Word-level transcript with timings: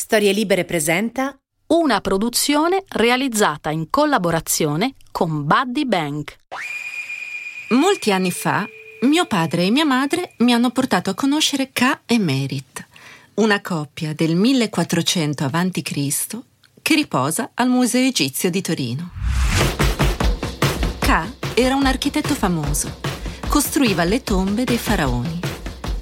Storie 0.00 0.32
Libere 0.32 0.64
presenta 0.64 1.38
una 1.74 2.00
produzione 2.00 2.84
realizzata 2.88 3.68
in 3.68 3.90
collaborazione 3.90 4.94
con 5.12 5.44
Buddy 5.44 5.84
Bank. 5.84 6.36
Molti 7.68 8.10
anni 8.10 8.32
fa, 8.32 8.66
mio 9.02 9.26
padre 9.26 9.64
e 9.64 9.70
mia 9.70 9.84
madre 9.84 10.32
mi 10.38 10.54
hanno 10.54 10.70
portato 10.70 11.10
a 11.10 11.14
conoscere 11.14 11.70
K 11.70 12.00
e 12.06 12.18
Merit, 12.18 12.82
una 13.34 13.60
coppia 13.60 14.14
del 14.14 14.36
1400 14.36 15.44
a.C. 15.44 16.38
che 16.80 16.94
riposa 16.94 17.50
al 17.52 17.68
Museo 17.68 18.06
Egizio 18.06 18.48
di 18.48 18.62
Torino. 18.62 19.10
K 20.98 21.32
era 21.54 21.74
un 21.74 21.84
architetto 21.84 22.34
famoso. 22.34 23.00
Costruiva 23.48 24.04
le 24.04 24.22
tombe 24.22 24.64
dei 24.64 24.78
faraoni 24.78 25.49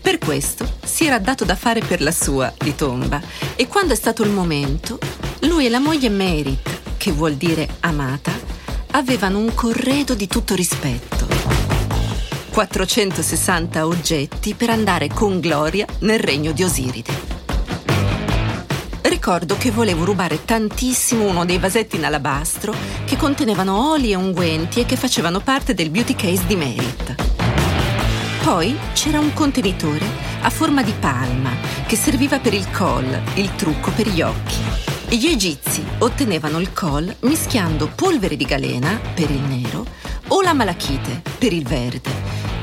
per 0.08 0.16
questo 0.16 0.66
si 0.82 1.04
era 1.04 1.18
dato 1.18 1.44
da 1.44 1.54
fare 1.54 1.80
per 1.80 2.00
la 2.00 2.12
sua 2.12 2.50
di 2.56 2.74
tomba 2.74 3.20
e 3.56 3.66
quando 3.66 3.92
è 3.92 3.96
stato 3.96 4.22
il 4.22 4.30
momento, 4.30 4.98
lui 5.40 5.66
e 5.66 5.68
la 5.68 5.80
moglie 5.80 6.08
Merit, 6.08 6.96
che 6.96 7.12
vuol 7.12 7.34
dire 7.34 7.68
amata, 7.80 8.32
avevano 8.92 9.36
un 9.36 9.52
corredo 9.52 10.14
di 10.14 10.26
tutto 10.26 10.54
rispetto. 10.54 11.26
460 12.48 13.86
oggetti 13.86 14.54
per 14.54 14.70
andare 14.70 15.08
con 15.08 15.40
gloria 15.40 15.84
nel 15.98 16.20
regno 16.20 16.52
di 16.52 16.62
Osiride. 16.62 17.12
Ricordo 19.02 19.58
che 19.58 19.70
volevo 19.70 20.06
rubare 20.06 20.42
tantissimo 20.42 21.28
uno 21.28 21.44
dei 21.44 21.58
vasetti 21.58 21.96
in 21.96 22.06
alabastro 22.06 22.74
che 23.04 23.18
contenevano 23.18 23.90
oli 23.90 24.12
e 24.12 24.14
unguenti 24.14 24.80
e 24.80 24.86
che 24.86 24.96
facevano 24.96 25.40
parte 25.40 25.74
del 25.74 25.90
beauty 25.90 26.14
case 26.14 26.46
di 26.46 26.56
Merit. 26.56 27.27
Poi 28.50 28.74
c'era 28.94 29.20
un 29.20 29.34
contenitore 29.34 30.06
a 30.40 30.48
forma 30.48 30.82
di 30.82 30.94
palma 30.98 31.50
che 31.86 31.96
serviva 31.96 32.38
per 32.38 32.54
il 32.54 32.70
col, 32.70 33.04
il 33.34 33.54
trucco 33.56 33.90
per 33.90 34.08
gli 34.08 34.22
occhi. 34.22 34.56
Gli 35.10 35.26
egizi 35.26 35.84
ottenevano 35.98 36.58
il 36.58 36.72
col 36.72 37.14
mischiando 37.20 37.90
polvere 37.94 38.36
di 38.36 38.46
galena 38.46 38.98
per 39.12 39.30
il 39.30 39.42
nero 39.42 39.84
o 40.28 40.40
la 40.40 40.54
malachite 40.54 41.20
per 41.36 41.52
il 41.52 41.62
verde 41.62 42.10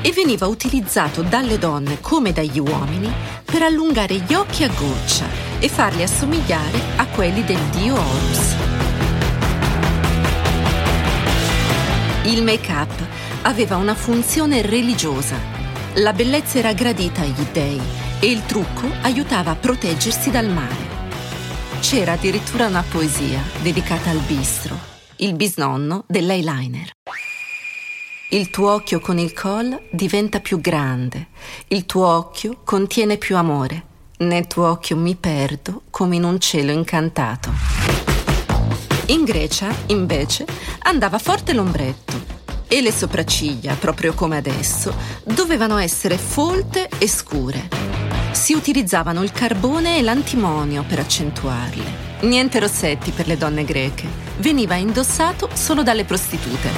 e 0.02 0.10
veniva 0.10 0.48
utilizzato 0.48 1.22
dalle 1.22 1.56
donne 1.56 2.00
come 2.00 2.32
dagli 2.32 2.58
uomini 2.58 3.08
per 3.44 3.62
allungare 3.62 4.16
gli 4.16 4.34
occhi 4.34 4.64
a 4.64 4.68
goccia 4.76 5.26
e 5.60 5.68
farli 5.68 6.02
assomigliare 6.02 6.80
a 6.96 7.06
quelli 7.06 7.44
del 7.44 7.62
dio 7.70 7.94
Horus. 7.94 8.54
Il 12.24 12.42
make-up 12.42 13.06
aveva 13.42 13.76
una 13.76 13.94
funzione 13.94 14.62
religiosa 14.62 15.55
la 15.98 16.12
bellezza 16.12 16.58
era 16.58 16.74
gradita 16.74 17.22
agli 17.22 17.46
dei 17.52 17.80
e 18.20 18.30
il 18.30 18.44
trucco 18.44 18.86
aiutava 19.02 19.52
a 19.52 19.56
proteggersi 19.56 20.30
dal 20.30 20.48
male. 20.48 20.94
C'era 21.80 22.12
addirittura 22.12 22.66
una 22.66 22.84
poesia 22.86 23.40
dedicata 23.62 24.10
al 24.10 24.18
bistro, 24.18 24.76
il 25.16 25.34
bisnonno 25.34 26.04
dell'eyeliner. 26.06 26.90
Il 28.30 28.50
tuo 28.50 28.72
occhio 28.72 29.00
con 29.00 29.18
il 29.18 29.32
col 29.32 29.80
diventa 29.90 30.40
più 30.40 30.60
grande, 30.60 31.28
il 31.68 31.86
tuo 31.86 32.06
occhio 32.06 32.60
contiene 32.64 33.16
più 33.16 33.36
amore, 33.36 33.84
nel 34.18 34.46
tuo 34.46 34.68
occhio 34.68 34.96
mi 34.96 35.14
perdo 35.14 35.82
come 35.90 36.16
in 36.16 36.24
un 36.24 36.38
cielo 36.40 36.72
incantato. 36.72 37.50
In 39.06 39.24
Grecia, 39.24 39.72
invece, 39.86 40.44
andava 40.80 41.18
forte 41.18 41.54
l'ombretto 41.54 42.35
e 42.76 42.82
le 42.82 42.92
sopracciglia, 42.92 43.74
proprio 43.74 44.12
come 44.12 44.36
adesso, 44.36 44.94
dovevano 45.24 45.78
essere 45.78 46.18
folte 46.18 46.90
e 46.98 47.08
scure. 47.08 47.70
Si 48.32 48.52
utilizzavano 48.52 49.22
il 49.22 49.32
carbone 49.32 49.96
e 49.96 50.02
l'antimonio 50.02 50.84
per 50.86 50.98
accentuarle. 50.98 52.04
Niente 52.20 52.58
rossetti 52.58 53.12
per 53.12 53.28
le 53.28 53.38
donne 53.38 53.64
greche. 53.64 54.06
Veniva 54.40 54.74
indossato 54.74 55.48
solo 55.54 55.82
dalle 55.82 56.04
prostitute. 56.04 56.68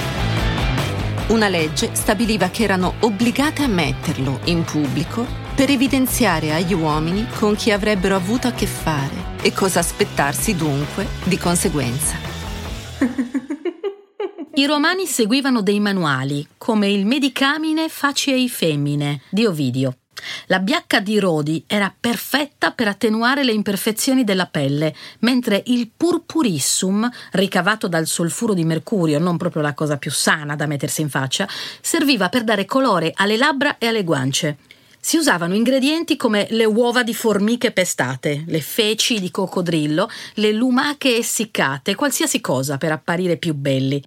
Una 1.31 1.49
legge 1.49 1.91
stabiliva 1.95 2.49
che 2.49 2.63
erano 2.63 2.95
obbligate 3.01 3.65
a 3.65 3.69
metterlo 3.69 4.39
in 4.45 4.63
pubblico 4.63 5.27
per 5.57 5.69
evidenziare 5.69 6.55
agli 6.55 6.75
uomini 6.75 7.27
con 7.41 7.57
chi 7.57 7.73
avrebbero 7.73 8.15
avuto 8.15 8.47
a 8.47 8.53
che 8.53 8.67
fare 8.67 9.35
e 9.43 9.53
cosa 9.53 9.81
aspettarsi 9.81 10.55
dunque 10.55 11.09
di 11.25 11.37
conseguenza. 11.37 12.15
I 14.59 14.67
romani 14.67 15.07
seguivano 15.07 15.63
dei 15.63 15.79
manuali, 15.79 16.45
come 16.59 16.91
il 16.91 17.07
Medicamine 17.07 17.89
faciei 17.89 18.49
femmine 18.49 19.21
di 19.31 19.47
Ovidio. 19.47 19.99
La 20.47 20.59
biacca 20.59 20.99
di 20.99 21.21
Rodi 21.21 21.63
era 21.69 21.95
perfetta 21.97 22.73
per 22.73 22.89
attenuare 22.89 23.45
le 23.45 23.53
imperfezioni 23.53 24.25
della 24.25 24.47
pelle, 24.47 24.97
mentre 25.21 25.63
il 25.67 25.89
purpurissum, 25.97 27.09
ricavato 27.31 27.87
dal 27.87 28.09
solfuro 28.09 28.53
di 28.53 28.65
mercurio, 28.65 29.21
non 29.21 29.37
proprio 29.37 29.63
la 29.63 29.75
cosa 29.75 29.97
più 29.97 30.11
sana 30.11 30.57
da 30.57 30.67
mettersi 30.67 31.03
in 31.03 31.09
faccia, 31.09 31.49
serviva 31.81 32.29
per 32.29 32.43
dare 32.43 32.65
colore 32.65 33.13
alle 33.15 33.37
labbra 33.37 33.79
e 33.79 33.87
alle 33.87 34.03
guance. 34.03 34.57
Si 34.99 35.17
usavano 35.17 35.55
ingredienti 35.55 36.17
come 36.17 36.49
le 36.51 36.65
uova 36.65 37.05
di 37.05 37.15
formiche 37.15 37.71
pestate, 37.71 38.43
le 38.49 38.61
feci 38.61 39.21
di 39.21 39.31
coccodrillo, 39.31 40.11
le 40.35 40.51
lumache 40.51 41.17
essiccate, 41.17 41.95
qualsiasi 41.95 42.41
cosa 42.41 42.77
per 42.77 42.91
apparire 42.91 43.37
più 43.37 43.55
belli. 43.55 44.03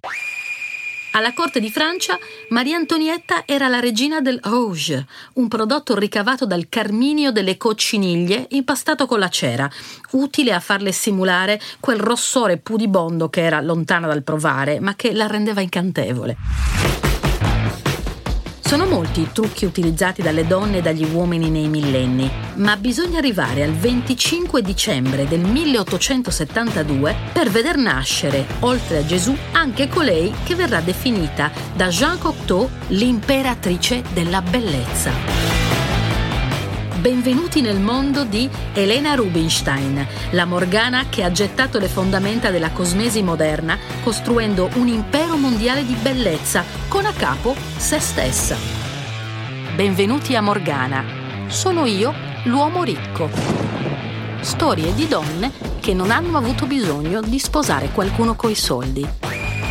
Alla 1.14 1.34
corte 1.34 1.60
di 1.60 1.70
Francia, 1.70 2.18
Maria 2.48 2.76
Antonietta 2.76 3.42
era 3.44 3.68
la 3.68 3.80
regina 3.80 4.22
del 4.22 4.40
rouge, 4.42 5.06
un 5.34 5.46
prodotto 5.46 5.94
ricavato 5.94 6.46
dal 6.46 6.70
carminio 6.70 7.32
delle 7.32 7.58
cocciniglie 7.58 8.46
impastato 8.50 9.04
con 9.04 9.18
la 9.18 9.28
cera, 9.28 9.70
utile 10.12 10.54
a 10.54 10.60
farle 10.60 10.90
simulare 10.90 11.60
quel 11.80 11.98
rossore 11.98 12.56
pudibondo 12.56 13.28
che 13.28 13.42
era 13.42 13.60
lontana 13.60 14.06
dal 14.06 14.22
provare, 14.22 14.80
ma 14.80 14.94
che 14.94 15.12
la 15.12 15.26
rendeva 15.26 15.60
incantevole. 15.60 17.11
Sono 18.64 18.86
molti 18.86 19.20
i 19.20 19.28
trucchi 19.32 19.64
utilizzati 19.64 20.22
dalle 20.22 20.46
donne 20.46 20.78
e 20.78 20.82
dagli 20.82 21.04
uomini 21.04 21.50
nei 21.50 21.68
millenni, 21.68 22.30
ma 22.54 22.76
bisogna 22.76 23.18
arrivare 23.18 23.62
al 23.64 23.72
25 23.72 24.62
dicembre 24.62 25.26
del 25.26 25.40
1872 25.40 27.14
per 27.32 27.50
veder 27.50 27.76
nascere, 27.76 28.46
oltre 28.60 28.98
a 28.98 29.04
Gesù, 29.04 29.36
anche 29.52 29.88
colei 29.88 30.32
che 30.44 30.54
verrà 30.54 30.80
definita 30.80 31.50
da 31.74 31.88
Jean 31.88 32.18
Cocteau 32.18 32.68
l'imperatrice 32.88 34.02
della 34.14 34.40
bellezza. 34.40 35.51
Benvenuti 37.02 37.62
nel 37.62 37.80
mondo 37.80 38.22
di 38.22 38.48
Elena 38.74 39.16
Rubinstein, 39.16 40.06
la 40.30 40.44
Morgana 40.44 41.08
che 41.08 41.24
ha 41.24 41.32
gettato 41.32 41.80
le 41.80 41.88
fondamenta 41.88 42.50
della 42.50 42.70
cosmesi 42.70 43.24
moderna, 43.24 43.76
costruendo 44.04 44.70
un 44.74 44.86
impero 44.86 45.36
mondiale 45.36 45.84
di 45.84 45.94
bellezza 45.94 46.62
con 46.86 47.04
a 47.04 47.12
capo 47.12 47.56
se 47.76 47.98
stessa. 47.98 48.56
Benvenuti 49.74 50.36
a 50.36 50.42
Morgana. 50.42 51.04
Sono 51.48 51.86
io, 51.86 52.14
l'uomo 52.44 52.84
ricco. 52.84 53.28
Storie 54.38 54.94
di 54.94 55.08
donne 55.08 55.50
che 55.80 55.94
non 55.94 56.12
hanno 56.12 56.38
avuto 56.38 56.66
bisogno 56.66 57.20
di 57.20 57.40
sposare 57.40 57.88
qualcuno 57.88 58.36
coi 58.36 58.54
soldi. 58.54 59.04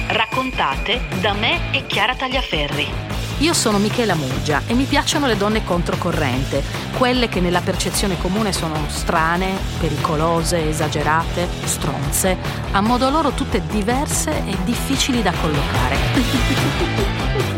Raccontate 0.09 0.99
da 1.21 1.31
me 1.31 1.71
e 1.71 1.85
Chiara 1.85 2.13
Tagliaferri. 2.13 3.10
Io 3.41 3.53
sono 3.53 3.79
Michela 3.79 4.13
Muggia 4.13 4.61
e 4.67 4.75
mi 4.75 4.83
piacciono 4.83 5.25
le 5.25 5.35
donne 5.35 5.63
controcorrente, 5.63 6.61
quelle 6.95 7.27
che 7.27 7.39
nella 7.39 7.61
percezione 7.61 8.15
comune 8.19 8.53
sono 8.53 8.75
strane, 8.87 9.57
pericolose, 9.79 10.69
esagerate, 10.69 11.47
stronze, 11.63 12.37
a 12.69 12.81
modo 12.81 13.09
loro 13.09 13.31
tutte 13.31 13.65
diverse 13.65 14.45
e 14.45 14.55
difficili 14.63 15.23
da 15.23 15.33
collocare. 15.41 15.95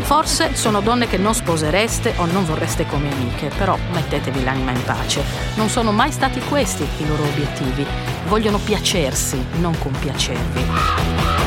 Forse 0.00 0.54
sono 0.56 0.80
donne 0.80 1.06
che 1.06 1.18
non 1.18 1.34
sposereste 1.34 2.14
o 2.16 2.24
non 2.24 2.46
vorreste 2.46 2.86
come 2.86 3.12
amiche, 3.12 3.50
però 3.54 3.76
mettetevi 3.92 4.42
l'anima 4.42 4.70
in 4.70 4.82
pace. 4.84 5.22
Non 5.56 5.68
sono 5.68 5.92
mai 5.92 6.12
stati 6.12 6.40
questi 6.40 6.86
i 6.96 7.06
loro 7.06 7.24
obiettivi. 7.24 7.86
Vogliono 8.26 8.56
piacersi, 8.56 9.36
non 9.60 9.76
compiacervi. 9.78 11.43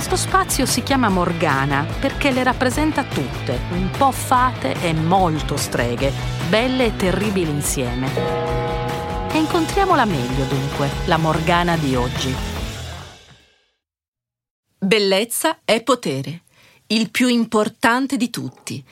Questo 0.00 0.16
spazio 0.16 0.64
si 0.64 0.82
chiama 0.82 1.10
Morgana 1.10 1.84
perché 2.00 2.30
le 2.30 2.42
rappresenta 2.42 3.04
tutte, 3.04 3.60
un 3.72 3.90
po' 3.90 4.12
fate 4.12 4.72
e 4.80 4.94
molto 4.94 5.58
streghe, 5.58 6.10
belle 6.48 6.86
e 6.86 6.96
terribili 6.96 7.50
insieme. 7.50 8.10
E 9.30 9.36
incontriamola 9.36 10.06
meglio 10.06 10.46
dunque, 10.46 10.88
la 11.04 11.18
Morgana 11.18 11.76
di 11.76 11.94
oggi. 11.96 12.34
Bellezza 14.78 15.58
è 15.66 15.82
potere, 15.82 16.44
il 16.86 17.10
più 17.10 17.28
importante 17.28 18.16
di 18.16 18.30
tutti. 18.30 18.82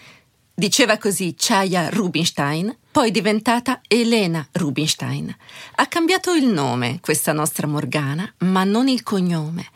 Diceva 0.52 0.98
così 0.98 1.34
Chaya 1.38 1.88
Rubinstein, 1.88 2.76
poi 2.90 3.10
diventata 3.10 3.80
Elena 3.88 4.46
Rubinstein. 4.52 5.34
Ha 5.76 5.86
cambiato 5.86 6.34
il 6.34 6.46
nome, 6.46 6.98
questa 7.00 7.32
nostra 7.32 7.66
Morgana, 7.66 8.30
ma 8.40 8.64
non 8.64 8.88
il 8.88 9.02
cognome 9.02 9.70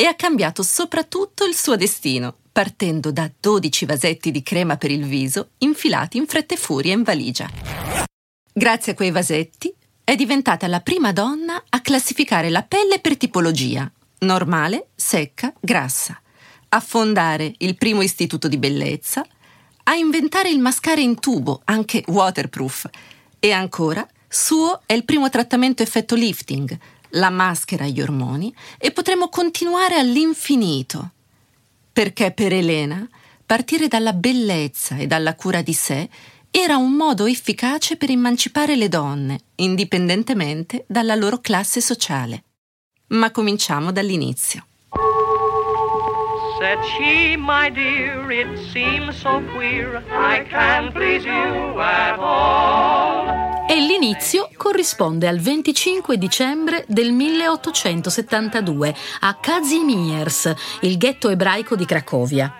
e 0.00 0.04
ha 0.04 0.14
cambiato 0.14 0.62
soprattutto 0.62 1.44
il 1.44 1.56
suo 1.56 1.74
destino, 1.74 2.36
partendo 2.52 3.10
da 3.10 3.28
12 3.40 3.84
vasetti 3.84 4.30
di 4.30 4.44
crema 4.44 4.76
per 4.76 4.92
il 4.92 5.04
viso 5.04 5.48
infilati 5.58 6.18
in 6.18 6.26
fretta 6.28 6.54
e 6.54 6.56
furia 6.56 6.92
in 6.92 7.02
valigia. 7.02 7.50
Grazie 8.52 8.92
a 8.92 8.94
quei 8.94 9.10
vasetti, 9.10 9.74
è 10.04 10.14
diventata 10.14 10.68
la 10.68 10.78
prima 10.78 11.10
donna 11.10 11.64
a 11.68 11.80
classificare 11.80 12.48
la 12.48 12.62
pelle 12.62 13.00
per 13.00 13.16
tipologia, 13.16 13.90
normale, 14.20 14.90
secca, 14.94 15.52
grassa, 15.58 16.20
a 16.68 16.78
fondare 16.78 17.54
il 17.58 17.76
primo 17.76 18.00
istituto 18.00 18.46
di 18.46 18.56
bellezza, 18.56 19.26
a 19.82 19.94
inventare 19.96 20.48
il 20.48 20.60
mascara 20.60 21.00
in 21.00 21.18
tubo, 21.18 21.62
anche 21.64 22.04
waterproof, 22.06 22.88
e 23.40 23.50
ancora 23.50 24.06
suo 24.28 24.80
è 24.86 24.92
il 24.92 25.04
primo 25.04 25.28
trattamento 25.28 25.82
effetto 25.82 26.14
lifting, 26.14 26.78
la 27.10 27.30
maschera 27.30 27.84
agli 27.84 28.00
ormoni, 28.00 28.54
e 28.78 28.90
potremo 28.90 29.28
continuare 29.28 29.96
all'infinito. 29.96 31.10
Perché 31.92 32.30
per 32.32 32.52
Elena 32.52 33.08
partire 33.44 33.88
dalla 33.88 34.12
bellezza 34.12 34.96
e 34.96 35.06
dalla 35.06 35.34
cura 35.34 35.62
di 35.62 35.72
sé 35.72 36.08
era 36.50 36.76
un 36.76 36.92
modo 36.92 37.26
efficace 37.26 37.96
per 37.96 38.10
emancipare 38.10 38.76
le 38.76 38.88
donne, 38.88 39.40
indipendentemente 39.56 40.84
dalla 40.86 41.14
loro 41.14 41.40
classe 41.40 41.80
sociale. 41.80 42.44
Ma 43.08 43.30
cominciamo 43.30 43.92
dall'inizio. 43.92 44.66
Said 46.58 46.78
she, 46.82 47.36
my 47.36 47.70
dear, 47.70 48.30
it 48.30 48.58
seems 48.72 49.16
so 49.20 49.40
queer, 49.54 50.02
I 50.10 50.44
can't 50.48 50.92
please 50.92 51.24
you 51.24 51.78
at 51.80 52.18
all. 52.18 53.47
E 53.70 53.80
l'inizio 53.80 54.48
corrisponde 54.56 55.28
al 55.28 55.40
25 55.40 56.16
dicembre 56.16 56.86
del 56.88 57.12
1872 57.12 58.94
a 59.20 59.36
Kazimierz, 59.38 60.54
il 60.80 60.96
ghetto 60.96 61.28
ebraico 61.28 61.76
di 61.76 61.84
Cracovia. 61.84 62.50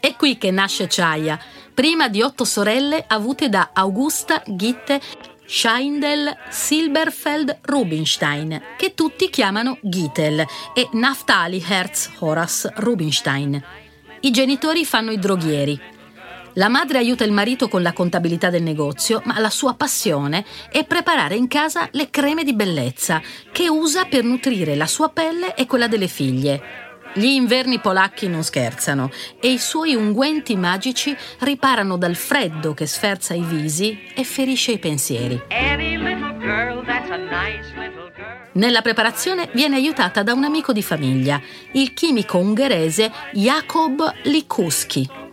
È 0.00 0.16
qui 0.16 0.36
che 0.36 0.50
nasce 0.50 0.88
Chaya, 0.88 1.38
prima 1.72 2.08
di 2.08 2.22
otto 2.22 2.44
sorelle 2.44 3.04
avute 3.06 3.48
da 3.48 3.70
Augusta, 3.72 4.42
Gitte 4.44 5.00
Scheindel 5.46 6.36
Silberfeld 6.50 7.58
Rubinstein, 7.62 8.60
che 8.76 8.94
tutti 8.94 9.30
chiamano 9.30 9.78
Gitel, 9.80 10.44
e 10.74 10.88
Naftali 10.94 11.64
Herz 11.64 12.10
Horace 12.18 12.72
Rubinstein. 12.74 13.62
I 14.20 14.30
genitori 14.32 14.84
fanno 14.84 15.12
i 15.12 15.20
droghieri. 15.20 15.94
La 16.58 16.68
madre 16.68 16.96
aiuta 16.96 17.22
il 17.22 17.32
marito 17.32 17.68
con 17.68 17.82
la 17.82 17.92
contabilità 17.92 18.48
del 18.48 18.62
negozio, 18.62 19.20
ma 19.24 19.38
la 19.40 19.50
sua 19.50 19.74
passione 19.74 20.42
è 20.70 20.86
preparare 20.86 21.34
in 21.34 21.48
casa 21.48 21.86
le 21.92 22.08
creme 22.08 22.44
di 22.44 22.54
bellezza, 22.54 23.20
che 23.52 23.68
usa 23.68 24.06
per 24.06 24.24
nutrire 24.24 24.74
la 24.74 24.86
sua 24.86 25.10
pelle 25.10 25.54
e 25.54 25.66
quella 25.66 25.86
delle 25.86 26.06
figlie. 26.06 26.62
Gli 27.12 27.26
inverni 27.26 27.78
polacchi 27.78 28.26
non 28.26 28.42
scherzano 28.42 29.10
e 29.38 29.50
i 29.50 29.58
suoi 29.58 29.94
unguenti 29.94 30.56
magici 30.56 31.14
riparano 31.40 31.98
dal 31.98 32.14
freddo 32.14 32.72
che 32.72 32.86
sferza 32.86 33.34
i 33.34 33.42
visi 33.42 33.98
e 34.14 34.24
ferisce 34.24 34.72
i 34.72 34.78
pensieri. 34.78 35.42
Nella 38.52 38.80
preparazione 38.80 39.50
viene 39.52 39.76
aiutata 39.76 40.22
da 40.22 40.32
un 40.32 40.44
amico 40.44 40.72
di 40.72 40.82
famiglia, 40.82 41.38
il 41.72 41.92
chimico 41.92 42.38
ungherese 42.38 43.12
Jakob 43.32 44.10
Likuski. 44.22 45.25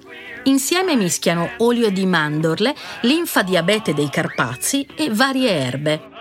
Insieme 0.45 0.95
mischiano 0.95 1.51
olio 1.59 1.89
di 1.89 2.05
mandorle, 2.05 2.75
linfa 3.01 3.43
diabete 3.43 3.93
dei 3.93 4.09
Carpazi 4.09 4.85
e 4.93 5.09
varie 5.09 5.49
erbe. 5.49 6.11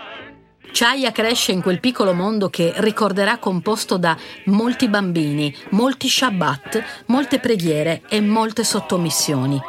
Chaya 0.71 1.11
cresce 1.11 1.51
in 1.51 1.61
quel 1.61 1.81
piccolo 1.81 2.13
mondo 2.13 2.49
che 2.49 2.73
ricorderà 2.77 3.37
composto 3.37 3.97
da 3.97 4.17
molti 4.45 4.87
bambini, 4.87 5.53
molti 5.71 6.07
Shabbat, 6.07 7.03
molte 7.07 7.39
preghiere 7.39 8.01
e 8.07 8.21
molte 8.21 8.63
sottomissioni. 8.63 9.61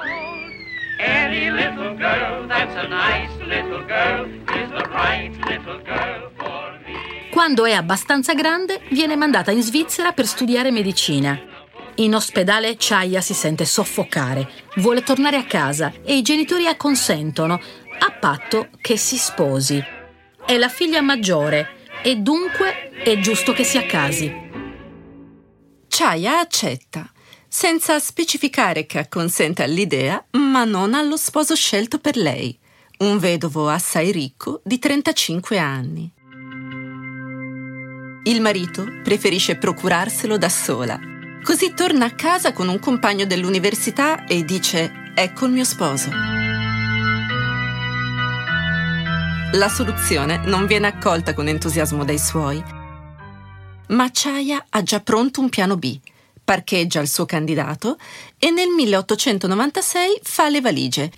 Quando 7.32 7.64
è 7.64 7.72
abbastanza 7.72 8.32
grande, 8.34 8.80
viene 8.90 9.16
mandata 9.16 9.50
in 9.50 9.62
Svizzera 9.62 10.12
per 10.12 10.26
studiare 10.26 10.70
medicina. 10.70 11.53
In 11.96 12.14
ospedale 12.14 12.74
Chaya 12.76 13.20
si 13.20 13.34
sente 13.34 13.64
soffocare, 13.64 14.50
vuole 14.76 15.02
tornare 15.02 15.36
a 15.36 15.44
casa 15.44 15.92
e 16.02 16.16
i 16.16 16.22
genitori 16.22 16.66
acconsentono, 16.66 17.54
a 17.54 18.10
patto 18.10 18.68
che 18.80 18.96
si 18.96 19.16
sposi. 19.16 19.80
È 20.44 20.56
la 20.56 20.68
figlia 20.68 21.00
maggiore 21.02 21.82
e 22.02 22.16
dunque 22.16 22.90
è 22.90 23.16
giusto 23.18 23.52
che 23.52 23.62
si 23.62 23.78
accasi. 23.78 24.32
Chaya 25.86 26.40
accetta, 26.40 27.08
senza 27.46 28.00
specificare 28.00 28.86
che 28.86 28.98
acconsente 28.98 29.62
all'idea, 29.62 30.24
ma 30.32 30.64
non 30.64 30.94
allo 30.94 31.16
sposo 31.16 31.54
scelto 31.54 31.98
per 31.98 32.16
lei, 32.16 32.58
un 32.98 33.18
vedovo 33.18 33.68
assai 33.68 34.10
ricco 34.10 34.60
di 34.64 34.80
35 34.80 35.58
anni. 35.58 36.12
Il 38.24 38.40
marito 38.40 38.84
preferisce 39.04 39.56
procurarselo 39.56 40.36
da 40.36 40.48
sola. 40.48 41.13
Così 41.44 41.74
torna 41.74 42.06
a 42.06 42.14
casa 42.14 42.54
con 42.54 42.68
un 42.68 42.78
compagno 42.78 43.26
dell'università 43.26 44.24
e 44.24 44.46
dice: 44.46 45.12
Ecco 45.14 45.44
il 45.44 45.52
mio 45.52 45.64
sposo. 45.64 46.08
La 49.52 49.68
soluzione 49.68 50.38
non 50.46 50.64
viene 50.64 50.86
accolta 50.86 51.34
con 51.34 51.46
entusiasmo 51.46 52.02
dai 52.02 52.18
suoi. 52.18 52.64
Ma 53.88 54.08
Chaya 54.10 54.64
ha 54.70 54.82
già 54.82 55.00
pronto 55.00 55.42
un 55.42 55.50
piano 55.50 55.76
B, 55.76 56.00
parcheggia 56.42 57.00
il 57.00 57.08
suo 57.08 57.26
candidato 57.26 57.98
e 58.38 58.50
nel 58.50 58.68
1896 58.68 60.20
fa 60.22 60.48
le 60.48 60.60
valigie. 60.62 61.12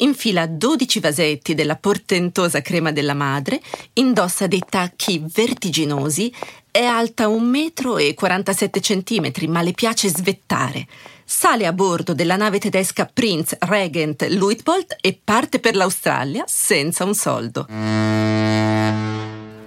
Infila 0.00 0.46
12 0.46 1.00
vasetti 1.00 1.54
della 1.54 1.74
portentosa 1.74 2.60
crema 2.60 2.92
della 2.92 3.14
madre, 3.14 3.60
indossa 3.94 4.46
dei 4.46 4.62
tacchi 4.68 5.24
vertiginosi, 5.26 6.32
è 6.78 6.84
alta 6.84 7.26
1,47 7.26 9.20
m, 9.20 9.50
ma 9.50 9.62
le 9.62 9.72
piace 9.72 10.08
svettare 10.08 10.86
sale 11.24 11.66
a 11.66 11.72
bordo 11.72 12.14
della 12.14 12.36
nave 12.36 12.60
tedesca 12.60 13.10
Prinz 13.12 13.56
Regent 13.58 14.24
Luitpold 14.28 14.98
e 15.00 15.18
parte 15.22 15.58
per 15.58 15.74
l'Australia 15.74 16.44
senza 16.46 17.02
un 17.02 17.16
soldo. 17.16 17.66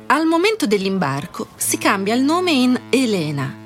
Al 0.05 0.25
momento 0.25 0.65
dell'imbarco 0.65 1.47
si 1.57 1.77
cambia 1.77 2.15
il 2.15 2.21
nome 2.21 2.51
in 2.51 2.81
Elena. 2.89 3.57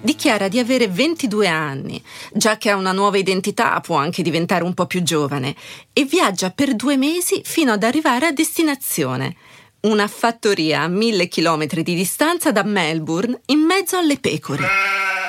Dichiara 0.00 0.48
di 0.48 0.58
avere 0.58 0.88
22 0.88 1.46
anni, 1.46 2.02
già 2.32 2.56
che 2.56 2.70
ha 2.70 2.76
una 2.76 2.92
nuova 2.92 3.18
identità 3.18 3.78
può 3.80 3.96
anche 3.96 4.22
diventare 4.22 4.64
un 4.64 4.72
po' 4.72 4.86
più 4.86 5.02
giovane, 5.02 5.54
e 5.92 6.04
viaggia 6.04 6.48
per 6.48 6.74
due 6.74 6.96
mesi 6.96 7.42
fino 7.44 7.72
ad 7.72 7.82
arrivare 7.82 8.28
a 8.28 8.32
destinazione 8.32 9.36
una 9.84 10.06
fattoria 10.06 10.82
a 10.82 10.88
mille 10.88 11.28
chilometri 11.28 11.82
di 11.82 11.94
distanza 11.94 12.52
da 12.52 12.62
Melbourne 12.62 13.40
in 13.46 13.60
mezzo 13.60 13.96
alle 13.96 14.18
pecore 14.18 14.66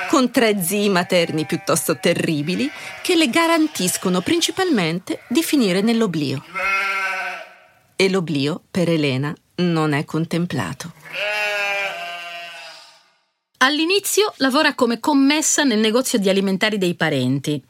con 0.08 0.32
tre 0.32 0.62
zii 0.62 0.90
materni 0.90 1.46
piuttosto 1.46 1.98
terribili 1.98 2.70
che 3.02 3.16
le 3.16 3.30
garantiscono 3.30 4.22
principalmente 4.22 5.22
di 5.28 5.44
finire 5.44 5.82
nell'oblio. 5.82 6.44
E 7.96 8.10
l'oblio, 8.10 8.62
per 8.70 8.90
Elena, 8.90 9.36
non 9.56 9.94
è 9.94 10.06
contemplato. 10.06 10.94
All'inizio 13.58 14.34
lavora 14.38 14.76
come 14.76 15.00
commessa 15.00 15.64
nel 15.64 15.80
negozio 15.80 16.20
di 16.20 16.30
alimentari 16.30 16.78
dei 16.78 16.94
parenti, 16.94 17.62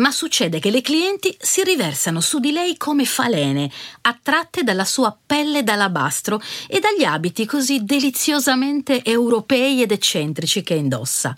ma 0.00 0.10
succede 0.10 0.58
che 0.58 0.70
le 0.70 0.80
clienti 0.80 1.34
si 1.38 1.62
riversano 1.62 2.20
su 2.20 2.38
di 2.38 2.52
lei 2.52 2.76
come 2.76 3.04
falene, 3.04 3.70
attratte 4.02 4.62
dalla 4.62 4.84
sua 4.84 5.16
pelle 5.24 5.62
d'alabastro 5.62 6.40
e 6.66 6.80
dagli 6.80 7.04
abiti 7.04 7.46
così 7.46 7.84
deliziosamente 7.84 9.04
europei 9.04 9.82
ed 9.82 9.92
eccentrici 9.92 10.62
che 10.62 10.74
indossa. 10.74 11.36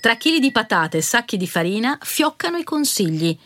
Tra 0.00 0.16
chili 0.16 0.38
di 0.38 0.52
patate 0.52 0.98
e 0.98 1.02
sacchi 1.02 1.36
di 1.36 1.48
farina 1.48 1.98
fioccano 2.00 2.58
i 2.58 2.64
consigli. 2.64 3.36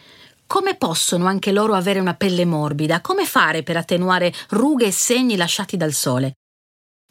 Come 0.47 0.75
possono 0.75 1.27
anche 1.27 1.53
loro 1.53 1.75
avere 1.75 2.01
una 2.01 2.15
pelle 2.15 2.45
morbida? 2.45 3.01
Come 3.01 3.25
fare 3.25 3.63
per 3.63 3.79
attenuare 3.79 4.33
rughe 4.51 4.87
e 4.87 4.93
segni 4.93 5.37
lasciati 5.37 5.79
dal 5.79 5.95
sole? 5.95 6.35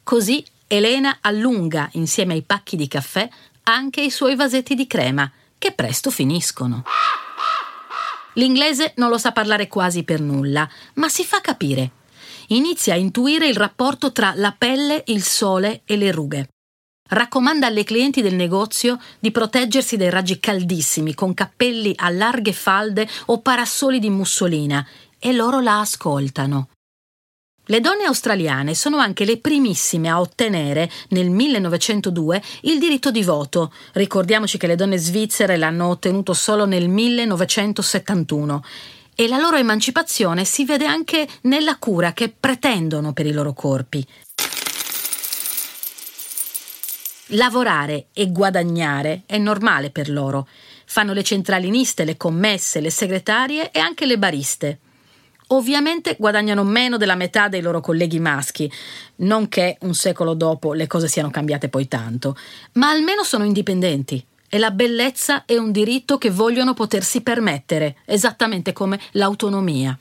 Così 0.04 0.44
Elena 0.68 1.18
allunga, 1.20 1.88
insieme 1.94 2.34
ai 2.34 2.42
pacchi 2.42 2.76
di 2.76 2.86
caffè, 2.86 3.28
anche 3.64 4.02
i 4.02 4.10
suoi 4.10 4.36
vasetti 4.36 4.76
di 4.76 4.86
crema, 4.86 5.28
che 5.60 5.72
presto 5.72 6.10
finiscono. 6.10 6.82
L'inglese 8.34 8.94
non 8.96 9.10
lo 9.10 9.18
sa 9.18 9.30
parlare 9.30 9.68
quasi 9.68 10.02
per 10.02 10.20
nulla, 10.20 10.66
ma 10.94 11.08
si 11.08 11.24
fa 11.24 11.40
capire. 11.40 11.90
Inizia 12.48 12.94
a 12.94 12.96
intuire 12.96 13.46
il 13.46 13.56
rapporto 13.56 14.10
tra 14.10 14.32
la 14.34 14.54
pelle, 14.56 15.04
il 15.06 15.22
sole 15.22 15.82
e 15.84 15.96
le 15.96 16.10
rughe 16.10 16.48
raccomanda 17.10 17.66
alle 17.66 17.84
clienti 17.84 18.22
del 18.22 18.34
negozio 18.34 18.98
di 19.18 19.30
proteggersi 19.30 19.96
dai 19.96 20.10
raggi 20.10 20.38
caldissimi 20.38 21.14
con 21.14 21.34
cappelli 21.34 21.92
a 21.96 22.10
larghe 22.10 22.52
falde 22.52 23.08
o 23.26 23.40
parassoli 23.40 23.98
di 23.98 24.10
mussolina 24.10 24.86
e 25.18 25.32
loro 25.32 25.60
la 25.60 25.80
ascoltano. 25.80 26.68
Le 27.70 27.80
donne 27.80 28.02
australiane 28.02 28.74
sono 28.74 28.96
anche 28.96 29.24
le 29.24 29.36
primissime 29.38 30.08
a 30.08 30.18
ottenere 30.18 30.90
nel 31.10 31.30
1902 31.30 32.42
il 32.62 32.80
diritto 32.80 33.12
di 33.12 33.22
voto. 33.22 33.72
Ricordiamoci 33.92 34.58
che 34.58 34.66
le 34.66 34.74
donne 34.74 34.98
svizzere 34.98 35.56
l'hanno 35.56 35.86
ottenuto 35.86 36.32
solo 36.32 36.66
nel 36.66 36.88
1971 36.88 38.64
e 39.14 39.28
la 39.28 39.38
loro 39.38 39.56
emancipazione 39.56 40.44
si 40.44 40.64
vede 40.64 40.84
anche 40.84 41.28
nella 41.42 41.76
cura 41.76 42.12
che 42.12 42.28
pretendono 42.28 43.12
per 43.12 43.26
i 43.26 43.32
loro 43.32 43.52
corpi. 43.52 44.04
Lavorare 47.26 48.06
e 48.12 48.32
guadagnare 48.32 49.22
è 49.26 49.38
normale 49.38 49.90
per 49.90 50.10
loro. 50.10 50.48
Fanno 50.86 51.12
le 51.12 51.22
centraliniste, 51.22 52.04
le 52.04 52.16
commesse, 52.16 52.80
le 52.80 52.90
segretarie 52.90 53.70
e 53.70 53.78
anche 53.78 54.06
le 54.06 54.18
bariste. 54.18 54.78
Ovviamente 55.52 56.16
guadagnano 56.18 56.62
meno 56.62 56.96
della 56.96 57.16
metà 57.16 57.48
dei 57.48 57.60
loro 57.60 57.80
colleghi 57.80 58.20
maschi, 58.20 58.70
non 59.16 59.48
che 59.48 59.78
un 59.80 59.94
secolo 59.94 60.34
dopo 60.34 60.74
le 60.74 60.86
cose 60.86 61.08
siano 61.08 61.30
cambiate 61.30 61.68
poi 61.68 61.88
tanto, 61.88 62.36
ma 62.74 62.90
almeno 62.90 63.24
sono 63.24 63.44
indipendenti 63.44 64.24
e 64.48 64.58
la 64.58 64.70
bellezza 64.70 65.44
è 65.46 65.56
un 65.56 65.72
diritto 65.72 66.18
che 66.18 66.30
vogliono 66.30 66.74
potersi 66.74 67.22
permettere, 67.22 67.96
esattamente 68.04 68.72
come 68.72 68.98
l'autonomia. 69.12 69.98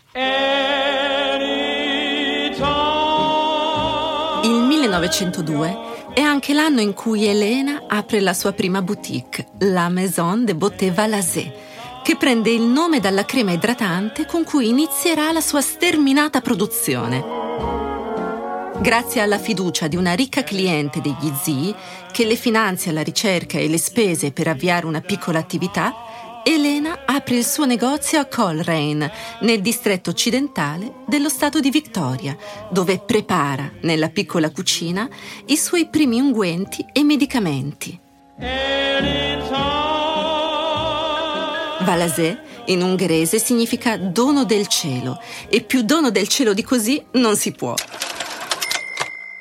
Il 4.43 4.63
1902 4.67 5.77
è 6.13 6.21
anche 6.21 6.53
l'anno 6.53 6.81
in 6.81 6.93
cui 6.93 7.25
Elena 7.25 7.83
apre 7.87 8.19
la 8.19 8.33
sua 8.33 8.53
prima 8.53 8.81
boutique, 8.81 9.47
la 9.59 9.89
Maison 9.89 10.45
de 10.45 10.55
Beauté 10.55 10.91
Valasé, 10.91 11.68
che 12.09 12.15
prende 12.15 12.49
il 12.49 12.63
nome 12.63 12.99
dalla 12.99 13.23
crema 13.23 13.51
idratante 13.51 14.25
con 14.25 14.43
cui 14.43 14.67
inizierà 14.67 15.31
la 15.31 15.41
sua 15.41 15.61
sterminata 15.61 16.41
produzione. 16.41 17.23
Grazie 18.81 19.21
alla 19.21 19.37
fiducia 19.37 19.85
di 19.87 19.95
una 19.95 20.13
ricca 20.13 20.41
cliente 20.41 21.01
degli 21.01 21.31
zii, 21.43 21.75
che 22.11 22.25
le 22.25 22.33
finanzia 22.33 22.91
la 22.91 23.03
ricerca 23.03 23.59
e 23.59 23.67
le 23.67 23.77
spese 23.77 24.31
per 24.31 24.47
avviare 24.47 24.87
una 24.87 25.01
piccola 25.01 25.37
attività, 25.37 25.93
Elena 26.43 27.01
apre 27.05 27.35
il 27.35 27.45
suo 27.45 27.67
negozio 27.67 28.19
a 28.19 28.25
Coleraine, 28.25 29.11
nel 29.41 29.61
distretto 29.61 30.09
occidentale 30.09 31.03
dello 31.05 31.29
stato 31.29 31.59
di 31.59 31.69
Victoria, 31.69 32.35
dove 32.71 32.97
prepara, 32.97 33.69
nella 33.81 34.09
piccola 34.09 34.49
cucina, 34.49 35.07
i 35.45 35.57
suoi 35.57 35.87
primi 35.89 36.19
unguenti 36.19 36.83
e 36.91 37.03
medicamenti. 37.03 37.99
Valasé 41.89 42.39
in 42.65 42.83
ungherese 42.83 43.39
significa 43.39 43.97
dono 43.97 44.45
del 44.45 44.67
cielo 44.67 45.19
e 45.49 45.61
più 45.61 45.81
dono 45.81 46.11
del 46.11 46.27
cielo 46.27 46.53
di 46.53 46.61
così 46.61 47.03
non 47.13 47.35
si 47.35 47.51
può. 47.51 47.73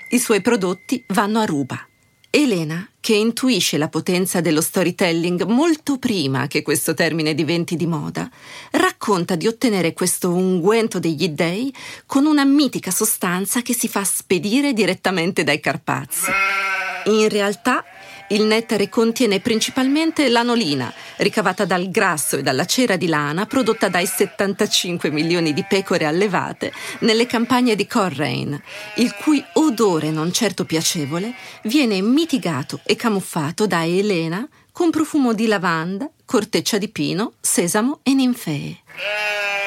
I 0.08 0.18
suoi 0.18 0.40
prodotti 0.40 1.04
vanno 1.08 1.40
a 1.40 1.44
ruba. 1.44 1.86
Elena, 2.30 2.88
che 3.00 3.12
intuisce 3.12 3.76
la 3.76 3.88
potenza 3.88 4.40
dello 4.40 4.62
storytelling 4.62 5.44
molto 5.44 5.98
prima 5.98 6.46
che 6.46 6.62
questo 6.62 6.94
termine 6.94 7.34
diventi 7.34 7.76
di 7.76 7.86
moda, 7.86 8.30
racconta 8.70 9.34
di 9.34 9.46
ottenere 9.46 9.92
questo 9.92 10.32
unguento 10.32 10.98
degli 10.98 11.28
dei 11.28 11.70
con 12.06 12.24
una 12.24 12.46
mitica 12.46 12.90
sostanza 12.90 13.60
che 13.60 13.74
si 13.74 13.88
fa 13.88 14.04
spedire 14.04 14.72
direttamente 14.72 15.44
dai 15.44 15.60
Carpazi. 15.60 16.30
In 17.08 17.28
realtà 17.28 17.84
il 18.28 18.44
nettare 18.44 18.88
contiene 18.88 19.40
principalmente 19.40 20.28
l'anolina, 20.28 20.92
ricavata 21.16 21.64
dal 21.64 21.90
grasso 21.90 22.36
e 22.36 22.42
dalla 22.42 22.64
cera 22.64 22.96
di 22.96 23.06
lana 23.06 23.46
prodotta 23.46 23.88
dai 23.88 24.06
75 24.06 25.10
milioni 25.10 25.52
di 25.52 25.64
pecore 25.68 26.04
allevate 26.04 26.72
nelle 27.00 27.26
campagne 27.26 27.74
di 27.74 27.86
Coleraine, 27.86 28.62
il 28.96 29.14
cui 29.14 29.42
odore 29.54 30.10
non 30.10 30.32
certo 30.32 30.64
piacevole 30.64 31.34
viene 31.64 32.00
mitigato 32.00 32.80
e 32.84 32.96
camuffato 32.96 33.66
da 33.66 33.84
Elena 33.84 34.46
con 34.72 34.90
profumo 34.90 35.32
di 35.32 35.46
lavanda, 35.46 36.08
corteccia 36.24 36.78
di 36.78 36.88
pino, 36.88 37.32
sesamo 37.40 38.00
e 38.02 38.14
ninfee. 38.14 39.57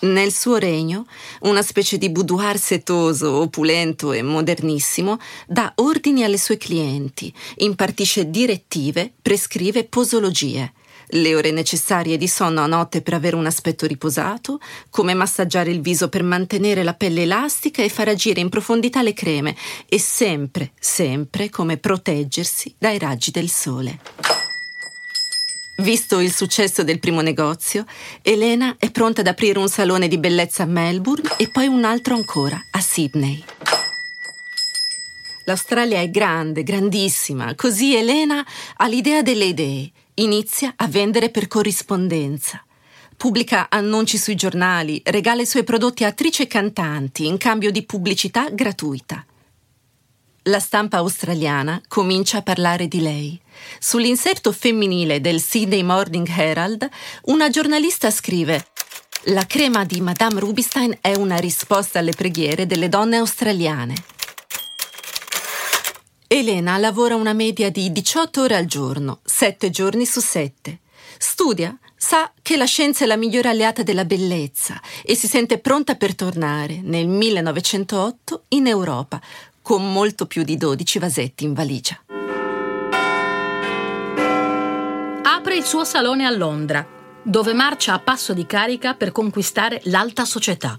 Nel 0.00 0.32
suo 0.32 0.56
regno, 0.58 1.06
una 1.40 1.62
specie 1.62 1.98
di 1.98 2.08
boudoir 2.08 2.56
setoso, 2.56 3.40
opulento 3.40 4.12
e 4.12 4.22
modernissimo, 4.22 5.18
dà 5.46 5.72
ordini 5.76 6.22
alle 6.22 6.38
sue 6.38 6.56
clienti, 6.56 7.32
impartisce 7.56 8.30
direttive, 8.30 9.12
prescrive 9.20 9.84
posologie, 9.84 10.72
le 11.12 11.34
ore 11.34 11.50
necessarie 11.50 12.16
di 12.16 12.28
sonno 12.28 12.60
a 12.60 12.66
notte 12.66 13.02
per 13.02 13.14
avere 13.14 13.34
un 13.34 13.46
aspetto 13.46 13.86
riposato, 13.86 14.60
come 14.90 15.14
massaggiare 15.14 15.70
il 15.70 15.80
viso 15.80 16.08
per 16.08 16.22
mantenere 16.22 16.84
la 16.84 16.94
pelle 16.94 17.22
elastica 17.22 17.82
e 17.82 17.88
far 17.88 18.08
agire 18.08 18.40
in 18.40 18.50
profondità 18.50 19.02
le 19.02 19.14
creme, 19.14 19.56
e 19.88 19.98
sempre, 19.98 20.72
sempre 20.78 21.50
come 21.50 21.76
proteggersi 21.76 22.72
dai 22.78 22.98
raggi 22.98 23.32
del 23.32 23.48
sole. 23.48 24.37
Visto 25.80 26.18
il 26.18 26.34
successo 26.34 26.82
del 26.82 26.98
primo 26.98 27.20
negozio, 27.20 27.84
Elena 28.22 28.74
è 28.80 28.90
pronta 28.90 29.20
ad 29.20 29.28
aprire 29.28 29.60
un 29.60 29.68
salone 29.68 30.08
di 30.08 30.18
bellezza 30.18 30.64
a 30.64 30.66
Melbourne 30.66 31.34
e 31.36 31.48
poi 31.48 31.68
un 31.68 31.84
altro 31.84 32.16
ancora 32.16 32.60
a 32.72 32.80
Sydney. 32.80 33.42
L'Australia 35.44 36.00
è 36.00 36.10
grande, 36.10 36.64
grandissima, 36.64 37.54
così 37.54 37.94
Elena 37.94 38.44
ha 38.76 38.88
l'idea 38.88 39.22
delle 39.22 39.44
idee, 39.44 39.92
inizia 40.14 40.74
a 40.74 40.88
vendere 40.88 41.30
per 41.30 41.46
corrispondenza. 41.46 42.60
Pubblica 43.16 43.68
annunci 43.70 44.18
sui 44.18 44.34
giornali, 44.34 45.00
regala 45.04 45.42
i 45.42 45.46
suoi 45.46 45.62
prodotti 45.62 46.02
a 46.02 46.08
attrici 46.08 46.42
e 46.42 46.48
cantanti 46.48 47.24
in 47.26 47.36
cambio 47.38 47.70
di 47.70 47.84
pubblicità 47.84 48.50
gratuita 48.50 49.24
la 50.48 50.60
stampa 50.60 50.98
australiana 50.98 51.80
comincia 51.88 52.38
a 52.38 52.42
parlare 52.42 52.88
di 52.88 53.00
lei. 53.00 53.38
Sull'inserto 53.78 54.52
femminile 54.52 55.20
del 55.20 55.40
Sydney 55.40 55.82
Morning 55.82 56.28
Herald, 56.28 56.88
una 57.24 57.48
giornalista 57.50 58.10
scrive 58.10 58.66
La 59.24 59.46
crema 59.46 59.84
di 59.84 60.00
Madame 60.00 60.40
Rubinstein 60.40 60.98
è 61.00 61.14
una 61.14 61.36
risposta 61.36 61.98
alle 61.98 62.12
preghiere 62.12 62.66
delle 62.66 62.88
donne 62.88 63.16
australiane. 63.16 63.94
Elena 66.26 66.76
lavora 66.76 67.14
una 67.14 67.32
media 67.32 67.70
di 67.70 67.90
18 67.90 68.42
ore 68.42 68.56
al 68.56 68.66
giorno, 68.66 69.20
7 69.24 69.70
giorni 69.70 70.04
su 70.04 70.20
7. 70.20 70.78
Studia, 71.18 71.76
sa 71.96 72.32
che 72.42 72.56
la 72.56 72.64
scienza 72.64 73.04
è 73.04 73.06
la 73.06 73.16
migliore 73.16 73.48
alleata 73.48 73.82
della 73.82 74.04
bellezza 74.04 74.80
e 75.02 75.14
si 75.14 75.26
sente 75.26 75.58
pronta 75.58 75.96
per 75.96 76.14
tornare 76.14 76.80
nel 76.82 77.08
1908 77.08 78.44
in 78.48 78.66
Europa 78.66 79.20
con 79.62 79.92
molto 79.92 80.26
più 80.26 80.44
di 80.44 80.56
12 80.56 80.98
vasetti 80.98 81.44
in 81.44 81.54
valigia. 81.54 81.98
Apre 85.38 85.54
il 85.54 85.64
suo 85.64 85.84
salone 85.84 86.26
a 86.26 86.30
Londra, 86.30 86.84
dove 87.22 87.52
marcia 87.52 87.92
a 87.92 88.00
passo 88.00 88.34
di 88.34 88.44
carica 88.44 88.94
per 88.94 89.12
conquistare 89.12 89.80
l'alta 89.84 90.24
società. 90.24 90.76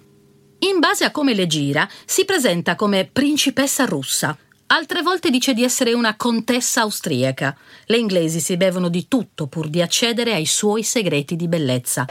In 0.60 0.80
base 0.80 1.06
a 1.06 1.12
come 1.12 1.34
le 1.34 1.48
gira, 1.48 1.88
si 2.04 2.26
presenta 2.26 2.76
come 2.76 3.10
principessa 3.10 3.86
russa. 3.86 4.38
Altre 4.68 5.02
volte 5.02 5.30
dice 5.30 5.54
di 5.54 5.64
essere 5.64 5.94
una 5.94 6.18
contessa 6.18 6.82
austriaca. 6.82 7.58
Le 7.86 7.96
inglesi 7.96 8.42
si 8.42 8.58
bevono 8.58 8.90
di 8.90 9.08
tutto 9.08 9.48
pur 9.48 9.70
di 9.70 9.82
accedere 9.82 10.34
ai 10.34 10.46
suoi 10.46 10.84
segreti 10.84 11.38
di 11.38 11.48
bellezza. 11.48 12.06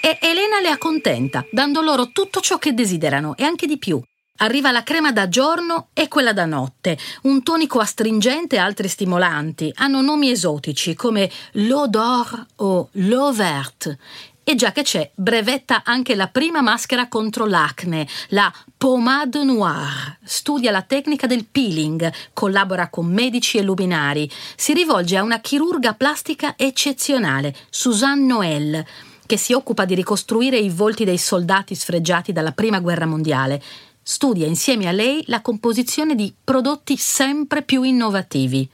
E 0.00 0.18
Elena 0.22 0.58
le 0.62 0.70
accontenta, 0.70 1.44
dando 1.50 1.82
loro 1.82 2.12
tutto 2.12 2.40
ciò 2.40 2.56
che 2.56 2.72
desiderano 2.72 3.36
e 3.36 3.44
anche 3.44 3.66
di 3.66 3.76
più. 3.76 4.02
Arriva 4.42 4.70
la 4.70 4.82
crema 4.82 5.12
da 5.12 5.28
giorno 5.28 5.88
e 5.92 6.08
quella 6.08 6.32
da 6.32 6.46
notte, 6.46 6.96
un 7.24 7.42
tonico 7.42 7.78
astringente 7.78 8.56
e 8.56 8.58
altri 8.58 8.88
stimolanti. 8.88 9.70
Hanno 9.76 10.00
nomi 10.00 10.30
esotici 10.30 10.94
come 10.94 11.30
l'eau 11.52 11.86
d'or 11.86 12.46
o 12.56 12.88
l'eau 12.92 13.34
verte. 13.34 13.98
E 14.42 14.54
già 14.54 14.72
che 14.72 14.82
c'è, 14.82 15.10
brevetta 15.14 15.82
anche 15.84 16.14
la 16.14 16.28
prima 16.28 16.62
maschera 16.62 17.08
contro 17.08 17.44
l'acne, 17.44 18.08
la 18.28 18.50
pommade 18.78 19.44
noire. 19.44 20.18
Studia 20.24 20.70
la 20.70 20.82
tecnica 20.82 21.26
del 21.26 21.44
peeling, 21.44 22.10
collabora 22.32 22.88
con 22.88 23.12
medici 23.12 23.58
e 23.58 23.62
luminari. 23.62 24.28
Si 24.56 24.72
rivolge 24.72 25.18
a 25.18 25.22
una 25.22 25.40
chirurga 25.40 25.92
plastica 25.92 26.54
eccezionale, 26.56 27.54
Suzanne 27.68 28.24
Noël, 28.24 28.86
che 29.26 29.36
si 29.36 29.52
occupa 29.52 29.84
di 29.84 29.94
ricostruire 29.94 30.56
i 30.56 30.70
volti 30.70 31.04
dei 31.04 31.18
soldati 31.18 31.74
sfregiati 31.74 32.32
dalla 32.32 32.52
Prima 32.52 32.80
Guerra 32.80 33.04
Mondiale 33.06 33.62
studia 34.10 34.44
insieme 34.44 34.88
a 34.88 34.90
lei 34.90 35.22
la 35.28 35.40
composizione 35.40 36.16
di 36.16 36.34
prodotti 36.42 36.96
sempre 36.96 37.62
più 37.62 37.84
innovativi. 37.84 38.68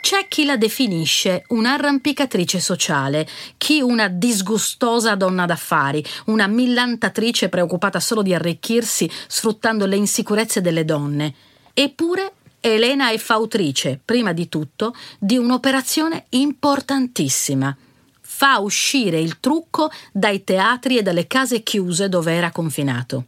C'è 0.00 0.28
chi 0.28 0.46
la 0.46 0.56
definisce 0.56 1.44
un'arrampicatrice 1.48 2.58
sociale, 2.58 3.28
chi 3.58 3.82
una 3.82 4.08
disgustosa 4.08 5.14
donna 5.14 5.44
d'affari, 5.44 6.02
una 6.26 6.46
millantatrice 6.46 7.50
preoccupata 7.50 8.00
solo 8.00 8.22
di 8.22 8.32
arricchirsi 8.32 9.10
sfruttando 9.28 9.84
le 9.84 9.96
insicurezze 9.96 10.62
delle 10.62 10.86
donne. 10.86 11.34
Eppure 11.74 12.32
Elena 12.60 13.10
è 13.10 13.18
fautrice, 13.18 14.00
prima 14.02 14.32
di 14.32 14.48
tutto, 14.48 14.94
di 15.18 15.36
un'operazione 15.36 16.24
importantissima. 16.30 17.76
Fa 18.22 18.58
uscire 18.58 19.20
il 19.20 19.38
trucco 19.38 19.90
dai 20.12 20.44
teatri 20.44 20.96
e 20.96 21.02
dalle 21.02 21.26
case 21.26 21.62
chiuse 21.62 22.08
dove 22.08 22.32
era 22.32 22.50
confinato 22.50 23.26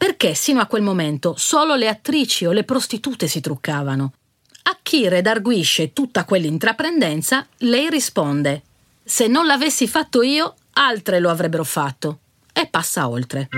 perché 0.00 0.32
sino 0.32 0.62
a 0.62 0.66
quel 0.66 0.80
momento 0.80 1.34
solo 1.36 1.74
le 1.74 1.86
attrici 1.86 2.46
o 2.46 2.52
le 2.52 2.64
prostitute 2.64 3.26
si 3.26 3.42
truccavano. 3.42 4.14
A 4.62 4.78
chi 4.82 5.06
redarguisce 5.10 5.92
tutta 5.92 6.24
quell'intraprendenza, 6.24 7.46
lei 7.58 7.90
risponde 7.90 8.62
Se 9.04 9.26
non 9.26 9.44
l'avessi 9.44 9.86
fatto 9.86 10.22
io, 10.22 10.54
altre 10.72 11.20
lo 11.20 11.28
avrebbero 11.28 11.64
fatto. 11.64 12.20
E 12.50 12.66
passa 12.66 13.10
oltre. 13.10 13.48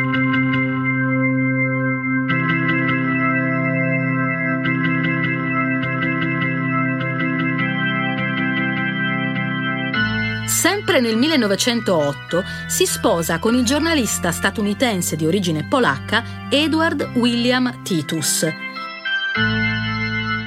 Sempre 10.93 11.09
nel 11.09 11.19
1908 11.19 12.45
si 12.69 12.85
sposa 12.85 13.39
con 13.39 13.55
il 13.55 13.65
giornalista 13.65 14.31
statunitense 14.31 15.17
di 15.17 15.25
origine 15.25 15.67
polacca 15.67 16.23
Edward 16.51 17.13
William 17.15 17.83
Titus. 17.83 18.43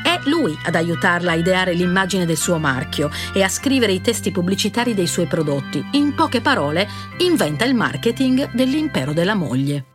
È 0.03 0.19
lui 0.25 0.55
ad 0.63 0.75
aiutarla 0.75 1.31
a 1.31 1.35
ideare 1.35 1.73
l'immagine 1.73 2.27
del 2.27 2.37
suo 2.37 2.59
marchio 2.59 3.09
e 3.33 3.41
a 3.41 3.49
scrivere 3.49 3.93
i 3.93 4.01
testi 4.01 4.29
pubblicitari 4.29 4.93
dei 4.93 5.07
suoi 5.07 5.25
prodotti. 5.25 5.83
In 5.93 6.13
poche 6.13 6.41
parole, 6.41 6.87
inventa 7.17 7.65
il 7.65 7.73
marketing 7.73 8.51
dell'impero 8.51 9.13
della 9.13 9.33
moglie. 9.33 9.85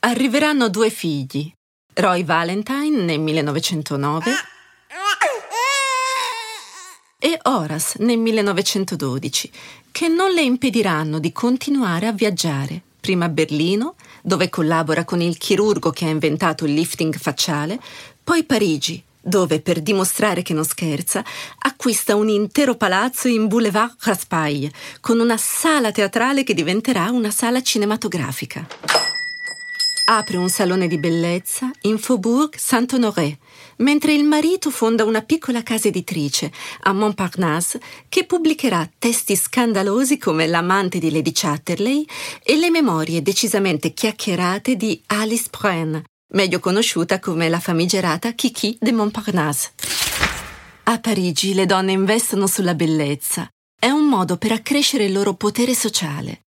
Arriveranno 0.00 0.68
due 0.68 0.90
figli, 0.90 1.50
Roy 1.94 2.24
Valentine 2.24 3.02
nel 3.02 3.20
1909 3.20 4.51
e 7.24 7.38
Horace 7.42 7.98
nel 8.00 8.18
1912, 8.18 9.50
che 9.92 10.08
non 10.08 10.32
le 10.32 10.42
impediranno 10.42 11.20
di 11.20 11.30
continuare 11.30 12.08
a 12.08 12.12
viaggiare, 12.12 12.82
prima 12.98 13.26
a 13.26 13.28
Berlino, 13.28 13.94
dove 14.22 14.50
collabora 14.50 15.04
con 15.04 15.20
il 15.20 15.38
chirurgo 15.38 15.90
che 15.90 16.04
ha 16.04 16.08
inventato 16.08 16.64
il 16.64 16.74
lifting 16.74 17.16
facciale, 17.16 17.78
poi 18.24 18.42
Parigi, 18.42 19.00
dove, 19.20 19.60
per 19.60 19.82
dimostrare 19.82 20.42
che 20.42 20.52
non 20.52 20.64
scherza, 20.64 21.24
acquista 21.60 22.16
un 22.16 22.28
intero 22.28 22.74
palazzo 22.74 23.28
in 23.28 23.46
Boulevard 23.46 23.94
Raspail, 24.00 24.68
con 25.00 25.20
una 25.20 25.36
sala 25.36 25.92
teatrale 25.92 26.42
che 26.42 26.54
diventerà 26.54 27.08
una 27.10 27.30
sala 27.30 27.62
cinematografica. 27.62 28.66
Apre 30.06 30.36
un 30.38 30.48
salone 30.48 30.88
di 30.88 30.98
bellezza 30.98 31.70
in 31.82 31.98
Faubourg 31.98 32.56
Saint-Honoré, 32.56 33.38
mentre 33.78 34.12
il 34.14 34.24
marito 34.24 34.70
fonda 34.70 35.04
una 35.04 35.22
piccola 35.22 35.62
casa 35.62 35.88
editrice 35.88 36.52
a 36.82 36.92
Montparnasse 36.92 37.80
che 38.08 38.24
pubblicherà 38.24 38.88
testi 38.98 39.36
scandalosi 39.36 40.18
come 40.18 40.46
L'amante 40.46 40.98
di 40.98 41.10
Lady 41.10 41.32
Chatterley 41.32 42.04
e 42.42 42.56
le 42.56 42.70
memorie 42.70 43.22
decisamente 43.22 43.92
chiacchierate 43.92 44.76
di 44.76 45.00
Alice 45.06 45.48
Prenne, 45.50 46.04
meglio 46.34 46.60
conosciuta 46.60 47.18
come 47.18 47.48
la 47.48 47.60
famigerata 47.60 48.32
Kiki 48.32 48.76
de 48.80 48.92
Montparnasse. 48.92 49.72
A 50.84 50.98
Parigi 50.98 51.54
le 51.54 51.66
donne 51.66 51.92
investono 51.92 52.46
sulla 52.46 52.74
bellezza. 52.74 53.48
È 53.78 53.88
un 53.88 54.06
modo 54.06 54.36
per 54.36 54.52
accrescere 54.52 55.04
il 55.04 55.12
loro 55.12 55.34
potere 55.34 55.74
sociale. 55.74 56.42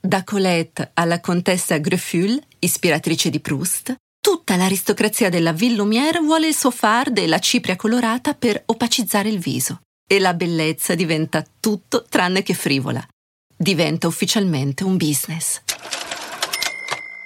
Da 0.00 0.24
Colette 0.24 0.90
alla 0.94 1.20
contessa 1.20 1.78
Grefful, 1.78 2.40
ispiratrice 2.58 3.28
di 3.28 3.40
Proust, 3.40 3.94
tutta 4.26 4.56
l'aristocrazia 4.56 5.28
della 5.28 5.52
Ville 5.52 5.76
Lumière 5.76 6.18
vuole 6.18 6.48
il 6.48 6.56
suo 6.56 6.72
fard 6.72 7.16
e 7.16 7.28
la 7.28 7.38
cipria 7.38 7.76
colorata 7.76 8.34
per 8.34 8.60
opacizzare 8.66 9.28
il 9.28 9.38
viso. 9.38 9.82
E 10.04 10.18
la 10.18 10.34
bellezza 10.34 10.96
diventa 10.96 11.44
tutto 11.60 12.04
tranne 12.08 12.42
che 12.42 12.52
frivola. 12.52 13.06
Diventa 13.56 14.08
ufficialmente 14.08 14.82
un 14.82 14.96
business. 14.96 15.60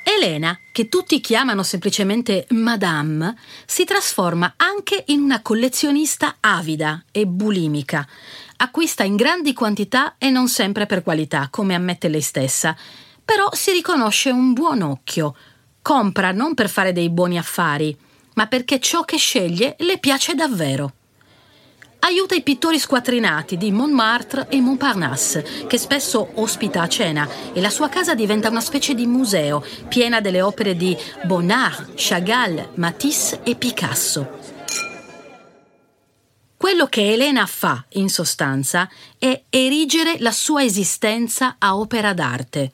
Elena, 0.05 0.55
che 0.73 0.91
tutti 0.91 1.23
chiamano 1.23 1.63
semplicemente 1.63 2.45
Madame, 2.51 3.35
si 3.65 3.85
trasforma 3.85 4.53
anche 4.59 5.05
in 5.07 5.23
una 5.23 5.41
collezionista 5.41 6.37
avida 6.41 7.03
e 7.11 7.27
bulimica. 7.27 8.07
Acquista 8.59 9.05
in 9.05 9.17
grandi 9.17 9.55
quantità 9.55 10.17
e 10.19 10.29
non 10.29 10.49
sempre 10.49 10.85
per 10.85 11.03
qualità, 11.03 11.49
come 11.51 11.75
ammette 11.75 12.09
lei 12.09 12.21
stessa. 12.21 12.77
Però 13.25 13.49
si 13.53 13.71
riconosce 13.71 14.29
un 14.29 14.53
buon 14.53 14.83
occhio. 14.83 15.35
Compra 15.83 16.33
non 16.33 16.55
per 16.55 16.69
fare 16.69 16.93
dei 16.93 17.11
buoni 17.11 17.39
affari, 17.39 17.97
ma 18.35 18.47
perché 18.47 18.81
ciò 18.81 19.03
che 19.03 19.17
sceglie 19.17 19.77
le 19.79 19.99
piace 19.99 20.35
davvero 20.35 20.93
aiuta 22.01 22.35
i 22.35 22.43
pittori 22.43 22.79
squattrinati 22.79 23.57
di 23.57 23.71
Montmartre 23.73 24.47
e 24.49 24.61
Montparnasse, 24.61 25.67
che 25.67 25.79
spesso 25.79 26.31
ospita 26.35 26.83
a 26.83 26.89
cena, 26.89 27.29
e 27.53 27.61
la 27.61 27.71
sua 27.71 27.89
casa 27.89 28.15
diventa 28.15 28.49
una 28.49 28.61
specie 28.61 28.95
di 28.95 29.07
museo, 29.07 29.65
piena 29.89 30.21
delle 30.21 30.43
opere 30.43 30.77
di 30.77 30.97
Bonnard, 31.25 31.93
Chagall, 31.95 32.71
Matisse 32.75 33.41
e 33.43 33.55
Picasso. 33.55 34.39
Quello 36.57 36.87
che 36.87 37.13
Elena 37.13 37.47
fa, 37.47 37.85
in 37.93 38.09
sostanza, 38.09 38.89
è 39.19 39.45
erigere 39.49 40.17
la 40.19 40.33
sua 40.33 40.63
esistenza 40.63 41.57
a 41.59 41.77
opera 41.77 42.13
d'arte 42.13 42.73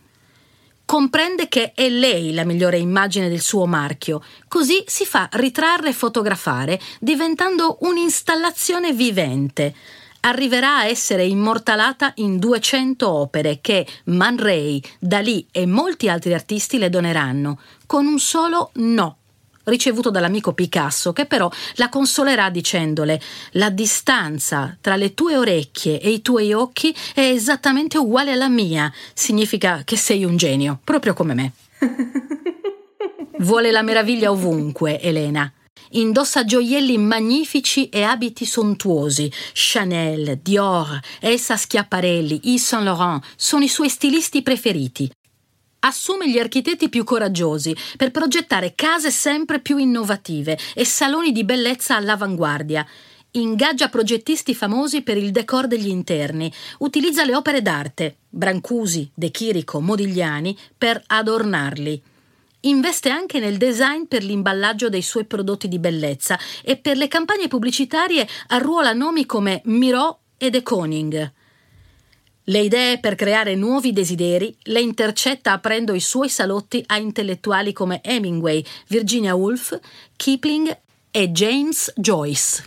comprende 0.86 1.48
che 1.48 1.72
è 1.74 1.88
lei 1.90 2.32
la 2.32 2.44
migliore 2.44 2.78
immagine 2.78 3.28
del 3.28 3.40
suo 3.40 3.66
marchio, 3.66 4.22
così 4.48 4.82
si 4.86 5.04
fa 5.04 5.28
ritrarre 5.32 5.90
e 5.90 5.92
fotografare, 5.92 6.80
diventando 7.00 7.78
un'installazione 7.80 8.92
vivente. 8.94 9.74
Arriverà 10.20 10.78
a 10.78 10.86
essere 10.86 11.26
immortalata 11.26 12.12
in 12.16 12.38
200 12.38 13.08
opere 13.08 13.58
che 13.60 13.86
Man 14.04 14.38
Ray, 14.38 14.80
Dalì 14.98 15.46
e 15.50 15.66
molti 15.66 16.08
altri 16.08 16.32
artisti 16.32 16.78
le 16.78 16.88
doneranno, 16.88 17.60
con 17.84 18.06
un 18.06 18.18
solo 18.18 18.70
no 18.74 19.18
ricevuto 19.66 20.10
dall'amico 20.10 20.52
Picasso, 20.52 21.12
che 21.12 21.26
però 21.26 21.50
la 21.74 21.88
consolerà 21.88 22.50
dicendole 22.50 23.20
la 23.52 23.70
distanza 23.70 24.76
tra 24.80 24.96
le 24.96 25.14
tue 25.14 25.36
orecchie 25.36 26.00
e 26.00 26.10
i 26.10 26.22
tuoi 26.22 26.52
occhi 26.52 26.94
è 27.14 27.20
esattamente 27.20 27.98
uguale 27.98 28.32
alla 28.32 28.48
mia. 28.48 28.92
Significa 29.14 29.82
che 29.84 29.96
sei 29.96 30.24
un 30.24 30.36
genio, 30.36 30.80
proprio 30.82 31.14
come 31.14 31.34
me. 31.34 31.52
Vuole 33.38 33.70
la 33.70 33.82
meraviglia 33.82 34.30
ovunque, 34.30 35.00
Elena. 35.00 35.50
Indossa 35.90 36.44
gioielli 36.44 36.98
magnifici 36.98 37.88
e 37.88 38.02
abiti 38.02 38.44
sontuosi. 38.44 39.30
Chanel, 39.52 40.38
Dior, 40.42 40.98
Elsa 41.20 41.56
Schiaparelli, 41.56 42.40
Yves 42.44 42.64
Saint 42.66 42.84
Laurent 42.84 43.22
sono 43.36 43.62
i 43.62 43.68
suoi 43.68 43.88
stilisti 43.88 44.42
preferiti 44.42 45.10
assume 45.86 46.28
gli 46.28 46.38
architetti 46.38 46.88
più 46.88 47.04
coraggiosi 47.04 47.74
per 47.96 48.10
progettare 48.10 48.74
case 48.74 49.10
sempre 49.10 49.60
più 49.60 49.76
innovative 49.76 50.58
e 50.74 50.84
saloni 50.84 51.32
di 51.32 51.44
bellezza 51.44 51.96
all'avanguardia. 51.96 52.86
Ingaggia 53.32 53.88
progettisti 53.88 54.54
famosi 54.54 55.02
per 55.02 55.16
il 55.16 55.30
decor 55.30 55.66
degli 55.66 55.88
interni, 55.88 56.52
utilizza 56.78 57.24
le 57.24 57.34
opere 57.34 57.62
d'arte, 57.62 58.16
Brancusi, 58.28 59.10
De 59.14 59.30
Chirico, 59.30 59.80
Modigliani, 59.80 60.56
per 60.76 61.02
adornarli. 61.06 62.02
Investe 62.60 63.10
anche 63.10 63.38
nel 63.38 63.58
design 63.58 64.04
per 64.04 64.24
l'imballaggio 64.24 64.88
dei 64.88 65.02
suoi 65.02 65.26
prodotti 65.26 65.68
di 65.68 65.78
bellezza 65.78 66.38
e 66.64 66.76
per 66.76 66.96
le 66.96 67.08
campagne 67.08 67.46
pubblicitarie 67.46 68.26
arruola 68.48 68.92
nomi 68.92 69.26
come 69.26 69.60
Miró 69.66 70.18
e 70.36 70.50
De 70.50 70.62
Koning. 70.62 71.35
Le 72.48 72.60
idee 72.60 73.00
per 73.00 73.16
creare 73.16 73.56
nuovi 73.56 73.92
desideri 73.92 74.56
le 74.64 74.80
intercetta 74.80 75.50
aprendo 75.50 75.94
i 75.94 76.00
suoi 76.00 76.28
salotti 76.28 76.80
a 76.86 76.96
intellettuali 76.96 77.72
come 77.72 78.00
Hemingway, 78.04 78.64
Virginia 78.86 79.34
Woolf, 79.34 79.76
Kipling 80.14 80.78
e 81.10 81.30
James 81.32 81.92
Joyce. 81.96 82.64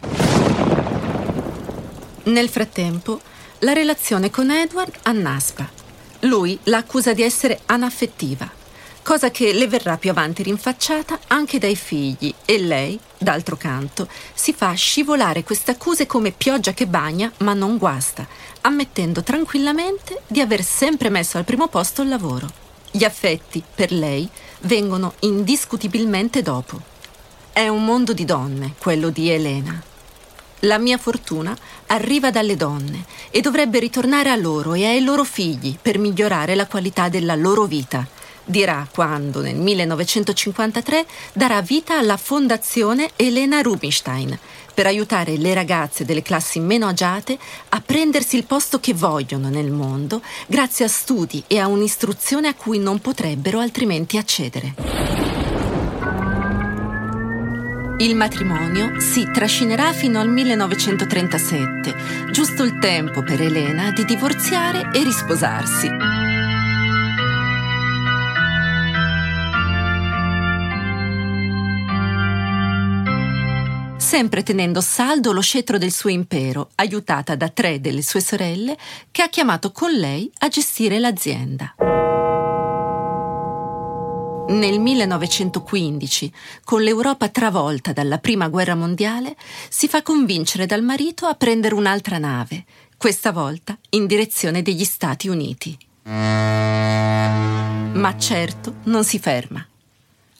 Nel 2.23 2.49
frattempo, 2.49 3.21
la 3.59 3.71
relazione 3.71 4.29
con 4.29 4.51
Edward 4.51 4.93
annaspa. 5.03 5.69
Lui 6.21 6.59
la 6.63 6.79
accusa 6.79 7.13
di 7.13 7.21
essere 7.21 7.61
anaffettiva 7.65 8.57
cosa 9.09 9.31
che 9.31 9.53
le 9.53 9.67
verrà 9.67 9.97
più 9.97 10.11
avanti 10.11 10.43
rinfacciata 10.43 11.21
anche 11.29 11.57
dai 11.57 11.75
figli 11.75 12.31
e 12.45 12.59
lei, 12.59 12.99
d'altro 13.19 13.57
canto, 13.57 14.07
si 14.33 14.53
fa 14.53 14.73
scivolare 14.73 15.43
queste 15.43 15.71
accuse 15.71 16.07
come 16.07 16.31
pioggia 16.31 16.73
che 16.73 16.87
bagna 16.87 17.31
ma 17.39 17.53
non 17.53 17.77
guasta, 17.77 18.25
ammettendo 18.61 19.21
tranquillamente 19.21 20.21
di 20.25 20.39
aver 20.39 20.63
sempre 20.63 21.09
messo 21.09 21.37
al 21.37 21.43
primo 21.43 21.67
posto 21.67 22.01
il 22.01 22.09
lavoro. 22.09 22.47
Gli 22.89 23.03
affetti, 23.03 23.61
per 23.75 23.91
lei, 23.91 24.27
vengono 24.61 25.13
indiscutibilmente 25.19 26.41
dopo. 26.41 26.81
È 27.51 27.67
un 27.67 27.85
mondo 27.85 28.13
di 28.13 28.25
donne, 28.25 28.73
quello 28.79 29.09
di 29.09 29.29
Elena. 29.29 29.79
La 30.63 30.77
mia 30.77 30.97
fortuna 30.97 31.55
arriva 31.87 32.31
dalle 32.31 32.55
donne 32.55 33.05
e 33.29 33.41
dovrebbe 33.41 33.79
ritornare 33.79 34.29
a 34.29 34.35
loro 34.35 34.73
e 34.73 34.85
ai 34.85 35.03
loro 35.03 35.23
figli 35.23 35.77
per 35.79 35.97
migliorare 35.97 36.55
la 36.55 36.67
qualità 36.67 37.09
della 37.09 37.35
loro 37.35 37.65
vita 37.65 38.05
dirà 38.49 38.87
quando 38.91 39.41
nel 39.41 39.55
1953 39.55 41.05
darà 41.33 41.61
vita 41.61 41.97
alla 41.97 42.17
Fondazione 42.17 43.11
Elena 43.15 43.61
Rubinstein 43.61 44.37
per 44.73 44.87
aiutare 44.87 45.37
le 45.37 45.53
ragazze 45.53 46.03
delle 46.03 46.23
classi 46.23 46.59
meno 46.59 46.87
agiate 46.87 47.37
a 47.69 47.81
prendersi 47.85 48.37
il 48.37 48.45
posto 48.45 48.79
che 48.79 48.93
vogliono 48.93 49.49
nel 49.49 49.71
mondo 49.71 50.21
grazie 50.47 50.85
a 50.85 50.87
studi 50.87 51.43
e 51.47 51.59
a 51.59 51.67
un'istruzione 51.67 52.47
a 52.47 52.55
cui 52.55 52.79
non 52.79 52.99
potrebbero 52.99 53.59
altrimenti 53.59 54.17
accedere. 54.17 54.73
Il 57.99 58.15
matrimonio 58.15 58.99
si 59.01 59.29
trascinerà 59.31 59.91
fino 59.91 60.21
al 60.21 60.29
1937, 60.29 62.31
giusto 62.31 62.63
il 62.63 62.79
tempo 62.79 63.21
per 63.21 63.41
Elena 63.41 63.91
di 63.91 64.05
divorziare 64.05 64.89
e 64.93 65.03
risposarsi. 65.03 66.28
Sempre 74.09 74.41
tenendo 74.41 74.81
saldo 74.81 75.31
lo 75.31 75.39
scettro 75.39 75.77
del 75.77 75.91
suo 75.91 76.09
impero, 76.09 76.71
aiutata 76.77 77.35
da 77.35 77.47
tre 77.49 77.79
delle 77.79 78.01
sue 78.01 78.21
sorelle 78.21 78.75
che 79.11 79.21
ha 79.21 79.29
chiamato 79.29 79.71
con 79.71 79.91
lei 79.91 80.31
a 80.39 80.47
gestire 80.47 80.97
l'azienda. 80.97 81.75
Nel 84.47 84.79
1915, 84.79 86.33
con 86.63 86.81
l'Europa 86.81 87.29
travolta 87.29 87.93
dalla 87.93 88.17
Prima 88.17 88.47
Guerra 88.47 88.73
Mondiale, 88.73 89.35
si 89.69 89.87
fa 89.87 90.01
convincere 90.01 90.65
dal 90.65 90.81
marito 90.81 91.27
a 91.27 91.35
prendere 91.35 91.75
un'altra 91.75 92.17
nave, 92.17 92.65
questa 92.97 93.31
volta 93.31 93.77
in 93.91 94.07
direzione 94.07 94.63
degli 94.63 94.85
Stati 94.85 95.27
Uniti. 95.27 95.77
Ma 96.05 98.15
certo 98.17 98.77
non 98.85 99.03
si 99.03 99.19
ferma. 99.19 99.68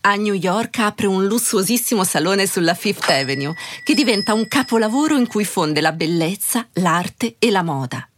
A 0.10 0.16
New 0.16 0.34
York 0.34 0.80
apre 0.80 1.06
un 1.06 1.28
lussuosissimo 1.28 2.04
salone 2.04 2.48
sulla 2.48 2.74
Fifth 2.74 3.08
Avenue, 3.12 3.54
che 3.84 3.94
diventa 3.94 4.34
un 4.34 4.48
capolavoro 4.48 5.16
in 5.16 5.28
cui 5.28 5.46
fonde 5.46 5.82
la 5.82 5.92
bellezza, 5.92 6.68
l'arte 6.74 7.36
e 7.38 7.52
la 7.52 7.62
moda. 7.62 8.10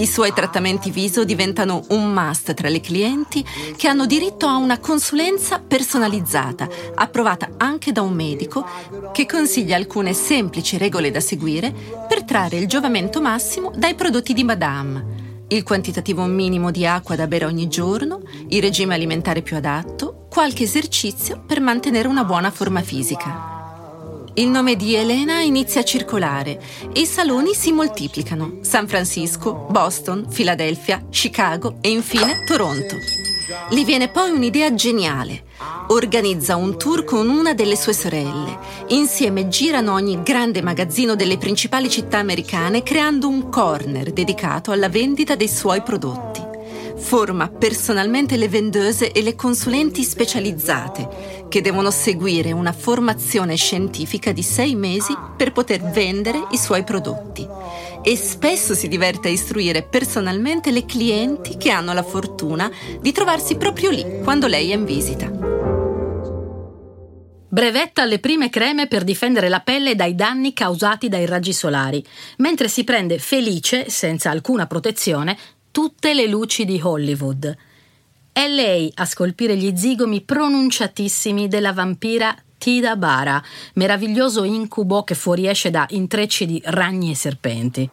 I 0.00 0.06
suoi 0.06 0.32
trattamenti 0.32 0.90
viso 0.90 1.24
diventano 1.24 1.84
un 1.88 2.10
must 2.10 2.54
tra 2.54 2.70
le 2.70 2.80
clienti 2.80 3.44
che 3.76 3.86
hanno 3.86 4.06
diritto 4.06 4.46
a 4.46 4.56
una 4.56 4.78
consulenza 4.78 5.58
personalizzata, 5.58 6.66
approvata 6.94 7.50
anche 7.58 7.92
da 7.92 8.00
un 8.00 8.14
medico, 8.14 8.66
che 9.12 9.26
consiglia 9.26 9.76
alcune 9.76 10.14
semplici 10.14 10.78
regole 10.78 11.10
da 11.10 11.20
seguire 11.20 11.74
per 12.08 12.24
trarre 12.24 12.56
il 12.56 12.66
giovamento 12.66 13.20
massimo 13.20 13.72
dai 13.76 13.94
prodotti 13.94 14.32
di 14.32 14.42
Madame. 14.42 15.44
Il 15.48 15.64
quantitativo 15.64 16.24
minimo 16.24 16.70
di 16.70 16.86
acqua 16.86 17.14
da 17.14 17.26
bere 17.26 17.44
ogni 17.44 17.68
giorno, 17.68 18.22
il 18.48 18.62
regime 18.62 18.94
alimentare 18.94 19.42
più 19.42 19.56
adatto, 19.56 20.28
qualche 20.30 20.62
esercizio 20.62 21.42
per 21.46 21.60
mantenere 21.60 22.08
una 22.08 22.24
buona 22.24 22.50
forma 22.50 22.80
fisica. 22.80 23.59
Il 24.34 24.48
nome 24.48 24.76
di 24.76 24.94
Elena 24.94 25.40
inizia 25.40 25.80
a 25.80 25.84
circolare 25.84 26.60
e 26.92 27.00
i 27.00 27.06
saloni 27.06 27.52
si 27.52 27.72
moltiplicano. 27.72 28.58
San 28.62 28.86
Francisco, 28.86 29.66
Boston, 29.68 30.26
Filadelfia, 30.30 31.04
Chicago 31.10 31.78
e 31.80 31.90
infine 31.90 32.44
Toronto. 32.44 32.96
Gli 33.68 33.84
viene 33.84 34.08
poi 34.08 34.30
un'idea 34.30 34.72
geniale. 34.72 35.44
Organizza 35.88 36.54
un 36.54 36.78
tour 36.78 37.02
con 37.02 37.28
una 37.28 37.54
delle 37.54 37.76
sue 37.76 37.92
sorelle. 37.92 38.58
Insieme 38.88 39.48
girano 39.48 39.94
ogni 39.94 40.22
grande 40.22 40.62
magazzino 40.62 41.16
delle 41.16 41.36
principali 41.36 41.90
città 41.90 42.18
americane 42.18 42.84
creando 42.84 43.28
un 43.28 43.48
corner 43.48 44.12
dedicato 44.12 44.70
alla 44.70 44.88
vendita 44.88 45.34
dei 45.34 45.48
suoi 45.48 45.82
prodotti. 45.82 46.49
Forma 47.00 47.48
personalmente 47.48 48.36
le 48.36 48.48
vendose 48.48 49.10
e 49.10 49.22
le 49.22 49.34
consulenti 49.34 50.04
specializzate 50.04 51.46
che 51.48 51.60
devono 51.60 51.90
seguire 51.90 52.52
una 52.52 52.72
formazione 52.72 53.56
scientifica 53.56 54.30
di 54.30 54.42
sei 54.42 54.76
mesi 54.76 55.16
per 55.36 55.50
poter 55.50 55.80
vendere 55.80 56.46
i 56.50 56.56
suoi 56.58 56.84
prodotti. 56.84 57.46
E 58.02 58.16
spesso 58.16 58.74
si 58.74 58.86
diverte 58.86 59.28
a 59.28 59.32
istruire 59.32 59.82
personalmente 59.82 60.70
le 60.70 60.86
clienti 60.86 61.56
che 61.56 61.70
hanno 61.70 61.92
la 61.92 62.04
fortuna 62.04 62.70
di 63.00 63.10
trovarsi 63.12 63.56
proprio 63.56 63.90
lì 63.90 64.20
quando 64.22 64.46
lei 64.46 64.70
è 64.70 64.74
in 64.74 64.84
visita. 64.84 65.50
Brevetta 67.52 68.04
le 68.04 68.20
prime 68.20 68.48
creme 68.48 68.86
per 68.86 69.02
difendere 69.02 69.48
la 69.48 69.58
pelle 69.58 69.96
dai 69.96 70.14
danni 70.14 70.52
causati 70.52 71.08
dai 71.08 71.26
raggi 71.26 71.52
solari, 71.52 72.04
mentre 72.36 72.68
si 72.68 72.84
prende 72.84 73.18
felice, 73.18 73.90
senza 73.90 74.30
alcuna 74.30 74.68
protezione, 74.68 75.36
tutte 75.70 76.14
le 76.14 76.26
luci 76.26 76.64
di 76.64 76.80
Hollywood. 76.82 77.56
È 78.32 78.48
lei 78.48 78.90
a 78.94 79.04
scolpire 79.04 79.56
gli 79.56 79.76
zigomi 79.76 80.20
pronunciatissimi 80.22 81.48
della 81.48 81.72
vampira 81.72 82.34
Tida 82.58 82.96
Bara, 82.96 83.42
meraviglioso 83.74 84.44
incubo 84.44 85.02
che 85.02 85.14
fuoriesce 85.14 85.70
da 85.70 85.86
intrecci 85.90 86.46
di 86.46 86.60
ragni 86.66 87.10
e 87.10 87.14
serpenti. 87.14 87.90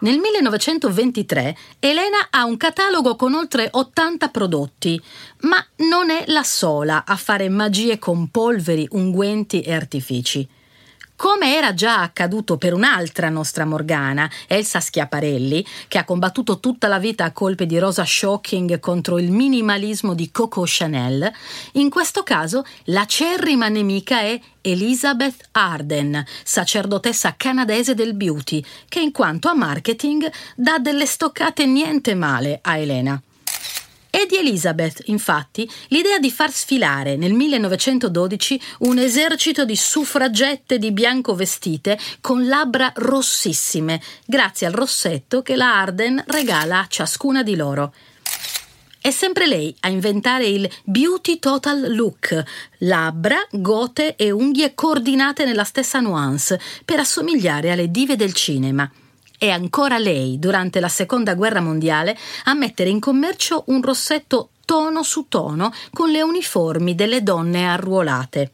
Nel 0.00 0.18
1923 0.18 1.56
Elena 1.78 2.28
ha 2.30 2.44
un 2.44 2.56
catalogo 2.56 3.16
con 3.16 3.34
oltre 3.34 3.68
80 3.70 4.28
prodotti, 4.28 5.00
ma 5.40 5.64
non 5.76 6.10
è 6.10 6.24
la 6.26 6.42
sola 6.42 7.04
a 7.06 7.16
fare 7.16 7.48
magie 7.48 7.98
con 7.98 8.28
polveri, 8.28 8.86
unguenti 8.90 9.62
e 9.62 9.72
artifici. 9.72 10.46
Come 11.16 11.54
era 11.54 11.74
già 11.74 12.02
accaduto 12.02 12.56
per 12.56 12.74
un'altra 12.74 13.28
nostra 13.28 13.64
Morgana, 13.64 14.28
Elsa 14.48 14.80
Schiaparelli, 14.80 15.64
che 15.86 15.98
ha 15.98 16.04
combattuto 16.04 16.58
tutta 16.58 16.88
la 16.88 16.98
vita 16.98 17.22
a 17.24 17.30
colpi 17.30 17.66
di 17.66 17.78
rosa 17.78 18.04
shocking 18.04 18.80
contro 18.80 19.20
il 19.20 19.30
minimalismo 19.30 20.12
di 20.12 20.32
Coco 20.32 20.64
Chanel, 20.66 21.32
in 21.74 21.88
questo 21.88 22.24
caso 22.24 22.64
la 22.86 23.06
cerrima 23.06 23.68
nemica 23.68 24.20
è 24.20 24.38
Elizabeth 24.60 25.50
Arden, 25.52 26.24
sacerdotessa 26.42 27.36
canadese 27.36 27.94
del 27.94 28.14
beauty, 28.14 28.62
che 28.88 28.98
in 28.98 29.12
quanto 29.12 29.48
a 29.48 29.54
marketing 29.54 30.28
dà 30.56 30.78
delle 30.78 31.06
stoccate 31.06 31.64
niente 31.64 32.16
male 32.16 32.58
a 32.60 32.76
Elena. 32.76 33.22
È 34.14 34.26
di 34.26 34.36
Elizabeth, 34.36 35.02
infatti, 35.06 35.68
l'idea 35.88 36.20
di 36.20 36.30
far 36.30 36.52
sfilare 36.52 37.16
nel 37.16 37.32
1912 37.32 38.60
un 38.78 38.98
esercito 38.98 39.64
di 39.64 39.74
suffragette 39.74 40.78
di 40.78 40.92
bianco 40.92 41.34
vestite 41.34 41.98
con 42.20 42.46
labbra 42.46 42.92
rossissime, 42.94 44.00
grazie 44.24 44.68
al 44.68 44.72
rossetto 44.72 45.42
che 45.42 45.56
la 45.56 45.80
Arden 45.80 46.22
regala 46.28 46.78
a 46.78 46.86
ciascuna 46.86 47.42
di 47.42 47.56
loro. 47.56 47.92
È 49.00 49.10
sempre 49.10 49.48
lei 49.48 49.74
a 49.80 49.88
inventare 49.88 50.46
il 50.46 50.70
Beauty 50.84 51.40
Total 51.40 51.92
Look, 51.92 52.40
labbra, 52.78 53.44
gote 53.50 54.14
e 54.14 54.30
unghie 54.30 54.76
coordinate 54.76 55.44
nella 55.44 55.64
stessa 55.64 55.98
nuance 55.98 56.60
per 56.84 57.00
assomigliare 57.00 57.72
alle 57.72 57.90
dive 57.90 58.14
del 58.14 58.32
cinema 58.32 58.88
è 59.44 59.50
ancora 59.50 59.98
lei, 59.98 60.38
durante 60.38 60.80
la 60.80 60.88
seconda 60.88 61.34
guerra 61.34 61.60
mondiale, 61.60 62.16
a 62.44 62.54
mettere 62.54 62.88
in 62.88 62.98
commercio 62.98 63.64
un 63.66 63.82
rossetto 63.82 64.50
tono 64.64 65.02
su 65.02 65.26
tono 65.28 65.72
con 65.92 66.10
le 66.10 66.22
uniformi 66.22 66.94
delle 66.94 67.22
donne 67.22 67.66
arruolate. 67.66 68.52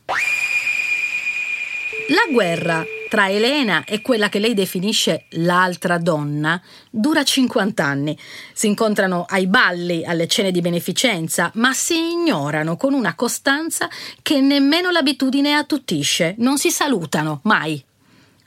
La 2.09 2.33
guerra 2.33 2.85
tra 3.09 3.31
Elena 3.31 3.85
e 3.85 4.03
quella 4.03 4.29
che 4.29 4.41
lei 4.41 4.53
definisce 4.53 5.27
l'altra 5.31 5.99
donna 5.99 6.61
dura 6.91 7.23
50 7.23 7.85
anni. 7.85 8.19
Si 8.53 8.67
incontrano 8.67 9.27
ai 9.29 9.47
balli, 9.47 10.05
alle 10.05 10.27
cene 10.27 10.51
di 10.51 10.61
beneficenza, 10.61 11.53
ma 11.55 11.73
si 11.73 12.11
ignorano 12.11 12.77
con 12.77 12.95
una 12.95 13.15
costanza 13.15 13.89
che 14.23 14.41
nemmeno 14.41 14.91
l'abitudine 14.91 15.55
attutisce. 15.55 16.35
Non 16.39 16.59
si 16.59 16.71
salutano 16.73 17.41
mai. 17.45 17.81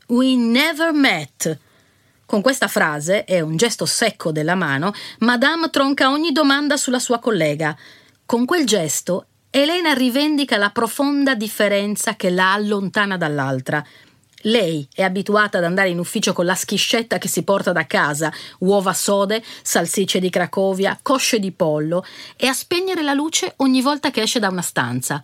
We 0.07 0.35
never 0.35 0.91
met. 0.91 1.57
Con 2.25 2.41
questa 2.41 2.67
frase 2.67 3.25
e 3.25 3.41
un 3.41 3.57
gesto 3.57 3.85
secco 3.85 4.31
della 4.31 4.55
mano, 4.55 4.93
Madame 5.19 5.69
tronca 5.69 6.09
ogni 6.09 6.31
domanda 6.31 6.77
sulla 6.77 6.99
sua 6.99 7.19
collega. 7.19 7.75
Con 8.25 8.45
quel 8.45 8.65
gesto, 8.65 9.27
Elena 9.49 9.93
rivendica 9.93 10.57
la 10.57 10.71
profonda 10.71 11.35
differenza 11.35 12.15
che 12.15 12.31
la 12.31 12.53
allontana 12.53 13.17
dall'altra. 13.17 13.85
Lei 14.45 14.87
è 14.91 15.03
abituata 15.03 15.59
ad 15.59 15.63
andare 15.63 15.89
in 15.89 15.99
ufficio 15.99 16.33
con 16.33 16.45
la 16.45 16.55
schiscetta 16.55 17.17
che 17.17 17.27
si 17.27 17.43
porta 17.43 17.71
da 17.71 17.85
casa, 17.85 18.33
uova 18.59 18.93
sode, 18.93 19.43
salsicce 19.61 20.19
di 20.19 20.29
Cracovia, 20.29 20.97
cosce 21.01 21.39
di 21.39 21.51
pollo, 21.51 22.03
e 22.35 22.47
a 22.47 22.53
spegnere 22.53 23.03
la 23.03 23.13
luce 23.13 23.53
ogni 23.57 23.81
volta 23.81 24.11
che 24.11 24.21
esce 24.21 24.39
da 24.39 24.49
una 24.49 24.61
stanza. 24.61 25.23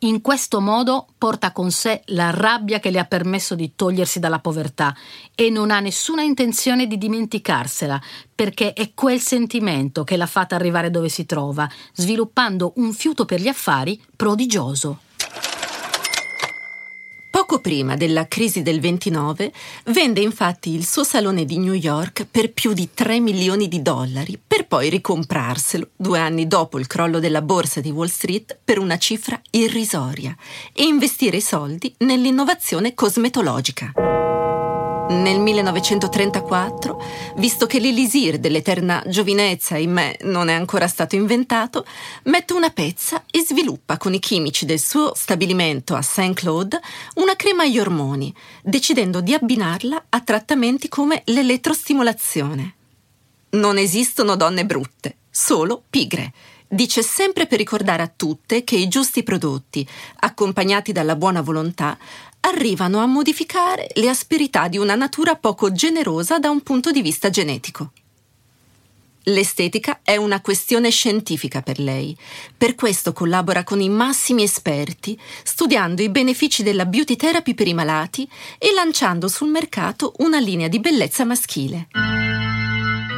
In 0.00 0.20
questo 0.20 0.60
modo 0.60 1.06
porta 1.16 1.52
con 1.52 1.70
sé 1.70 2.02
la 2.06 2.30
rabbia 2.30 2.78
che 2.78 2.90
le 2.90 2.98
ha 2.98 3.04
permesso 3.04 3.54
di 3.54 3.72
togliersi 3.74 4.18
dalla 4.18 4.38
povertà 4.38 4.94
e 5.34 5.48
non 5.48 5.70
ha 5.70 5.80
nessuna 5.80 6.22
intenzione 6.22 6.86
di 6.86 6.98
dimenticarsela, 6.98 7.98
perché 8.34 8.74
è 8.74 8.92
quel 8.92 9.20
sentimento 9.20 10.04
che 10.04 10.18
l'ha 10.18 10.26
fatta 10.26 10.56
arrivare 10.56 10.90
dove 10.90 11.08
si 11.08 11.24
trova, 11.24 11.66
sviluppando 11.94 12.72
un 12.76 12.92
fiuto 12.92 13.24
per 13.24 13.40
gli 13.40 13.48
affari 13.48 13.98
prodigioso. 14.14 14.98
Poco 17.54 17.68
prima 17.68 17.94
della 17.94 18.26
crisi 18.26 18.62
del 18.62 18.80
29 18.80 19.52
vende 19.84 20.20
infatti 20.20 20.74
il 20.74 20.84
suo 20.84 21.04
salone 21.04 21.44
di 21.44 21.58
New 21.58 21.72
York 21.72 22.26
per 22.28 22.52
più 22.52 22.72
di 22.72 22.90
3 22.92 23.20
milioni 23.20 23.68
di 23.68 23.80
dollari 23.80 24.42
per 24.44 24.66
poi 24.66 24.88
ricomprarselo 24.88 25.90
due 25.94 26.18
anni 26.18 26.48
dopo 26.48 26.80
il 26.80 26.88
crollo 26.88 27.20
della 27.20 27.42
borsa 27.42 27.80
di 27.80 27.92
Wall 27.92 28.08
Street 28.08 28.58
per 28.64 28.80
una 28.80 28.98
cifra 28.98 29.40
irrisoria 29.50 30.34
e 30.72 30.82
investire 30.82 31.36
i 31.36 31.40
soldi 31.40 31.94
nell'innovazione 31.98 32.92
cosmetologica. 32.92 34.23
Nel 35.14 35.38
1934, 35.38 37.02
visto 37.36 37.66
che 37.66 37.78
l'elisir 37.78 38.38
dell'eterna 38.38 39.02
giovinezza 39.06 39.76
in 39.76 39.92
me 39.92 40.16
non 40.22 40.48
è 40.48 40.54
ancora 40.54 40.88
stato 40.88 41.14
inventato, 41.14 41.86
mette 42.24 42.52
una 42.52 42.70
pezza 42.70 43.24
e 43.30 43.40
sviluppa 43.40 43.96
con 43.96 44.12
i 44.12 44.18
chimici 44.18 44.66
del 44.66 44.80
suo 44.80 45.12
stabilimento 45.14 45.94
a 45.94 46.02
Saint 46.02 46.36
Claude 46.36 46.80
una 47.14 47.36
crema 47.36 47.62
agli 47.62 47.78
ormoni, 47.78 48.34
decidendo 48.60 49.20
di 49.20 49.32
abbinarla 49.32 50.06
a 50.08 50.20
trattamenti 50.20 50.88
come 50.88 51.22
l'elettrostimolazione. 51.26 52.74
Non 53.50 53.78
esistono 53.78 54.34
donne 54.34 54.66
brutte, 54.66 55.18
solo 55.30 55.84
pigre. 55.88 56.32
Dice 56.66 57.02
sempre 57.02 57.46
per 57.46 57.58
ricordare 57.58 58.02
a 58.02 58.12
tutte 58.14 58.64
che 58.64 58.74
i 58.74 58.88
giusti 58.88 59.22
prodotti, 59.22 59.86
accompagnati 60.20 60.90
dalla 60.90 61.14
buona 61.14 61.40
volontà, 61.40 61.96
arrivano 62.44 62.98
a 63.00 63.06
modificare 63.06 63.88
le 63.94 64.08
asperità 64.08 64.68
di 64.68 64.78
una 64.78 64.94
natura 64.94 65.34
poco 65.34 65.72
generosa 65.72 66.38
da 66.38 66.50
un 66.50 66.62
punto 66.62 66.90
di 66.90 67.02
vista 67.02 67.30
genetico. 67.30 67.92
L'estetica 69.28 70.00
è 70.02 70.16
una 70.16 70.42
questione 70.42 70.90
scientifica 70.90 71.62
per 71.62 71.78
lei, 71.78 72.14
per 72.56 72.74
questo 72.74 73.14
collabora 73.14 73.64
con 73.64 73.80
i 73.80 73.88
massimi 73.88 74.42
esperti, 74.42 75.18
studiando 75.42 76.02
i 76.02 76.10
benefici 76.10 76.62
della 76.62 76.84
beauty 76.84 77.16
therapy 77.16 77.54
per 77.54 77.66
i 77.66 77.72
malati 77.72 78.28
e 78.58 78.72
lanciando 78.74 79.28
sul 79.28 79.48
mercato 79.48 80.12
una 80.18 80.38
linea 80.38 80.68
di 80.68 80.80
bellezza 80.80 81.24
maschile. 81.24 81.88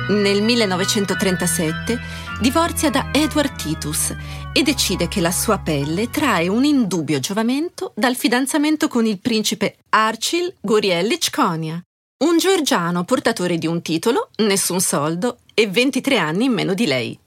Nel 0.08 0.40
1937 0.40 1.98
divorzia 2.40 2.90
da 2.90 3.08
Edward 3.12 3.56
Titus 3.56 4.14
e 4.52 4.62
decide 4.62 5.08
che 5.08 5.20
la 5.20 5.32
sua 5.32 5.58
pelle 5.58 6.10
trae 6.10 6.46
un 6.46 6.64
indubbio 6.64 7.18
giovamento 7.18 7.92
dal 7.96 8.14
fidanzamento 8.14 8.86
con 8.86 9.04
il 9.04 9.18
principe 9.18 9.78
Archil 9.88 10.54
Goriellich 10.60 11.30
Konya, 11.30 11.82
un 12.18 12.38
georgiano 12.38 13.02
portatore 13.02 13.58
di 13.58 13.66
un 13.66 13.82
titolo, 13.82 14.30
nessun 14.36 14.80
soldo 14.80 15.38
e 15.54 15.66
23 15.66 16.18
anni 16.18 16.44
in 16.44 16.52
meno 16.52 16.74
di 16.74 16.86
lei. 16.86 17.18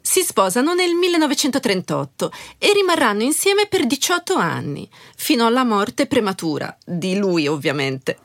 Si 0.00 0.22
sposano 0.22 0.74
nel 0.74 0.94
1938 0.94 2.32
e 2.58 2.72
rimarranno 2.72 3.22
insieme 3.22 3.68
per 3.68 3.86
18 3.86 4.34
anni, 4.34 4.88
fino 5.14 5.46
alla 5.46 5.62
morte 5.62 6.08
prematura, 6.08 6.76
di 6.84 7.16
lui 7.16 7.46
ovviamente. 7.46 8.18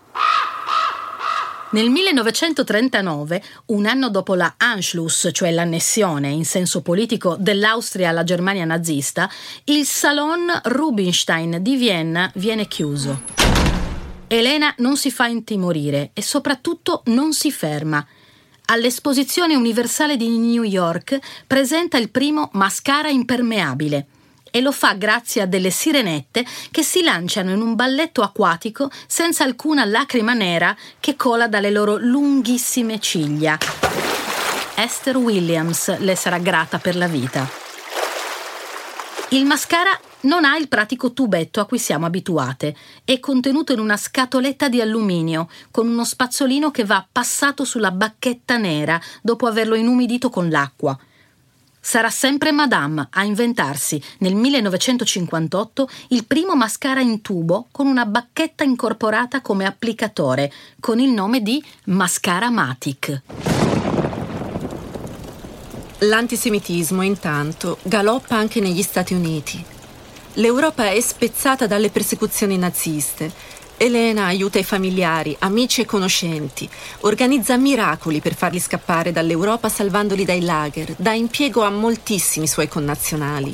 Nel 1.76 1.90
1939, 1.90 3.44
un 3.66 3.86
anno 3.86 4.10
dopo 4.10 4.34
la 4.34 4.54
Anschluss, 4.56 5.28
cioè 5.34 5.52
l'annessione 5.52 6.30
in 6.30 6.46
senso 6.46 6.82
politico 6.82 7.36
dell'Austria 7.38 8.08
alla 8.08 8.24
Germania 8.24 8.64
nazista, 8.64 9.30
il 9.66 9.86
Salon 9.86 10.48
Rubinstein 10.64 11.58
di 11.62 11.76
Vienna 11.76 12.32
viene 12.36 12.70
chiuso. 12.70 13.24
Elena 14.28 14.74
non 14.78 14.96
si 14.96 15.12
fa 15.12 15.28
intimorire 15.28 16.12
e 16.14 16.22
soprattutto 16.22 17.02
non 17.08 17.34
si 17.34 17.52
ferma. 17.52 18.08
All'Esposizione 18.68 19.58
Universale 19.58 20.16
di 20.16 20.30
New 20.30 20.64
York 20.64 21.20
presenta 21.46 21.98
il 21.98 22.10
primo 22.10 22.52
mascara 22.54 23.10
impermeabile 23.10 24.08
e 24.56 24.62
lo 24.62 24.72
fa 24.72 24.94
grazie 24.94 25.42
a 25.42 25.46
delle 25.48 25.70
sirenette 25.70 26.46
che 26.72 26.82
si 26.82 27.04
lanciano 27.04 27.52
in 27.52 27.60
un 27.60 27.76
balletto 27.76 28.22
acquatico 28.22 28.90
senza 29.06 29.44
alcuna 29.44 29.84
lacrima 29.84 30.32
nera 30.32 30.74
che 31.02 31.18
cola 31.18 31.50
dalle 31.50 31.70
loro 31.70 31.98
lunghissime 31.98 32.98
ciglia. 33.02 33.58
Esther 34.76 35.18
Williams 35.18 35.98
le 35.98 36.16
sarà 36.16 36.38
grata 36.38 36.78
per 36.78 36.96
la 36.96 37.08
vita. 37.08 37.46
Il 39.32 39.44
mascara 39.44 39.92
non 40.22 40.46
ha 40.46 40.56
il 40.56 40.70
pratico 40.70 41.12
tubetto 41.12 41.60
a 41.60 41.66
cui 41.66 41.78
siamo 41.78 42.06
abituate. 42.06 42.74
È 43.04 43.20
contenuto 43.20 43.74
in 43.74 43.80
una 43.80 43.98
scatoletta 43.98 44.70
di 44.70 44.80
alluminio 44.80 45.50
con 45.70 45.86
uno 45.86 46.06
spazzolino 46.06 46.72
che 46.72 46.86
va 46.86 47.06
passato 47.12 47.66
sulla 47.66 47.92
bacchetta 47.92 48.56
nera 48.56 49.02
dopo 49.22 49.48
averlo 49.48 49.76
inumidito 49.76 50.30
con 50.30 50.50
l'acqua. 50.50 50.98
Sarà 51.88 52.10
sempre 52.10 52.52
Madame 52.52 53.10
a 53.12 53.24
inventarsi 53.24 54.02
nel 54.18 54.34
1958 54.34 55.88
il 56.10 56.26
primo 56.26 56.56
mascara 56.56 57.00
in 57.00 57.22
tubo 57.22 57.68
con 57.70 57.86
una 57.86 58.08
bacchetta 58.08 58.64
incorporata 58.64 59.40
come 59.42 59.68
applicatore, 59.68 60.52
con 60.80 61.00
il 61.00 61.12
nome 61.12 61.44
di 61.44 61.64
Mascara 61.84 62.50
Matic. 62.50 63.22
L'antisemitismo, 66.00 67.04
intanto, 67.04 67.78
galoppa 67.84 68.36
anche 68.36 68.60
negli 68.60 68.82
Stati 68.82 69.14
Uniti. 69.14 69.64
L'Europa 70.38 70.90
è 70.90 71.00
spezzata 71.00 71.68
dalle 71.68 71.92
persecuzioni 71.92 72.58
naziste 72.58 73.32
Elena 73.78 74.28
aiuta 74.28 74.58
i 74.58 74.64
familiari, 74.64 75.36
amici 75.40 75.82
e 75.82 75.86
conoscenti, 75.86 76.68
organizza 77.02 77.58
miracoli 77.58 78.22
per 78.22 78.34
farli 78.34 78.60
scappare 78.60 79.12
dall'Europa 79.12 79.68
salvandoli 79.68 80.24
dai 80.24 80.42
lager, 80.42 80.96
dà 80.98 81.12
impiego 81.12 81.62
a 81.62 81.70
moltissimi 81.70 82.48
suoi 82.48 82.70
connazionali. 82.70 83.54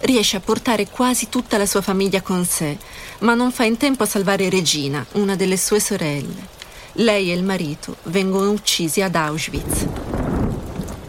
Riesce 0.00 0.36
a 0.36 0.40
portare 0.40 0.88
quasi 0.90 1.30
tutta 1.30 1.56
la 1.56 1.64
sua 1.64 1.80
famiglia 1.80 2.20
con 2.20 2.44
sé, 2.44 2.76
ma 3.20 3.32
non 3.32 3.52
fa 3.52 3.64
in 3.64 3.78
tempo 3.78 4.02
a 4.02 4.06
salvare 4.06 4.50
Regina, 4.50 5.04
una 5.12 5.34
delle 5.34 5.56
sue 5.56 5.80
sorelle. 5.80 6.52
Lei 6.98 7.30
e 7.30 7.34
il 7.34 7.42
marito 7.42 7.96
vengono 8.04 8.50
uccisi 8.50 9.00
ad 9.00 9.14
Auschwitz. 9.14 9.86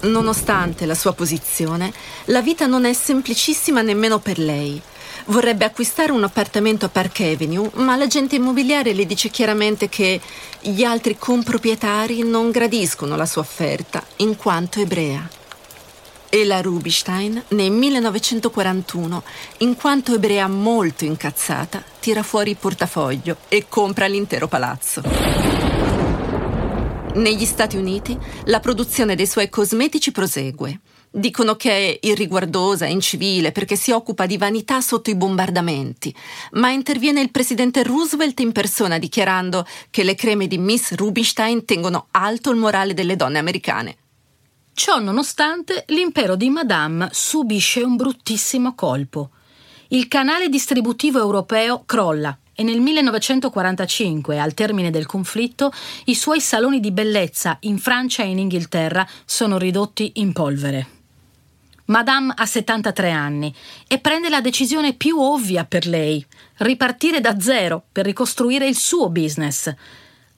Nonostante 0.04 0.86
la 0.86 0.96
sua 0.96 1.12
posizione, 1.12 1.92
la 2.26 2.42
vita 2.42 2.68
non 2.68 2.86
è 2.86 2.94
semplicissima 2.94 3.82
nemmeno 3.82 4.20
per 4.20 4.40
lei. 4.40 4.82
Vorrebbe 5.28 5.66
acquistare 5.66 6.12
un 6.12 6.24
appartamento 6.24 6.86
a 6.86 6.90
Park 6.90 7.22
Avenue, 7.22 7.72
ma 7.76 7.96
l'agente 7.96 8.36
immobiliare 8.36 8.94
le 8.94 9.08
dice 9.08 9.30
chiaramente 9.30 9.90
che 9.90 10.22
gli 10.62 10.84
altri 10.84 11.18
comproprietari 11.18 12.22
non 12.22 12.52
gradiscono 12.52 13.16
la 13.16 13.26
sua 13.26 13.42
offerta 13.42 14.04
in 14.18 14.36
quanto 14.36 14.80
ebrea. 14.80 15.28
E 16.30 16.46
la 16.46 16.62
Rubinstein, 16.62 17.42
nel 17.50 17.72
1941, 17.72 19.24
in 19.60 19.76
quanto 19.76 20.14
ebrea 20.14 20.48
molto 20.48 21.06
incazzata, 21.06 21.84
tira 22.00 22.22
fuori 22.22 22.52
il 22.52 22.58
portafoglio 22.58 23.38
e 23.48 23.66
compra 23.68 24.06
l'intero 24.06 24.48
palazzo. 24.48 25.02
Negli 27.16 27.46
Stati 27.46 27.78
Uniti 27.78 28.16
la 28.46 28.60
produzione 28.60 29.16
dei 29.16 29.26
suoi 29.26 29.50
cosmetici 29.50 30.12
prosegue. 30.12 30.82
Dicono 31.18 31.56
che 31.56 31.72
è 31.72 32.08
irriguardosa, 32.08 32.88
incivile, 32.88 33.54
perché 33.54 33.78
si 33.78 33.92
occupa 33.92 34.26
di 34.26 34.36
vanità 34.38 34.82
sotto 34.82 35.10
i 35.10 35.16
bombardamenti. 35.16 36.14
Ma 36.52 36.72
interviene 36.72 37.22
il 37.22 37.32
presidente 37.32 37.84
Roosevelt 37.84 38.38
in 38.42 38.52
persona 38.52 38.98
dichiarando 38.98 39.66
che 39.92 40.04
le 40.04 40.14
creme 40.14 40.46
di 40.46 40.58
Miss 40.58 40.94
Rubinstein 40.94 41.64
tengono 41.64 42.08
alto 42.12 42.52
il 42.52 42.58
morale 42.58 42.94
delle 42.94 43.16
donne 43.16 43.40
americane. 43.40 43.96
Ciò 44.74 45.00
nonostante, 45.00 45.86
l'impero 45.88 46.36
di 46.36 46.50
Madame 46.50 47.08
subisce 47.14 47.82
un 47.82 47.96
bruttissimo 47.96 48.76
colpo. 48.76 49.30
Il 49.88 50.10
canale 50.10 50.50
distributivo 50.50 51.20
europeo 51.20 51.84
crolla 51.86 52.38
e 52.54 52.62
nel 52.64 52.82
1945, 52.82 54.38
al 54.38 54.54
termine 54.54 54.92
del 54.92 55.06
conflitto, 55.06 55.72
i 56.06 56.16
suoi 56.16 56.42
saloni 56.42 56.82
di 56.82 56.92
bellezza 56.92 57.56
in 57.62 57.78
Francia 57.78 58.24
e 58.24 58.28
in 58.28 58.40
Inghilterra 58.40 59.08
sono 59.24 59.58
ridotti 59.58 60.12
in 60.16 60.34
polvere. 60.34 60.95
Madame 61.86 62.34
ha 62.36 62.46
73 62.46 63.12
anni 63.12 63.54
e 63.88 64.00
prende 64.00 64.30
la 64.30 64.42
decisione 64.42 64.94
più 64.94 65.20
ovvia 65.20 65.66
per 65.66 65.86
lei, 65.86 66.26
ripartire 66.58 67.22
da 67.22 67.40
zero 67.40 67.84
per 67.92 68.06
ricostruire 68.06 68.68
il 68.68 68.76
suo 68.76 69.10
business. 69.10 69.72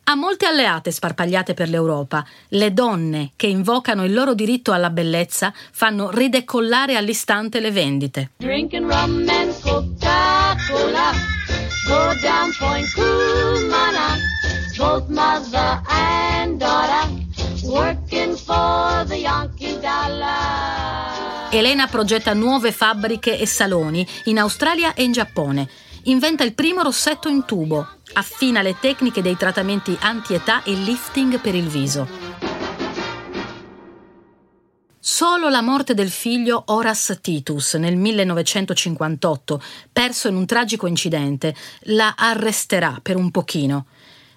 Ha 0.09 0.15
molte 0.15 0.45
alleate 0.45 0.91
sparpagliate 0.91 1.53
per 1.53 1.69
l'Europa. 1.69 2.25
Le 2.49 2.73
donne 2.73 3.31
che 3.35 3.47
invocano 3.47 4.05
il 4.05 4.13
loro 4.13 4.33
diritto 4.33 4.71
alla 4.71 4.89
bellezza 4.89 5.53
fanno 5.71 6.09
ridecollare 6.11 6.95
all'istante 6.95 7.59
le 7.59 7.71
vendite. 7.71 8.31
Drinking 8.37 8.89
rum 8.89 9.25
and 9.27 9.53
Coca-Cola, 9.61 11.11
go 11.87 12.13
down 12.21 12.53
Point 12.57 12.87
Kumana, 12.93 14.17
both 14.77 15.07
mother 15.09 15.81
and 15.89 16.57
daughter, 16.57 17.09
working 17.63 18.35
for 18.35 19.05
the 19.07 19.17
Yankee 19.17 19.77
dollar. 19.81 20.76
Elena 21.49 21.87
progetta 21.87 22.33
nuove 22.33 22.73
fabbriche 22.73 23.39
e 23.39 23.45
saloni 23.45 24.05
in 24.25 24.37
Australia 24.37 24.93
e 24.93 25.03
in 25.03 25.13
Giappone. 25.13 25.69
Inventa 26.03 26.43
il 26.43 26.53
primo 26.53 26.81
rossetto 26.81 27.29
in 27.29 27.45
tubo. 27.45 27.87
Affina 28.13 28.61
le 28.61 28.75
tecniche 28.81 29.21
dei 29.21 29.37
trattamenti 29.37 29.97
anti-età 29.97 30.63
e 30.63 30.73
lifting 30.73 31.39
per 31.39 31.55
il 31.55 31.67
viso. 31.67 32.07
Solo 34.99 35.47
la 35.47 35.61
morte 35.61 35.93
del 35.93 36.09
figlio 36.09 36.63
Horace 36.65 37.21
Titus 37.21 37.75
nel 37.75 37.95
1958, 37.95 39.61
perso 39.93 40.27
in 40.27 40.35
un 40.35 40.45
tragico 40.45 40.85
incidente, 40.85 41.55
la 41.83 42.13
arresterà 42.17 42.99
per 43.01 43.15
un 43.15 43.31
pochino. 43.31 43.85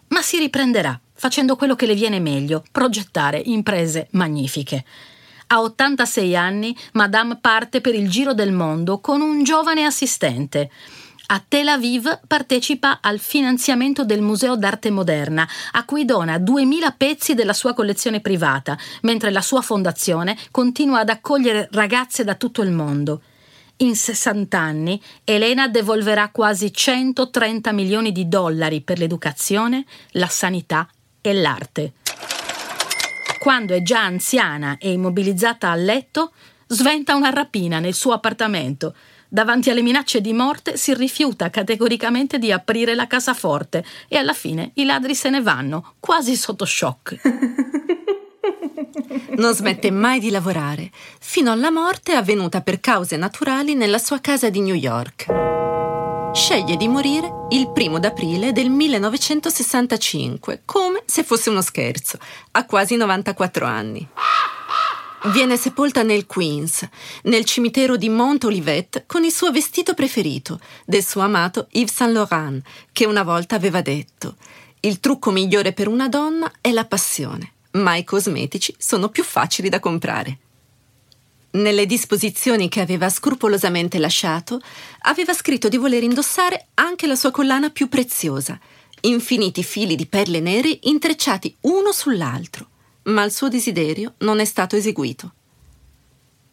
Ma 0.08 0.22
si 0.22 0.38
riprenderà, 0.38 0.98
facendo 1.12 1.56
quello 1.56 1.74
che 1.74 1.86
le 1.86 1.94
viene 1.94 2.20
meglio, 2.20 2.62
progettare 2.70 3.42
imprese 3.44 4.06
magnifiche. 4.12 4.84
A 5.52 5.62
86 5.62 6.36
anni, 6.36 6.76
Madame 6.92 7.36
parte 7.40 7.80
per 7.80 7.96
il 7.96 8.08
giro 8.08 8.34
del 8.34 8.52
mondo 8.52 9.00
con 9.00 9.20
un 9.20 9.42
giovane 9.42 9.84
assistente. 9.84 10.70
A 11.26 11.42
Tel 11.46 11.66
Aviv 11.66 12.20
partecipa 12.24 13.00
al 13.02 13.18
finanziamento 13.18 14.04
del 14.04 14.20
Museo 14.20 14.54
d'arte 14.54 14.90
moderna, 14.90 15.48
a 15.72 15.84
cui 15.84 16.04
dona 16.04 16.38
2000 16.38 16.92
pezzi 16.92 17.34
della 17.34 17.52
sua 17.52 17.74
collezione 17.74 18.20
privata, 18.20 18.78
mentre 19.02 19.32
la 19.32 19.40
sua 19.40 19.60
fondazione 19.60 20.38
continua 20.52 21.00
ad 21.00 21.08
accogliere 21.08 21.68
ragazze 21.72 22.22
da 22.22 22.36
tutto 22.36 22.62
il 22.62 22.70
mondo. 22.70 23.20
In 23.78 23.96
60 23.96 24.56
anni 24.56 25.02
Elena 25.24 25.66
devolverà 25.66 26.28
quasi 26.28 26.72
130 26.72 27.72
milioni 27.72 28.12
di 28.12 28.28
dollari 28.28 28.82
per 28.82 28.98
l'educazione, 28.98 29.84
la 30.10 30.28
sanità 30.28 30.88
e 31.20 31.32
l'arte. 31.32 31.92
Quando 33.40 33.72
è 33.72 33.80
già 33.80 34.04
anziana 34.04 34.76
e 34.78 34.92
immobilizzata 34.92 35.70
a 35.70 35.74
letto, 35.74 36.32
sventa 36.66 37.14
una 37.14 37.30
rapina 37.30 37.78
nel 37.78 37.94
suo 37.94 38.12
appartamento. 38.12 38.94
Davanti 39.30 39.70
alle 39.70 39.80
minacce 39.80 40.20
di 40.20 40.34
morte 40.34 40.76
si 40.76 40.92
rifiuta 40.92 41.48
categoricamente 41.48 42.38
di 42.38 42.52
aprire 42.52 42.94
la 42.94 43.06
cassaforte 43.06 43.82
e 44.08 44.18
alla 44.18 44.34
fine 44.34 44.72
i 44.74 44.84
ladri 44.84 45.14
se 45.14 45.30
ne 45.30 45.40
vanno, 45.40 45.94
quasi 46.00 46.36
sotto 46.36 46.66
shock. 46.66 47.16
Non 49.36 49.54
smette 49.54 49.90
mai 49.90 50.20
di 50.20 50.30
lavorare, 50.30 50.90
fino 51.18 51.50
alla 51.50 51.70
morte 51.70 52.12
avvenuta 52.12 52.60
per 52.60 52.80
cause 52.80 53.16
naturali 53.16 53.74
nella 53.74 53.98
sua 53.98 54.20
casa 54.20 54.50
di 54.50 54.60
New 54.60 54.74
York 54.74 55.59
sceglie 56.32 56.76
di 56.76 56.86
morire 56.86 57.46
il 57.50 57.70
primo 57.72 57.98
d'aprile 57.98 58.52
del 58.52 58.70
1965, 58.70 60.62
come 60.64 61.02
se 61.04 61.24
fosse 61.24 61.50
uno 61.50 61.60
scherzo, 61.60 62.18
a 62.52 62.64
quasi 62.66 62.96
94 62.96 63.66
anni. 63.66 64.06
Viene 65.32 65.56
sepolta 65.56 66.02
nel 66.02 66.26
Queens, 66.26 66.88
nel 67.24 67.44
cimitero 67.44 67.96
di 67.96 68.08
Mont 68.08 68.44
Olivet, 68.44 69.04
con 69.06 69.24
il 69.24 69.32
suo 69.32 69.50
vestito 69.50 69.92
preferito, 69.92 70.60
del 70.86 71.04
suo 71.04 71.20
amato 71.20 71.66
Yves 71.72 71.94
Saint 71.94 72.14
Laurent, 72.14 72.64
che 72.92 73.06
una 73.06 73.22
volta 73.22 73.56
aveva 73.56 73.82
detto: 73.82 74.36
Il 74.80 75.00
trucco 75.00 75.30
migliore 75.30 75.72
per 75.72 75.88
una 75.88 76.08
donna 76.08 76.50
è 76.60 76.70
la 76.70 76.86
passione, 76.86 77.52
ma 77.72 77.96
i 77.96 78.04
cosmetici 78.04 78.74
sono 78.78 79.08
più 79.08 79.24
facili 79.24 79.68
da 79.68 79.80
comprare. 79.80 80.38
Nelle 81.52 81.84
disposizioni 81.84 82.68
che 82.68 82.80
aveva 82.80 83.08
scrupolosamente 83.08 83.98
lasciato, 83.98 84.60
aveva 85.00 85.32
scritto 85.32 85.68
di 85.68 85.78
voler 85.78 86.04
indossare 86.04 86.68
anche 86.74 87.08
la 87.08 87.16
sua 87.16 87.32
collana 87.32 87.70
più 87.70 87.88
preziosa, 87.88 88.58
infiniti 89.00 89.64
fili 89.64 89.96
di 89.96 90.06
perle 90.06 90.38
nere 90.38 90.78
intrecciati 90.82 91.56
uno 91.62 91.90
sull'altro, 91.90 92.68
ma 93.04 93.24
il 93.24 93.32
suo 93.32 93.48
desiderio 93.48 94.14
non 94.18 94.38
è 94.38 94.44
stato 94.44 94.76
eseguito. 94.76 95.32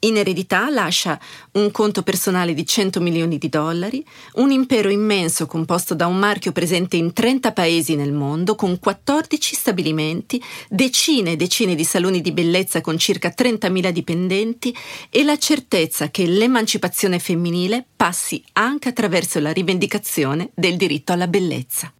In 0.01 0.15
eredità 0.15 0.69
lascia 0.69 1.19
un 1.53 1.71
conto 1.71 2.03
personale 2.03 2.53
di 2.53 2.67
100 2.67 3.01
milioni 3.01 3.39
di 3.39 3.49
dollari, 3.49 4.05
un 4.35 4.51
impero 4.51 4.89
immenso 4.89 5.47
composto 5.47 5.95
da 5.95 6.05
un 6.05 6.17
marchio 6.17 6.51
presente 6.51 6.97
in 6.97 7.13
30 7.13 7.51
paesi 7.51 7.95
nel 7.95 8.13
mondo, 8.13 8.53
con 8.53 8.77
14 8.77 9.55
stabilimenti, 9.55 10.41
decine 10.69 11.31
e 11.31 11.35
decine 11.35 11.73
di 11.73 11.83
saloni 11.83 12.21
di 12.21 12.31
bellezza 12.31 12.79
con 12.79 12.99
circa 12.99 13.33
30.000 13.35 13.89
dipendenti 13.89 14.75
e 15.09 15.23
la 15.23 15.37
certezza 15.39 16.11
che 16.11 16.27
l'emancipazione 16.27 17.17
femminile 17.17 17.83
passi 17.95 18.43
anche 18.53 18.89
attraverso 18.89 19.39
la 19.39 19.51
rivendicazione 19.51 20.51
del 20.53 20.77
diritto 20.77 21.11
alla 21.11 21.27
bellezza. 21.27 21.91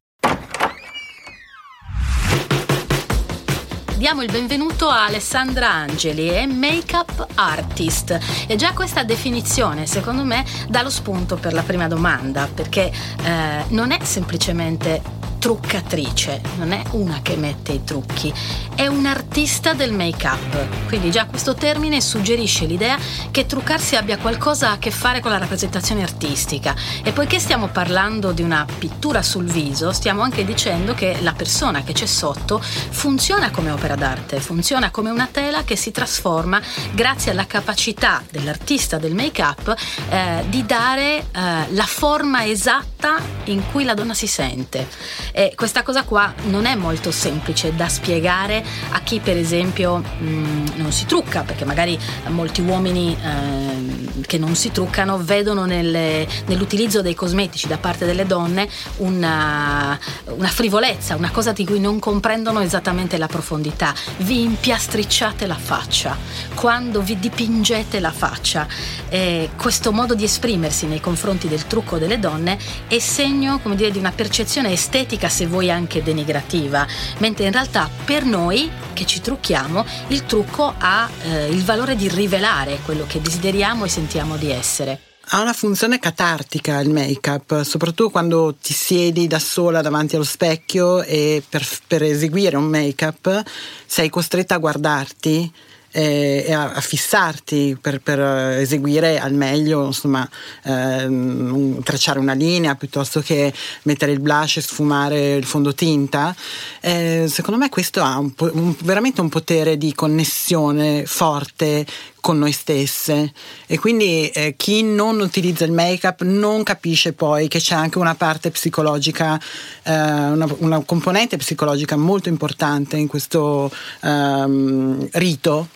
Diamo 3.98 4.22
il 4.22 4.32
benvenuto 4.32 4.90
a 4.90 5.06
Alessandra 5.06 5.72
Angeli, 5.72 6.28
è 6.28 6.46
make-up 6.46 7.26
artist. 7.34 8.18
E 8.46 8.56
già 8.56 8.74
questa 8.74 9.04
definizione, 9.04 9.88
secondo 9.88 10.24
me, 10.24 10.46
dà 10.70 10.84
lo 10.84 10.92
spunto 10.92 11.36
per 11.36 11.52
la 11.52 11.64
prima 11.64 11.88
domanda, 11.88 12.48
perché 12.54 12.92
eh, 13.24 13.66
non 13.70 13.92
è 13.92 13.98
semplicemente 14.04 15.02
truccatrice, 15.40 16.42
non 16.58 16.72
è 16.74 16.82
una 16.92 17.22
che 17.22 17.38
mette 17.38 17.72
i 17.72 17.84
trucchi, 17.84 18.34
è 18.76 18.88
un 18.88 19.06
artista 19.06 19.74
del 19.74 19.94
make-up. 19.94 20.88
Quindi 20.88 21.10
già 21.10 21.26
questo 21.26 21.54
termine 21.54 22.02
suggerisce 22.02 22.66
l'idea 22.66 22.98
che 23.32 23.46
truccarsi 23.46 23.96
abbia 23.96 24.18
qualcosa 24.18 24.72
a 24.72 24.78
che 24.78 24.92
fare 24.92 25.20
con 25.20 25.32
la 25.32 25.38
rappresentazione 25.38 26.04
artistica. 26.04 26.76
E 27.02 27.12
poiché 27.14 27.40
stiamo 27.40 27.68
parlando 27.68 28.32
di 28.32 28.42
una 28.42 28.66
pittura 28.78 29.22
sul 29.22 29.46
viso, 29.46 29.94
stiamo 29.94 30.22
anche 30.22 30.44
dicendo 30.44 30.94
che 30.94 31.18
la 31.22 31.34
persona 31.34 31.84
che 31.84 31.94
c'è 31.94 32.08
sotto 32.08 32.60
funziona 32.60 33.50
come 33.50 33.72
opera 33.72 33.87
d'arte, 33.96 34.40
funziona 34.40 34.92
come 34.92 35.10
una 35.10 35.28
tela 35.32 35.64
che 35.64 35.76
si 35.76 35.92
trasforma 35.92 36.62
grazie 36.94 37.32
alla 37.32 37.46
capacità 37.46 38.24
dell'artista 38.30 38.98
del 38.98 39.14
make-up 39.14 39.76
eh, 40.10 40.44
di 40.50 40.66
dare 40.66 41.18
eh, 41.18 41.24
la 41.32 41.86
forma 41.86 42.46
esatta 42.46 43.20
in 43.46 43.64
cui 43.72 43.84
la 43.84 43.94
donna 43.94 44.14
si 44.14 44.28
sente. 44.28 44.88
E 45.32 45.54
questa 45.56 45.84
cosa 45.84 46.04
qua 46.04 46.34
non 46.46 46.66
è 46.66 46.76
molto 46.76 47.12
semplice 47.12 47.76
da 47.76 47.88
spiegare 47.88 48.64
a 48.92 49.00
chi 49.02 49.20
per 49.20 49.38
esempio 49.38 49.98
mh, 49.98 50.26
mm, 50.26 50.66
non 50.76 50.92
si 50.92 51.06
trucca, 51.06 51.42
perché 51.42 51.66
magari 51.66 51.98
molti 52.28 52.62
uomini 52.62 53.16
eh, 53.16 54.22
che 54.26 54.38
non 54.38 54.56
si 54.56 54.72
truccano 54.72 55.18
vedono 55.18 55.66
nelle, 55.66 56.28
nell'utilizzo 56.48 57.02
dei 57.02 57.16
cosmetici 57.16 57.68
da 57.68 57.78
parte 57.78 58.06
delle 58.06 58.26
donne 58.26 58.68
una, 58.98 59.98
una 60.26 60.48
frivolezza, 60.48 61.16
una 61.16 61.32
cosa 61.32 61.52
di 61.52 61.66
cui 61.66 61.80
non 61.80 62.00
comprendono 62.00 62.62
esattamente 62.62 63.18
la 63.18 63.28
profondità. 63.28 63.77
Vi 64.18 64.42
impiastricciate 64.42 65.46
la 65.46 65.58
faccia, 65.58 66.18
quando 66.56 67.02
vi 67.02 67.20
dipingete 67.20 68.00
la 68.00 68.12
faccia. 68.12 68.68
Eh, 69.10 69.52
questo 69.56 69.92
modo 69.92 70.16
di 70.16 70.24
esprimersi 70.24 70.88
nei 70.88 71.00
confronti 71.00 71.48
del 71.48 71.68
trucco 71.68 71.98
delle 71.98 72.20
donne 72.20 72.58
è 72.88 73.00
segno, 73.00 73.60
come 73.60 73.76
dire, 73.76 73.92
di 73.92 74.00
una 74.00 74.12
percezione 74.12 74.72
estetica 74.72 75.30
se 75.30 75.46
vuoi 75.46 75.70
anche 75.70 76.02
denigrativa, 76.02 76.86
mentre 77.20 77.46
in 77.46 77.52
realtà 77.52 77.90
per 78.06 78.26
noi 78.26 78.70
che 78.94 79.06
ci 79.06 79.22
trucchiamo 79.22 79.86
il 80.08 80.26
trucco 80.26 80.74
ha 80.78 81.10
eh, 81.24 81.48
il 81.48 81.64
valore 81.64 81.96
di 81.96 82.10
rivelare 82.10 82.80
quello 82.84 83.06
che 83.08 83.22
desideriamo 83.22 83.86
e 83.86 83.90
sentiamo 83.90 84.38
di 84.38 84.52
essere. 84.52 85.00
Ha 85.30 85.42
una 85.42 85.52
funzione 85.52 86.00
catartica 86.00 86.80
il 86.80 86.90
make-up, 86.90 87.62
soprattutto 87.64 88.10
quando 88.10 88.56
ti 88.62 88.74
siedi 88.74 89.28
da 89.28 89.40
sola 89.40 89.82
davanti 89.82 90.16
allo 90.16 90.24
specchio 90.24 91.02
e 91.02 91.44
per, 91.48 91.68
per 91.86 92.04
eseguire 92.04 92.56
un 92.56 92.64
make-up 92.64 93.44
sei 93.86 94.10
costretta 94.10 94.56
a 94.56 94.60
guardarti 94.60 95.52
eh, 95.92 96.46
e 96.48 96.54
a, 96.54 96.80
fissarti 96.80 97.78
per, 97.80 98.00
per, 98.02 98.20
eseguire 98.20 99.20
al 99.20 99.34
meglio, 99.34 99.86
insomma, 99.86 100.28
ehm, 100.64 101.82
tracciare 101.84 102.20
una 102.20 102.34
linea 102.34 102.76
piuttosto 102.76 103.20
che 103.20 103.54
mettere 103.84 104.12
il 104.12 104.20
blush 104.20 104.58
e 104.58 104.62
sfumare 104.62 105.36
il 105.36 105.46
fondotinta. 105.46 106.36
Eh, 106.80 107.26
secondo 107.30 107.60
me 107.60 107.70
questo 107.70 108.02
ha 108.02 108.18
un, 108.18 108.32
un, 108.38 108.76
veramente 108.84 109.22
un 109.22 109.30
potere 109.30 109.78
di 109.78 109.94
connessione 109.94 111.06
forte 111.06 111.86
con 112.28 112.40
noi 112.40 112.52
stesse 112.52 113.32
e 113.68 113.80
quindi 113.80 114.28
eh, 114.28 114.56
chi 114.58 114.84
non 114.84 115.22
utilizza 115.22 115.64
il 115.64 115.72
make-up 115.72 116.24
non 116.24 116.62
capisce 116.64 117.14
poi 117.14 117.48
che 117.48 117.60
c'è 117.60 117.74
anche 117.74 118.00
una 118.00 118.16
parte 118.16 118.52
psicologica, 118.52 119.40
eh, 119.84 119.94
una, 119.94 120.46
una, 120.58 120.84
componente 120.84 121.38
psicologica 121.38 121.96
molto 121.96 122.28
importante 122.28 122.98
in 122.98 123.08
questo 123.08 123.72
ehm, 124.02 125.08
rito 125.14 125.70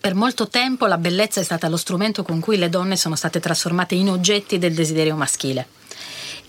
per 0.00 0.14
molto 0.14 0.48
tempo 0.48 0.86
la 0.86 0.96
bellezza 0.96 1.40
è 1.40 1.44
stata 1.44 1.68
lo 1.68 1.76
strumento 1.76 2.22
con 2.22 2.40
cui 2.40 2.56
le 2.56 2.70
donne 2.70 2.96
sono 2.96 3.14
state 3.14 3.38
trasformate 3.38 3.94
in 3.94 4.08
oggetti 4.08 4.58
del 4.58 4.72
desiderio 4.72 5.16
maschile. 5.16 5.66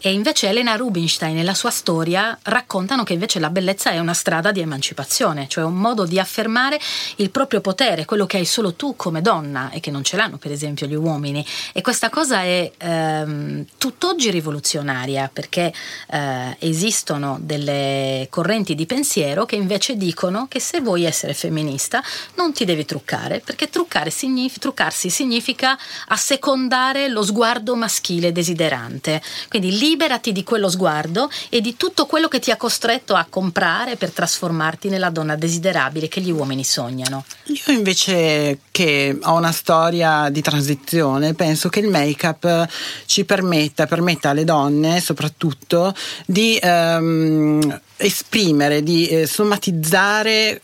E 0.01 0.13
invece 0.13 0.47
Elena 0.47 0.75
Rubinstein 0.75 1.37
e 1.37 1.43
la 1.43 1.53
sua 1.53 1.71
storia 1.71 2.37
raccontano 2.43 3.03
che 3.03 3.13
invece 3.13 3.39
la 3.39 3.49
bellezza 3.49 3.91
è 3.91 3.99
una 3.99 4.13
strada 4.13 4.51
di 4.51 4.61
emancipazione, 4.61 5.47
cioè 5.49 5.65
un 5.65 5.75
modo 5.75 6.05
di 6.05 6.17
affermare 6.19 6.79
il 7.17 7.31
proprio 7.31 7.59
potere, 7.59 8.05
quello 8.05 8.25
che 8.25 8.37
hai 8.37 8.45
solo 8.45 8.73
tu 8.75 8.95
come 8.95 9.21
donna 9.21 9.71
e 9.71 9.81
che 9.81 9.91
non 9.91 10.03
ce 10.03 10.15
l'hanno 10.15 10.37
per 10.37 10.51
esempio 10.51 10.87
gli 10.87 10.95
uomini. 10.95 11.45
E 11.73 11.81
questa 11.81 12.09
cosa 12.09 12.43
è 12.43 12.71
ehm, 12.77 13.65
tutt'oggi 13.77 14.31
rivoluzionaria 14.31 15.29
perché 15.31 15.73
eh, 16.09 16.55
esistono 16.59 17.37
delle 17.41 18.27
correnti 18.29 18.75
di 18.75 18.85
pensiero 18.85 19.45
che 19.45 19.55
invece 19.55 19.97
dicono 19.97 20.47
che 20.47 20.61
se 20.61 20.79
vuoi 20.79 21.03
essere 21.03 21.33
femminista 21.33 22.01
non 22.35 22.53
ti 22.53 22.63
devi 22.63 22.85
truccare, 22.85 23.41
perché 23.43 23.69
signif- 24.09 24.59
truccarsi 24.59 25.09
significa 25.09 25.77
assecondare 26.07 27.09
lo 27.09 27.23
sguardo 27.23 27.75
maschile 27.75 28.31
desiderante. 28.31 29.21
Quindi 29.49 29.77
lì 29.77 29.88
liberati 29.89 30.31
di 30.31 30.43
quello 30.43 30.69
sguardo 30.69 31.29
e 31.49 31.61
di 31.61 31.75
tutto 31.75 32.05
quello 32.05 32.27
che 32.27 32.39
ti 32.39 32.51
ha 32.51 32.57
costretto 32.57 33.15
a 33.15 33.25
comprare 33.29 33.95
per 33.95 34.11
trasformarti 34.11 34.89
nella 34.89 35.09
donna 35.09 35.35
desiderabile 35.35 36.07
che 36.07 36.21
gli 36.21 36.31
uomini 36.31 36.63
sognano. 36.63 37.25
Io 37.45 37.73
invece 37.73 38.59
che 38.71 39.17
ho 39.21 39.33
una 39.33 39.51
storia 39.51 40.29
di 40.29 40.41
transizione, 40.41 41.33
penso 41.33 41.69
che 41.69 41.79
il 41.79 41.89
make-up 41.89 42.67
ci 43.05 43.25
permetta, 43.25 43.87
permetta 43.87 44.29
alle 44.29 44.43
donne 44.43 45.01
soprattutto 45.01 45.93
di 46.25 46.57
ehm, 46.61 47.81
esprimere, 47.97 48.83
di 48.83 49.07
eh, 49.07 49.25
somatizzare 49.27 50.61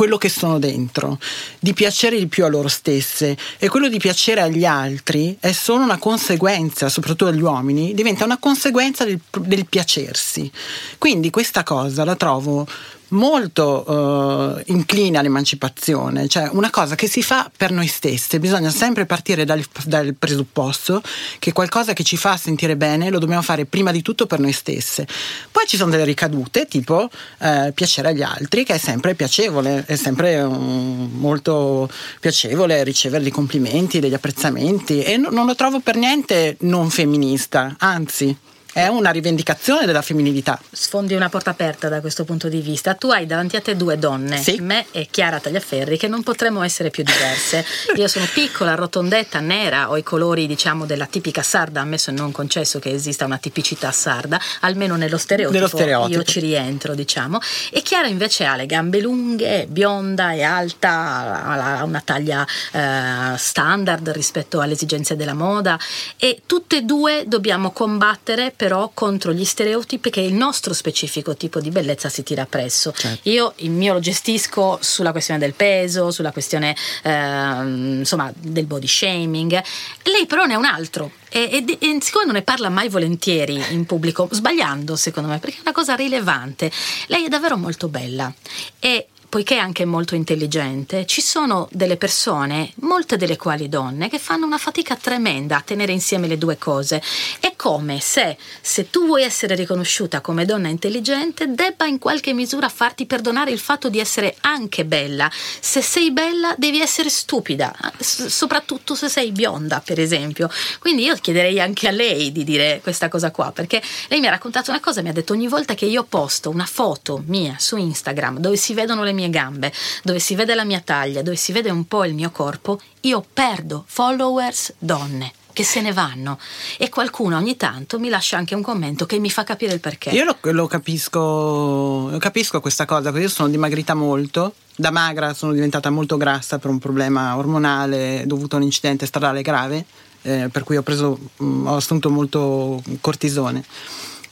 quello 0.00 0.16
che 0.16 0.30
sono 0.30 0.58
dentro, 0.58 1.18
di 1.58 1.74
piacere 1.74 2.16
di 2.18 2.26
più 2.26 2.46
a 2.46 2.48
loro 2.48 2.68
stesse 2.68 3.36
e 3.58 3.68
quello 3.68 3.86
di 3.86 3.98
piacere 3.98 4.40
agli 4.40 4.64
altri 4.64 5.36
è 5.38 5.52
solo 5.52 5.84
una 5.84 5.98
conseguenza, 5.98 6.88
soprattutto 6.88 7.26
agli 7.26 7.42
uomini, 7.42 7.92
diventa 7.92 8.24
una 8.24 8.38
conseguenza 8.38 9.04
del, 9.04 9.20
del 9.40 9.66
piacersi. 9.66 10.50
Quindi 10.96 11.28
questa 11.28 11.64
cosa 11.64 12.02
la 12.04 12.16
trovo 12.16 12.66
molto 13.10 13.84
uh, 13.90 14.62
incline 14.66 15.18
all'emancipazione, 15.18 16.28
cioè 16.28 16.48
una 16.52 16.70
cosa 16.70 16.94
che 16.94 17.08
si 17.08 17.22
fa 17.22 17.50
per 17.54 17.70
noi 17.70 17.86
stesse, 17.86 18.38
bisogna 18.38 18.70
sempre 18.70 19.06
partire 19.06 19.44
dal, 19.44 19.64
dal, 19.84 20.14
presupposto 20.18 21.02
che 21.38 21.52
qualcosa 21.52 21.92
che 21.92 22.04
ci 22.04 22.16
fa 22.16 22.36
sentire 22.36 22.76
bene 22.76 23.10
lo 23.10 23.18
dobbiamo 23.18 23.42
fare 23.42 23.64
prima 23.64 23.90
di 23.90 24.02
tutto 24.02 24.26
per 24.26 24.38
noi 24.38 24.52
stesse. 24.52 25.06
Poi 25.50 25.64
ci 25.66 25.76
sono 25.76 25.90
delle 25.90 26.04
ricadute, 26.04 26.66
tipo 26.66 27.08
uh, 27.38 27.72
piacere 27.72 28.08
agli 28.08 28.22
altri, 28.22 28.64
che 28.64 28.74
è 28.74 28.78
sempre 28.78 29.14
piacevole, 29.14 29.84
è 29.86 29.96
sempre 29.96 30.40
um, 30.40 31.10
molto 31.14 31.90
piacevole 32.20 32.84
ricevere 32.84 33.22
dei 33.22 33.32
complimenti, 33.32 34.00
degli 34.00 34.14
apprezzamenti 34.14 35.02
e 35.02 35.16
no, 35.16 35.30
non 35.30 35.46
lo 35.46 35.54
trovo 35.54 35.80
per 35.80 35.96
niente 35.96 36.56
non 36.60 36.90
femminista, 36.90 37.76
anzi 37.78 38.36
è 38.72 38.86
una 38.86 39.10
rivendicazione 39.10 39.86
della 39.86 40.02
femminilità. 40.02 40.60
Sfondi 40.70 41.14
una 41.14 41.28
porta 41.28 41.50
aperta 41.50 41.88
da 41.88 42.00
questo 42.00 42.24
punto 42.24 42.48
di 42.48 42.60
vista. 42.60 42.94
Tu 42.94 43.10
hai 43.10 43.26
davanti 43.26 43.56
a 43.56 43.60
te 43.60 43.76
due 43.76 43.98
donne, 43.98 44.38
sì. 44.38 44.58
me 44.60 44.86
e 44.90 45.08
Chiara 45.10 45.40
Tagliaferri, 45.40 45.96
che 45.96 46.08
non 46.08 46.22
potremmo 46.22 46.62
essere 46.62 46.90
più 46.90 47.02
diverse. 47.04 47.64
Io 47.96 48.08
sono 48.08 48.26
piccola, 48.32 48.74
rotondetta, 48.74 49.40
nera, 49.40 49.90
ho 49.90 49.96
i 49.96 50.02
colori, 50.02 50.46
diciamo, 50.46 50.86
della 50.86 51.06
tipica 51.06 51.42
sarda, 51.42 51.80
ammesso 51.80 52.10
e 52.10 52.14
non 52.14 52.32
concesso 52.32 52.78
che 52.78 52.90
esista 52.90 53.24
una 53.24 53.38
tipicità 53.38 53.92
sarda, 53.92 54.40
almeno 54.60 54.96
nello 54.96 55.18
stereotipo, 55.18 55.58
nello 55.58 55.68
stereotipo. 55.68 56.18
io 56.18 56.24
ci 56.24 56.40
rientro, 56.40 56.94
diciamo. 56.94 57.38
E 57.70 57.82
Chiara 57.82 58.08
invece 58.08 58.44
ha 58.44 58.56
le 58.56 58.66
gambe 58.66 59.00
lunghe, 59.00 59.66
bionda 59.68 60.32
e 60.32 60.42
alta, 60.42 61.42
ha 61.44 61.84
una 61.84 62.02
taglia 62.04 62.46
eh, 62.72 63.36
standard 63.36 64.10
rispetto 64.10 64.60
alle 64.60 64.72
esigenze 64.72 65.16
della 65.16 65.34
moda 65.34 65.78
e 66.16 66.42
tutte 66.46 66.78
e 66.78 66.82
due 66.82 67.24
dobbiamo 67.26 67.72
combattere 67.72 68.52
però 68.60 68.90
contro 68.92 69.32
gli 69.32 69.46
stereotipi 69.46 70.10
che 70.10 70.20
il 70.20 70.34
nostro 70.34 70.74
specifico 70.74 71.34
tipo 71.34 71.60
di 71.60 71.70
bellezza 71.70 72.10
si 72.10 72.22
tira 72.22 72.42
appresso. 72.42 72.92
Certo. 72.94 73.26
Io 73.30 73.54
il 73.56 73.70
mio 73.70 73.94
lo 73.94 74.00
gestisco 74.00 74.76
sulla 74.82 75.12
questione 75.12 75.40
del 75.40 75.54
peso, 75.54 76.10
sulla 76.10 76.30
questione 76.30 76.76
eh, 77.02 77.10
insomma 77.10 78.30
del 78.36 78.66
body 78.66 78.86
shaming. 78.86 79.62
Lei 80.02 80.26
però 80.26 80.44
ne 80.44 80.52
ha 80.52 80.58
un 80.58 80.66
altro 80.66 81.10
e, 81.30 81.64
e, 81.66 81.78
e, 81.80 81.98
siccome 82.02 82.26
non 82.26 82.34
ne 82.34 82.42
parla 82.42 82.68
mai 82.68 82.90
volentieri 82.90 83.58
in 83.70 83.86
pubblico, 83.86 84.28
sbagliando 84.30 84.94
secondo 84.94 85.30
me, 85.30 85.38
perché 85.38 85.56
è 85.56 85.60
una 85.62 85.72
cosa 85.72 85.94
rilevante, 85.94 86.70
lei 87.06 87.24
è 87.24 87.28
davvero 87.28 87.56
molto 87.56 87.88
bella 87.88 88.30
e 88.78 89.06
poiché 89.30 89.54
è 89.54 89.58
anche 89.58 89.84
molto 89.84 90.16
intelligente, 90.16 91.06
ci 91.06 91.22
sono 91.22 91.68
delle 91.70 91.96
persone, 91.96 92.72
molte 92.80 93.16
delle 93.16 93.36
quali 93.36 93.68
donne, 93.68 94.10
che 94.10 94.18
fanno 94.18 94.44
una 94.44 94.58
fatica 94.58 94.96
tremenda 94.96 95.56
a 95.56 95.62
tenere 95.62 95.92
insieme 95.92 96.26
le 96.26 96.36
due 96.36 96.58
cose. 96.58 97.00
È 97.38 97.54
come 97.54 98.00
se, 98.00 98.36
se 98.60 98.90
tu 98.90 99.06
vuoi 99.06 99.22
essere 99.22 99.54
riconosciuta 99.54 100.20
come 100.20 100.44
donna 100.44 100.66
intelligente, 100.66 101.46
debba 101.46 101.86
in 101.86 101.98
qualche 101.98 102.32
misura 102.32 102.68
farti 102.68 103.06
perdonare 103.06 103.52
il 103.52 103.60
fatto 103.60 103.88
di 103.88 104.00
essere 104.00 104.34
anche 104.40 104.84
bella. 104.84 105.30
Se 105.60 105.80
sei 105.80 106.10
bella, 106.10 106.54
devi 106.58 106.80
essere 106.80 107.08
stupida, 107.08 107.72
soprattutto 108.00 108.96
se 108.96 109.08
sei 109.08 109.30
bionda, 109.30 109.80
per 109.84 110.00
esempio. 110.00 110.50
Quindi 110.80 111.04
io 111.04 111.14
chiederei 111.14 111.60
anche 111.60 111.86
a 111.86 111.92
lei 111.92 112.32
di 112.32 112.42
dire 112.42 112.80
questa 112.82 113.08
cosa 113.08 113.30
qua, 113.30 113.52
perché 113.52 113.80
lei 114.08 114.18
mi 114.18 114.26
ha 114.26 114.30
raccontato 114.30 114.70
una 114.70 114.80
cosa, 114.80 115.02
mi 115.02 115.08
ha 115.08 115.12
detto 115.12 115.34
ogni 115.34 115.46
volta 115.46 115.74
che 115.74 115.86
io 115.86 116.02
posto 116.02 116.50
una 116.50 116.66
foto 116.66 117.22
mia 117.26 117.54
su 117.60 117.76
Instagram 117.76 118.38
dove 118.40 118.56
si 118.56 118.74
vedono 118.74 119.04
le 119.04 119.12
mie 119.12 119.19
mie 119.20 119.30
gambe, 119.30 119.72
dove 120.02 120.18
si 120.18 120.34
vede 120.34 120.54
la 120.54 120.64
mia 120.64 120.80
taglia, 120.80 121.22
dove 121.22 121.36
si 121.36 121.52
vede 121.52 121.70
un 121.70 121.84
po' 121.86 122.04
il 122.04 122.14
mio 122.14 122.30
corpo, 122.30 122.80
io 123.02 123.24
perdo 123.32 123.84
followers 123.86 124.74
donne 124.78 125.32
che 125.52 125.64
se 125.64 125.80
ne 125.80 125.92
vanno 125.92 126.38
e 126.78 126.88
qualcuno 126.88 127.36
ogni 127.36 127.56
tanto 127.56 127.98
mi 127.98 128.08
lascia 128.08 128.36
anche 128.36 128.54
un 128.54 128.62
commento 128.62 129.04
che 129.04 129.18
mi 129.18 129.30
fa 129.30 129.44
capire 129.44 129.74
il 129.74 129.80
perché. 129.80 130.10
Io 130.10 130.24
lo, 130.24 130.36
lo 130.40 130.66
capisco, 130.66 132.16
capisco 132.18 132.60
questa 132.60 132.84
cosa, 132.84 133.10
perché 133.10 133.26
io 133.26 133.32
sono 133.32 133.48
dimagrita 133.48 133.94
molto, 133.94 134.54
da 134.74 134.90
magra 134.90 135.34
sono 135.34 135.52
diventata 135.52 135.90
molto 135.90 136.16
grassa 136.16 136.58
per 136.58 136.70
un 136.70 136.78
problema 136.78 137.36
ormonale 137.36 138.22
dovuto 138.26 138.56
a 138.56 138.58
un 138.58 138.64
incidente 138.64 139.06
stradale 139.06 139.42
grave, 139.42 139.84
eh, 140.22 140.48
per 140.50 140.64
cui 140.64 140.76
ho, 140.76 140.82
preso, 140.82 141.18
mh, 141.36 141.44
mm, 141.44 141.66
ho 141.66 141.76
assunto 141.76 142.10
molto 142.10 142.82
cortisone. 143.00 143.64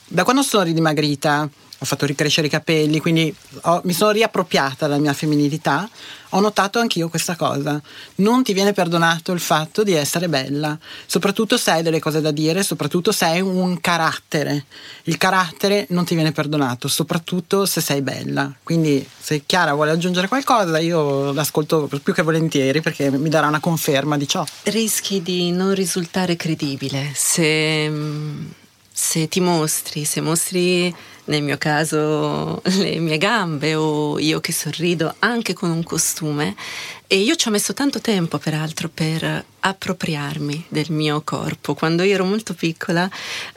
Da 0.07 0.23
quando 0.23 0.41
sono 0.41 0.63
ridimagrita 0.63 1.47
ho 1.81 1.85
fatto 1.85 2.05
ricrescere 2.05 2.47
i 2.47 2.49
capelli, 2.49 2.99
quindi 2.99 3.33
ho, 3.61 3.81
mi 3.85 3.93
sono 3.93 4.11
riappropriata 4.11 4.85
della 4.85 4.99
mia 4.99 5.13
femminilità, 5.13 5.89
ho 6.31 6.39
notato 6.41 6.79
anch'io 6.79 7.07
questa 7.09 7.35
cosa. 7.35 7.81
Non 8.15 8.43
ti 8.43 8.53
viene 8.53 8.73
perdonato 8.73 9.31
il 9.31 9.39
fatto 9.39 9.83
di 9.83 9.93
essere 9.93 10.27
bella, 10.27 10.77
soprattutto 11.05 11.57
se 11.57 11.71
hai 11.71 11.81
delle 11.81 11.99
cose 11.99 12.19
da 12.19 12.31
dire, 12.31 12.63
soprattutto 12.63 13.11
se 13.13 13.25
hai 13.25 13.41
un 13.41 13.79
carattere. 13.79 14.65
Il 15.03 15.17
carattere 15.17 15.85
non 15.89 16.03
ti 16.03 16.15
viene 16.15 16.33
perdonato, 16.33 16.89
soprattutto 16.89 17.65
se 17.65 17.79
sei 17.79 18.01
bella. 18.01 18.53
Quindi 18.61 19.07
se 19.17 19.43
Chiara 19.45 19.73
vuole 19.73 19.91
aggiungere 19.91 20.27
qualcosa, 20.27 20.79
io 20.79 21.31
l'ascolto 21.31 21.89
più 22.03 22.13
che 22.13 22.21
volentieri 22.21 22.81
perché 22.81 23.09
mi 23.09 23.29
darà 23.29 23.47
una 23.47 23.61
conferma 23.61 24.17
di 24.17 24.27
ciò. 24.27 24.45
Rischi 24.63 25.21
di 25.21 25.51
non 25.51 25.73
risultare 25.73 26.35
credibile 26.35 27.11
se, 27.15 27.91
se 28.91 29.27
ti 29.29 29.39
mostri, 29.39 30.03
se 30.03 30.21
mostri 30.21 30.93
nel 31.29 31.43
mio 31.43 31.57
caso 31.57 32.61
le 32.65 32.99
mie 32.99 33.17
gambe 33.17 33.75
o 33.75 34.19
io 34.19 34.39
che 34.39 34.51
sorrido 34.51 35.15
anche 35.19 35.53
con 35.53 35.69
un 35.69 35.83
costume 35.83 36.55
e 37.11 37.17
io 37.17 37.35
ci 37.35 37.47
ho 37.47 37.51
messo 37.51 37.73
tanto 37.73 37.99
tempo 38.01 38.37
peraltro 38.37 38.87
per 38.87 39.43
appropriarmi 39.61 40.65
del 40.69 40.91
mio 40.91 41.21
corpo. 41.23 41.73
Quando 41.73 42.03
io 42.03 42.13
ero 42.13 42.23
molto 42.23 42.53
piccola 42.53 43.09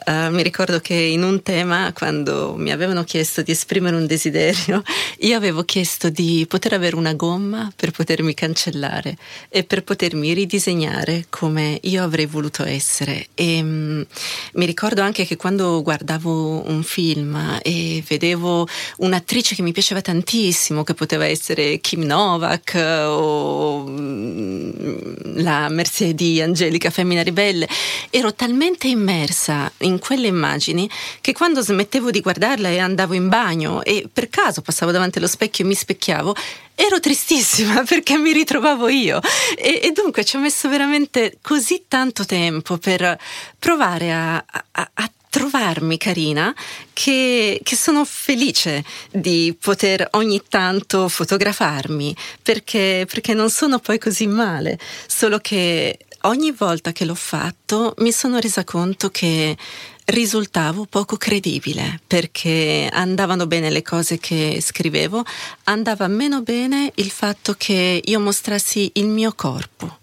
uh, 0.07 0.31
mi 0.31 0.43
ricordo 0.43 0.81
che 0.81 0.95
in 0.95 1.23
un 1.23 1.43
tema, 1.43 1.93
quando 1.93 2.55
mi 2.57 2.73
avevano 2.73 3.05
chiesto 3.05 3.43
di 3.43 3.53
esprimere 3.53 3.95
un 3.95 4.07
desiderio, 4.07 4.83
io 5.21 5.37
avevo 5.37 5.65
chiesto 5.65 6.09
di 6.09 6.47
poter 6.49 6.73
avere 6.73 6.97
una 6.97 7.13
gomma 7.13 7.71
per 7.77 7.91
potermi 7.91 8.33
cancellare 8.33 9.19
e 9.51 9.65
per 9.65 9.85
potermi 9.85 10.33
ridisegnare 10.33 11.27
come 11.29 11.79
io 11.83 12.03
avrei 12.03 12.25
voluto 12.27 12.65
essere. 12.65 13.27
E 13.35 13.61
um, 13.61 14.07
mi 14.55 14.65
ricordo 14.65 15.03
anche 15.03 15.27
che 15.27 15.37
quando 15.37 15.83
guardavo 15.83 16.71
un 16.71 16.83
film 16.83 17.61
e 17.63 18.03
vedevo 18.09 18.67
un'attrice 18.97 19.55
che 19.55 19.63
mi 19.63 19.73
piaceva 19.73 20.01
tantissimo, 20.01 20.85
che 20.85 20.95
poteva 20.95 21.27
essere 21.27 21.81
Kim 21.81 22.03
Novak 22.03 22.75
o 22.75 23.42
mm, 23.89 25.41
la 25.43 25.69
Mercedes 25.69 26.15
di 26.15 26.41
Angelica 26.41 26.91
Femmina 26.91 27.23
Ribelle, 27.23 27.69
ero 28.11 28.35
talmente 28.35 28.89
immersa 28.89 29.71
in 29.79 29.99
quelle 29.99 30.27
immagini 30.27 30.89
che 31.21 31.33
quando 31.33 31.61
smettevo 31.61 32.11
di 32.11 32.21
guardarla 32.21 32.69
e 32.69 32.79
andavo 32.79 33.15
in 33.15 33.29
bagno 33.29 33.83
e 33.83 34.09
per 34.13 34.29
caso 34.29 34.63
passavo 34.63 34.91
davanti 34.91 35.19
allo 35.19 35.27
specchio 35.27 35.65
e 35.65 35.69
mi 35.69 35.75
specchiavo, 35.75 36.35
ero 36.75 37.01
tristissima 37.01 37.83
perché 37.89 38.17
mi 38.17 38.33
ritrovavo 38.33 38.89
io. 38.89 39.21
E, 39.57 39.81
e, 39.83 39.93
dunque 39.93 40.25
ci 40.25 40.37
ho 40.37 40.41
messo 40.41 40.69
veramente 40.69 41.39
così 41.41 41.85
tanto 41.89 42.25
tempo 42.25 42.79
per 42.79 43.19
provare 43.59 44.13
a, 44.13 44.37
a, 44.37 44.91
a 44.95 45.11
trovarmi 45.33 45.97
carina 45.97 46.55
che, 46.93 47.59
che, 47.63 47.75
sono 47.75 48.05
felice 48.05 48.85
di 49.11 49.57
poter 49.59 50.07
ogni 50.11 50.43
tanto 50.47 51.09
fotografarmi 51.09 52.15
perché, 52.43 53.07
perché 53.11 53.33
non 53.33 53.49
sono 53.49 53.79
poi 53.79 53.99
così 53.99 54.27
male, 54.27 54.79
solo 55.07 55.39
che 55.39 56.01
ogni 56.25 56.53
volta 56.53 56.93
che 56.93 57.07
l'ho 57.07 57.15
fatto 57.15 57.95
mi 58.01 58.13
sono 58.13 58.41
resa 58.41 58.63
conto 58.65 59.09
che 59.09 59.57
risultavo 60.05 60.85
poco 60.85 61.17
credibile 61.17 62.01
perché 62.07 62.91
andavano 62.93 63.47
bene 63.47 63.71
le 63.71 63.81
cose 63.81 64.19
che 64.19 64.59
scrivevo, 64.61 65.25
andava 65.65 66.09
meno 66.09 66.43
bene 66.43 66.93
il 66.97 67.11
fatto 67.11 67.55
che 67.57 68.03
io 68.05 68.21
mostrassi 68.21 68.91
il 68.97 69.07
mio 69.07 69.33
corpo. 69.33 69.97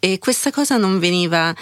E 0.00 0.18
questa 0.18 0.50
cosa 0.50 0.76
non 0.76 0.98
veniva 0.98 1.54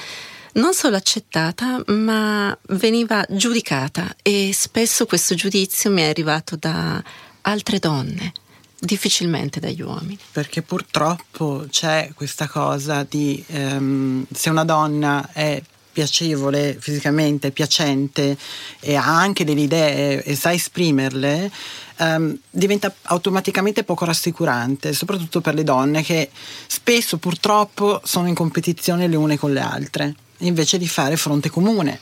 non 0.54 0.74
solo 0.74 0.96
accettata, 0.96 1.82
ma 1.88 2.56
veniva 2.68 3.24
giudicata 3.28 4.16
e 4.22 4.50
spesso 4.52 5.06
questo 5.06 5.34
giudizio 5.34 5.90
mi 5.90 6.02
è 6.02 6.08
arrivato 6.08 6.56
da 6.56 7.02
altre 7.42 7.78
donne 7.78 8.32
difficilmente 8.80 9.60
dagli 9.60 9.82
uomini. 9.82 10.18
Perché 10.32 10.62
purtroppo 10.62 11.66
c'è 11.68 12.10
questa 12.14 12.48
cosa 12.48 13.06
di 13.08 13.44
um, 13.48 14.24
se 14.32 14.50
una 14.50 14.64
donna 14.64 15.28
è 15.32 15.62
piacevole 15.92 16.76
fisicamente, 16.80 17.50
piacente 17.50 18.38
e 18.78 18.94
ha 18.94 19.04
anche 19.04 19.44
delle 19.44 19.62
idee 19.62 20.22
e 20.22 20.34
sa 20.34 20.52
esprimerle, 20.52 21.50
um, 21.98 22.34
diventa 22.48 22.94
automaticamente 23.02 23.84
poco 23.84 24.06
rassicurante, 24.06 24.94
soprattutto 24.94 25.40
per 25.40 25.54
le 25.54 25.64
donne 25.64 26.02
che 26.02 26.30
spesso 26.66 27.18
purtroppo 27.18 28.00
sono 28.04 28.28
in 28.28 28.34
competizione 28.34 29.08
le 29.08 29.16
une 29.16 29.36
con 29.36 29.52
le 29.52 29.60
altre 29.60 30.14
invece 30.40 30.78
di 30.78 30.88
fare 30.88 31.16
fronte 31.16 31.50
comune 31.50 31.98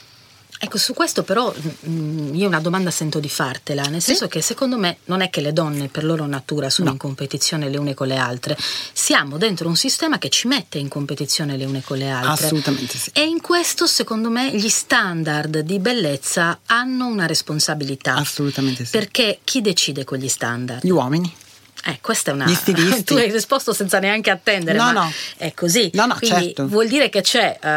Ecco, 0.61 0.76
su 0.76 0.93
questo 0.93 1.22
però 1.22 1.55
mh, 1.55 1.89
mm, 1.89 2.34
io 2.34 2.49
una 2.49 2.59
domanda 2.59 2.91
sento 2.91 3.20
di 3.20 3.28
fartela, 3.28 3.82
nel 3.84 4.03
senso 4.03 4.24
Sì. 4.24 4.30
che 4.30 4.43
secondo 4.43 4.76
me 4.76 4.99
non 5.05 5.20
è 5.20 5.30
che 5.30 5.41
le 5.41 5.53
donne 5.53 5.86
per 5.86 6.05
loro 6.05 6.26
natura 6.26 6.68
sono 6.68 6.89
No. 6.89 6.95
in 6.95 6.99
competizione 6.99 7.68
le 7.68 7.76
une 7.76 7.95
con 7.95 8.09
le 8.09 8.16
altre, 8.16 8.59
siamo 8.93 9.36
dentro 9.39 9.68
un 9.68 9.76
sistema 9.76 10.18
che 10.18 10.28
ci 10.30 10.49
mette 10.49 10.78
in 10.78 10.89
competizione 10.89 11.57
le 11.57 11.64
une 11.64 11.82
con 11.84 11.97
le 11.99 12.11
altre. 12.11 12.47
Assolutamente 12.47 12.99
sì. 12.99 13.11
E 13.12 13.22
in 13.22 13.41
questo, 13.41 13.86
secondo 13.86 14.30
me, 14.30 14.51
gli 14.53 14.68
standard 14.68 15.61
di 15.61 15.78
bellezza 15.78 16.59
hanno 16.66 17.07
una 17.07 17.26
responsabilità. 17.26 18.16
Assolutamente 18.16 18.84
sì. 18.84 18.91
Perché 18.91 19.39
chi 19.45 19.61
decide 19.61 20.05
quegli 20.05 20.28
standard? 20.28 20.84
Gli 20.84 20.91
uomini. 20.91 21.32
Eh, 21.89 21.99
questa 22.03 22.32
è 22.32 22.34
una. 22.34 22.45
Gli 22.45 22.55
stilisti. 22.55 23.05
tu 23.05 23.14
hai 23.14 23.30
risposto 23.30 23.72
senza 23.72 23.99
neanche 23.99 24.28
attendere. 24.30 24.76
No, 24.76 24.91
no. 24.93 25.11
È 25.39 25.55
così. 25.55 25.91
No, 25.95 26.05
no, 26.05 26.16
Quindi 26.18 26.45
certo. 26.47 26.66
vuol 26.68 26.86
dire 26.86 27.09
che 27.09 27.22
c'è 27.22 27.59
eh, 27.62 27.68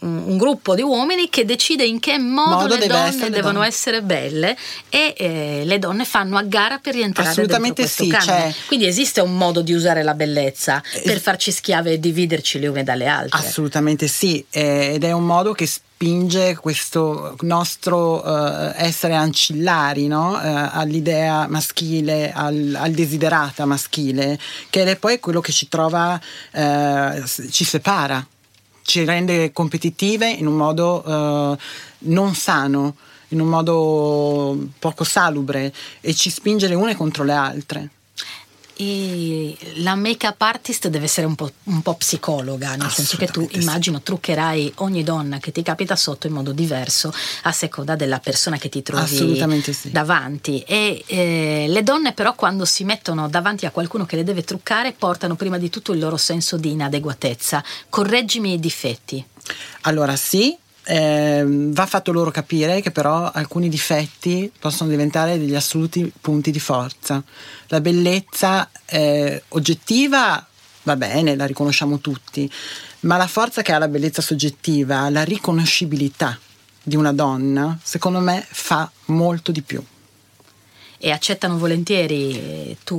un 0.00 0.36
gruppo 0.36 0.74
di 0.74 0.82
uomini 0.82 1.30
che 1.30 1.46
decide 1.46 1.84
in 1.84 2.00
che 2.00 2.18
modo, 2.18 2.56
Modo 2.56 2.76
le 2.76 2.86
donne 2.86 3.08
essere 3.08 3.30
devono 3.30 3.52
donne. 3.54 3.66
essere 3.66 4.02
belle 4.02 4.56
e 4.90 5.14
eh, 5.16 5.62
le 5.64 5.78
donne 5.78 6.04
fanno 6.04 6.36
a 6.36 6.42
gara 6.42 6.78
per 6.78 6.94
rientrare 6.94 7.30
Assolutamente 7.30 7.86
sì, 7.86 8.14
cioè- 8.20 8.52
Quindi 8.66 8.86
esiste 8.86 9.22
un 9.22 9.34
modo 9.36 9.62
di 9.62 9.72
usare 9.72 10.02
la 10.02 10.12
bellezza 10.14 10.82
per 11.02 11.18
farci 11.20 11.50
schiave 11.50 11.92
e 11.92 12.00
dividerci 12.00 12.58
le 12.58 12.66
une 12.66 12.84
dalle 12.84 13.06
altre. 13.06 13.38
Assolutamente 13.38 14.06
sì, 14.06 14.44
eh, 14.50 14.92
ed 14.94 15.04
è 15.04 15.12
un 15.12 15.24
modo 15.24 15.52
che 15.52 15.66
spinge 15.98 16.54
questo 16.54 17.34
nostro 17.40 18.22
eh, 18.22 18.72
essere 18.76 19.14
ancillari 19.14 20.06
no? 20.06 20.40
Eh, 20.40 20.46
all'idea 20.46 21.48
maschile, 21.48 22.30
al, 22.32 22.76
al 22.78 22.92
desiderata 22.92 23.64
maschile, 23.64 24.38
che 24.70 24.84
è 24.84 24.96
poi 24.96 25.18
quello 25.18 25.40
che 25.40 25.50
ci 25.50 25.66
trova, 25.66 26.20
eh, 26.52 27.24
ci 27.50 27.64
separa, 27.64 28.24
ci 28.82 29.04
rende 29.04 29.50
competitive 29.50 30.30
in 30.30 30.46
un 30.46 30.54
modo 30.54 31.02
eh, 31.04 31.58
non 31.98 32.32
sano, 32.36 32.94
in 33.30 33.40
un 33.40 33.48
modo 33.48 34.56
poco 34.78 35.02
salubre 35.02 35.74
e 36.00 36.14
ci 36.14 36.30
spinge 36.30 36.68
le 36.68 36.76
une 36.76 36.94
contro 36.94 37.24
le 37.24 37.32
altre. 37.32 37.90
E 38.80 39.56
la 39.76 39.96
make-up 39.96 40.40
artist 40.40 40.86
deve 40.86 41.06
essere 41.06 41.26
un 41.26 41.34
po', 41.34 41.50
un 41.64 41.82
po' 41.82 41.94
psicologa, 41.94 42.76
nel 42.76 42.90
senso 42.90 43.16
che 43.16 43.26
tu 43.26 43.44
immagino 43.52 44.00
truccherai 44.00 44.74
ogni 44.76 45.02
donna 45.02 45.38
che 45.38 45.50
ti 45.50 45.62
capita 45.62 45.96
sotto 45.96 46.28
in 46.28 46.32
modo 46.32 46.52
diverso 46.52 47.12
a 47.42 47.50
seconda 47.50 47.96
della 47.96 48.20
persona 48.20 48.56
che 48.56 48.68
ti 48.68 48.82
trovi 48.82 49.34
sì. 49.72 49.90
davanti. 49.90 50.60
E 50.60 51.02
eh, 51.06 51.66
le 51.68 51.82
donne 51.82 52.12
però 52.12 52.36
quando 52.36 52.64
si 52.64 52.84
mettono 52.84 53.28
davanti 53.28 53.66
a 53.66 53.72
qualcuno 53.72 54.06
che 54.06 54.14
le 54.14 54.22
deve 54.22 54.44
truccare 54.44 54.92
portano 54.92 55.34
prima 55.34 55.58
di 55.58 55.70
tutto 55.70 55.92
il 55.92 55.98
loro 55.98 56.16
senso 56.16 56.56
di 56.56 56.70
inadeguatezza. 56.70 57.64
Correggimi 57.88 58.52
i 58.52 58.60
difetti. 58.60 59.24
Allora 59.82 60.14
sì, 60.14 60.56
ehm, 60.88 61.72
va 61.72 61.86
fatto 61.86 62.12
loro 62.12 62.30
capire 62.30 62.80
che 62.80 62.90
però 62.90 63.30
alcuni 63.30 63.68
difetti 63.68 64.50
possono 64.58 64.88
diventare 64.88 65.38
degli 65.38 65.54
assoluti 65.54 66.10
punti 66.20 66.50
di 66.50 66.60
forza. 66.60 67.22
La 67.68 67.80
bellezza 67.80 68.70
eh, 68.86 69.42
oggettiva 69.48 70.44
va 70.82 70.96
bene, 70.96 71.36
la 71.36 71.44
riconosciamo 71.44 71.98
tutti, 71.98 72.50
ma 73.00 73.18
la 73.18 73.26
forza 73.26 73.60
che 73.60 73.72
ha 73.72 73.78
la 73.78 73.88
bellezza 73.88 74.22
soggettiva, 74.22 75.10
la 75.10 75.22
riconoscibilità 75.22 76.38
di 76.82 76.96
una 76.96 77.12
donna, 77.12 77.78
secondo 77.82 78.20
me 78.20 78.44
fa 78.48 78.90
molto 79.06 79.52
di 79.52 79.60
più. 79.60 79.84
E 81.00 81.12
accettano 81.12 81.58
volentieri, 81.58 82.32
eh, 82.32 82.76
tu 82.82 82.96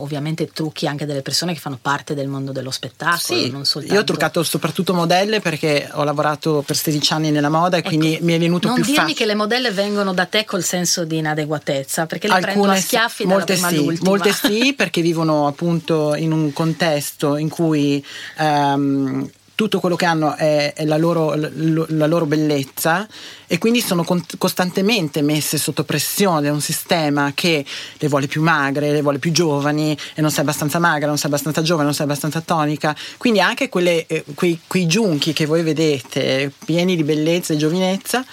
ovviamente 0.00 0.46
trucchi 0.46 0.86
anche 0.86 1.04
delle 1.04 1.20
persone 1.20 1.52
che 1.52 1.60
fanno 1.60 1.78
parte 1.80 2.14
del 2.14 2.26
mondo 2.26 2.52
dello 2.52 2.70
spettacolo, 2.70 3.18
Sì, 3.18 3.50
non 3.50 3.66
soltanto... 3.66 3.94
io 3.94 4.00
ho 4.00 4.04
truccato 4.04 4.42
soprattutto 4.42 4.94
modelle 4.94 5.40
perché 5.40 5.90
ho 5.92 6.04
lavorato 6.04 6.62
per 6.66 6.74
16 6.74 7.12
anni 7.12 7.30
nella 7.30 7.50
moda 7.50 7.76
e 7.76 7.82
quindi 7.82 8.18
mi 8.22 8.32
è 8.32 8.38
venuto 8.38 8.68
Ecco, 8.68 8.76
non 8.76 8.76
più 8.76 8.84
dirmi 8.92 9.08
facile. 9.08 9.14
che 9.18 9.26
le 9.26 9.34
modelle 9.34 9.70
vengono 9.72 10.14
da 10.14 10.24
te 10.24 10.46
col 10.46 10.62
senso 10.62 11.04
di 11.04 11.18
inadeguatezza, 11.18 12.06
perché 12.06 12.28
le 12.28 12.38
prendo 12.40 12.70
a 12.70 12.76
sì, 12.76 12.82
schiaffi 12.82 13.24
dalla 13.24 13.34
molte 13.36 13.52
prima 13.52 13.68
sì, 13.68 13.98
molte 14.02 14.32
sì, 14.40 14.72
perché 14.74 15.02
vivono 15.02 15.46
appunto 15.46 16.14
in 16.14 16.32
un 16.32 16.50
contesto 16.54 17.36
in 17.36 17.50
cui 17.50 18.02
ehm, 18.38 19.30
tutto 19.54 19.80
quello 19.80 19.96
che 19.96 20.04
hanno 20.04 20.34
è, 20.34 20.72
è 20.74 20.84
la, 20.84 20.96
loro, 20.96 21.34
la 21.34 22.06
loro 22.06 22.26
bellezza 22.26 23.06
e 23.46 23.58
quindi 23.58 23.80
sono 23.80 24.04
costantemente 24.38 25.22
messe 25.22 25.58
sotto 25.58 25.84
pressione 25.84 26.48
da 26.48 26.52
un 26.52 26.60
sistema 26.60 27.32
che 27.34 27.64
le 27.98 28.08
vuole 28.08 28.26
più 28.26 28.42
magre, 28.42 28.90
le 28.90 29.02
vuole 29.02 29.18
più 29.18 29.30
giovani 29.30 29.96
e 30.14 30.20
non 30.20 30.30
sei 30.30 30.40
abbastanza 30.40 30.78
magra, 30.78 31.06
non 31.06 31.18
sei 31.18 31.26
abbastanza 31.26 31.62
giovane, 31.62 31.84
non 31.84 31.94
sei 31.94 32.06
abbastanza 32.06 32.40
tonica. 32.40 32.96
Quindi 33.16 33.40
anche 33.40 33.68
quelle, 33.68 34.06
eh, 34.06 34.24
quei, 34.34 34.60
quei 34.66 34.86
giunchi 34.86 35.32
che 35.32 35.46
voi 35.46 35.62
vedete 35.62 36.52
pieni 36.64 36.96
di 36.96 37.04
bellezza 37.04 37.52
e 37.52 37.56
giovinezza 37.56 38.24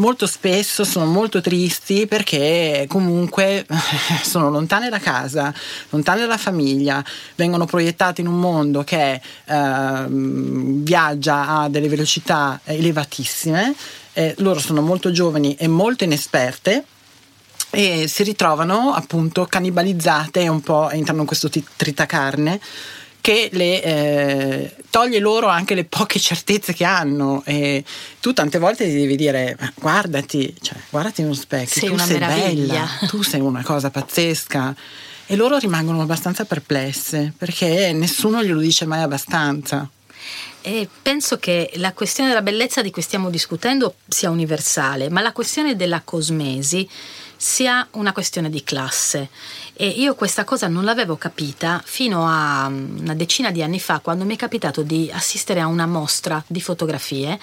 molto 0.00 0.26
spesso 0.26 0.82
sono 0.82 1.04
molto 1.04 1.40
tristi 1.40 2.06
perché 2.06 2.86
comunque 2.88 3.64
sono 4.24 4.50
lontane 4.50 4.88
da 4.88 4.98
casa, 4.98 5.54
lontane 5.90 6.22
dalla 6.22 6.38
famiglia, 6.38 7.04
vengono 7.36 7.66
proiettate 7.66 8.22
in 8.22 8.26
un 8.26 8.40
mondo 8.40 8.82
che 8.82 9.20
ehm, 9.44 10.82
viaggia 10.82 11.60
a 11.60 11.68
delle 11.68 11.88
velocità 11.88 12.60
elevatissime, 12.64 13.74
eh, 14.14 14.34
loro 14.38 14.58
sono 14.58 14.80
molto 14.80 15.12
giovani 15.12 15.54
e 15.54 15.68
molto 15.68 16.04
inesperte 16.04 16.84
e 17.72 18.08
si 18.08 18.24
ritrovano 18.24 18.92
appunto 18.92 19.44
cannibalizzate 19.44 20.48
un 20.48 20.60
po' 20.60 20.90
entrano 20.90 21.20
in 21.20 21.26
questo 21.26 21.48
ti- 21.48 21.64
tritacarne 21.76 22.60
che 23.20 23.48
le, 23.52 23.82
eh, 23.82 24.74
toglie 24.90 25.18
loro 25.18 25.46
anche 25.48 25.74
le 25.74 25.84
poche 25.84 26.18
certezze 26.18 26.72
che 26.72 26.84
hanno 26.84 27.42
e 27.44 27.84
tu 28.20 28.32
tante 28.32 28.58
volte 28.58 28.84
ti 28.86 28.92
devi 28.94 29.16
dire 29.16 29.56
"Ma 29.58 29.72
guardati, 29.74 30.54
cioè, 30.60 30.76
guardati 30.90 31.20
in 31.20 31.26
uno 31.28 31.36
specchio, 31.36 31.80
Sei 31.80 31.88
tu 31.88 31.94
una 31.94 32.04
sei 32.04 32.18
meraviglia." 32.18 32.72
bella, 32.72 33.08
tu 33.08 33.22
sei 33.22 33.40
una 33.40 33.62
cosa 33.62 33.90
pazzesca 33.90 34.74
e 35.26 35.36
loro 35.36 35.58
rimangono 35.58 36.00
abbastanza 36.02 36.44
perplesse 36.44 37.32
perché 37.36 37.92
nessuno 37.92 38.42
glielo 38.42 38.60
dice 38.60 38.84
mai 38.84 39.02
abbastanza. 39.02 39.88
E 40.62 40.88
penso 41.00 41.38
che 41.38 41.70
la 41.76 41.94
questione 41.94 42.28
della 42.28 42.42
bellezza 42.42 42.82
di 42.82 42.90
cui 42.90 43.00
stiamo 43.00 43.30
discutendo 43.30 43.94
sia 44.06 44.28
universale, 44.28 45.08
ma 45.08 45.22
la 45.22 45.32
questione 45.32 45.74
della 45.74 46.02
cosmesi 46.04 46.86
sia 47.42 47.88
una 47.92 48.12
questione 48.12 48.50
di 48.50 48.62
classe. 48.62 49.30
E 49.72 49.88
io 49.88 50.14
questa 50.14 50.44
cosa 50.44 50.68
non 50.68 50.84
l'avevo 50.84 51.16
capita 51.16 51.80
fino 51.82 52.26
a 52.26 52.68
mm, 52.68 52.98
una 52.98 53.14
decina 53.14 53.50
di 53.50 53.62
anni 53.62 53.80
fa, 53.80 54.00
quando 54.00 54.26
mi 54.26 54.34
è 54.34 54.36
capitato 54.36 54.82
di 54.82 55.10
assistere 55.10 55.60
a 55.60 55.66
una 55.66 55.86
mostra 55.86 56.44
di 56.46 56.60
fotografie 56.60 57.40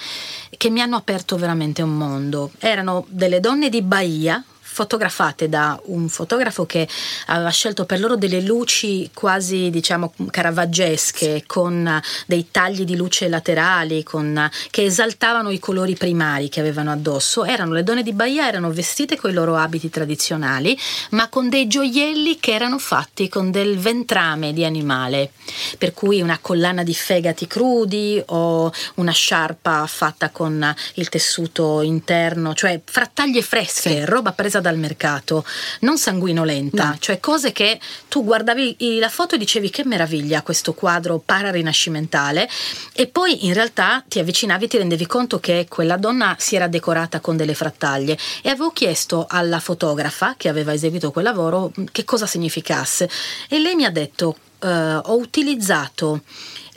che 0.56 0.70
mi 0.70 0.82
hanno 0.82 0.98
aperto 0.98 1.36
veramente 1.36 1.82
un 1.82 1.98
mondo. 1.98 2.52
Erano 2.60 3.06
delle 3.10 3.40
donne 3.40 3.70
di 3.70 3.82
Bahia 3.82 4.44
fotografate 4.78 5.50
da 5.50 5.80
un 5.86 6.08
fotografo 6.08 6.68
che 6.68 6.88
aveva 7.28 7.50
scelto 7.50 7.86
per 7.86 8.00
loro 8.00 8.16
delle 8.16 8.42
luci 8.42 9.10
quasi 9.12 9.72
diciamo 9.72 10.14
caravaggesche 10.30 11.46
con 11.48 11.88
eh, 11.88 12.02
dei 12.28 12.50
tagli 12.52 12.84
di 12.84 12.96
luce 12.96 13.28
laterali 13.28 14.04
con, 14.04 14.38
eh, 14.38 14.52
che 14.70 14.84
esaltavano 14.84 15.50
i 15.50 15.58
colori 15.58 15.96
primari 15.96 16.48
che 16.50 16.60
avevano 16.60 16.92
addosso 16.92 17.44
erano 17.44 17.74
le 17.74 17.84
donne 17.84 18.04
di 18.04 18.14
Bahia 18.14 18.48
erano 18.48 18.72
vestite 18.72 19.18
con 19.18 19.32
i 19.32 19.34
loro 19.34 19.56
abiti 19.56 19.90
tradizionali 19.90 20.78
ma 21.12 21.28
con 21.28 21.50
dei 21.50 21.66
gioielli 21.66 22.40
che 22.40 22.54
erano 22.54 22.78
fatti 22.78 23.30
con 23.30 23.50
del 23.50 23.80
ventrame 23.80 24.54
di 24.54 24.64
animale 24.64 25.32
per 25.80 25.92
cui 25.96 26.22
una 26.22 26.38
collana 26.40 26.84
di 26.84 26.94
fegati 26.94 27.48
crudi 27.48 28.22
o 28.28 28.72
una 28.96 29.12
sciarpa 29.12 29.88
fatta 29.88 30.30
con 30.30 30.76
il 30.96 31.10
tessuto 31.10 31.82
interno 31.82 32.54
cioè 32.54 32.80
frattaglie 32.86 33.42
fresche 33.42 33.86
Sì. 33.88 34.06
roba 34.06 34.32
presa 34.34 34.60
dal 34.68 34.78
mercato, 34.78 35.46
non 35.82 35.98
sanguinolenta, 35.98 36.90
No. 36.90 36.96
cioè 37.00 37.20
cose 37.20 37.52
che 37.52 37.80
tu 38.10 38.24
guardavi 38.24 38.76
la 39.00 39.10
foto 39.10 39.36
e 39.36 39.38
dicevi 39.38 39.70
che 39.70 39.86
meraviglia 39.86 40.42
questo 40.42 40.74
quadro 40.74 41.22
pararinascimentale. 41.24 42.50
E 42.94 43.08
poi 43.08 43.46
in 43.46 43.54
realtà 43.54 44.04
ti 44.08 44.20
avvicinavi 44.20 44.66
e 44.66 44.68
ti 44.68 44.78
rendevi 44.78 45.06
conto 45.06 45.40
che 45.40 45.66
quella 45.70 45.98
donna 45.98 46.36
si 46.40 46.56
era 46.56 46.68
decorata 46.68 47.20
con 47.20 47.38
delle 47.38 47.54
frattaglie. 47.54 48.18
E 48.42 48.50
avevo 48.50 48.72
chiesto 48.72 49.26
alla 49.30 49.60
fotografa 49.60 50.36
che 50.38 50.50
aveva 50.50 50.74
eseguito 50.74 51.12
quel 51.12 51.24
lavoro 51.26 51.72
mh, 51.74 51.84
che 51.92 52.04
cosa 52.04 52.26
significasse. 52.26 53.10
E 53.50 53.60
lei 53.60 53.76
mi 53.76 53.86
ha 53.86 53.92
detto 53.92 54.38
eh, 54.60 54.68
ho 54.68 55.16
utilizzato 55.18 56.22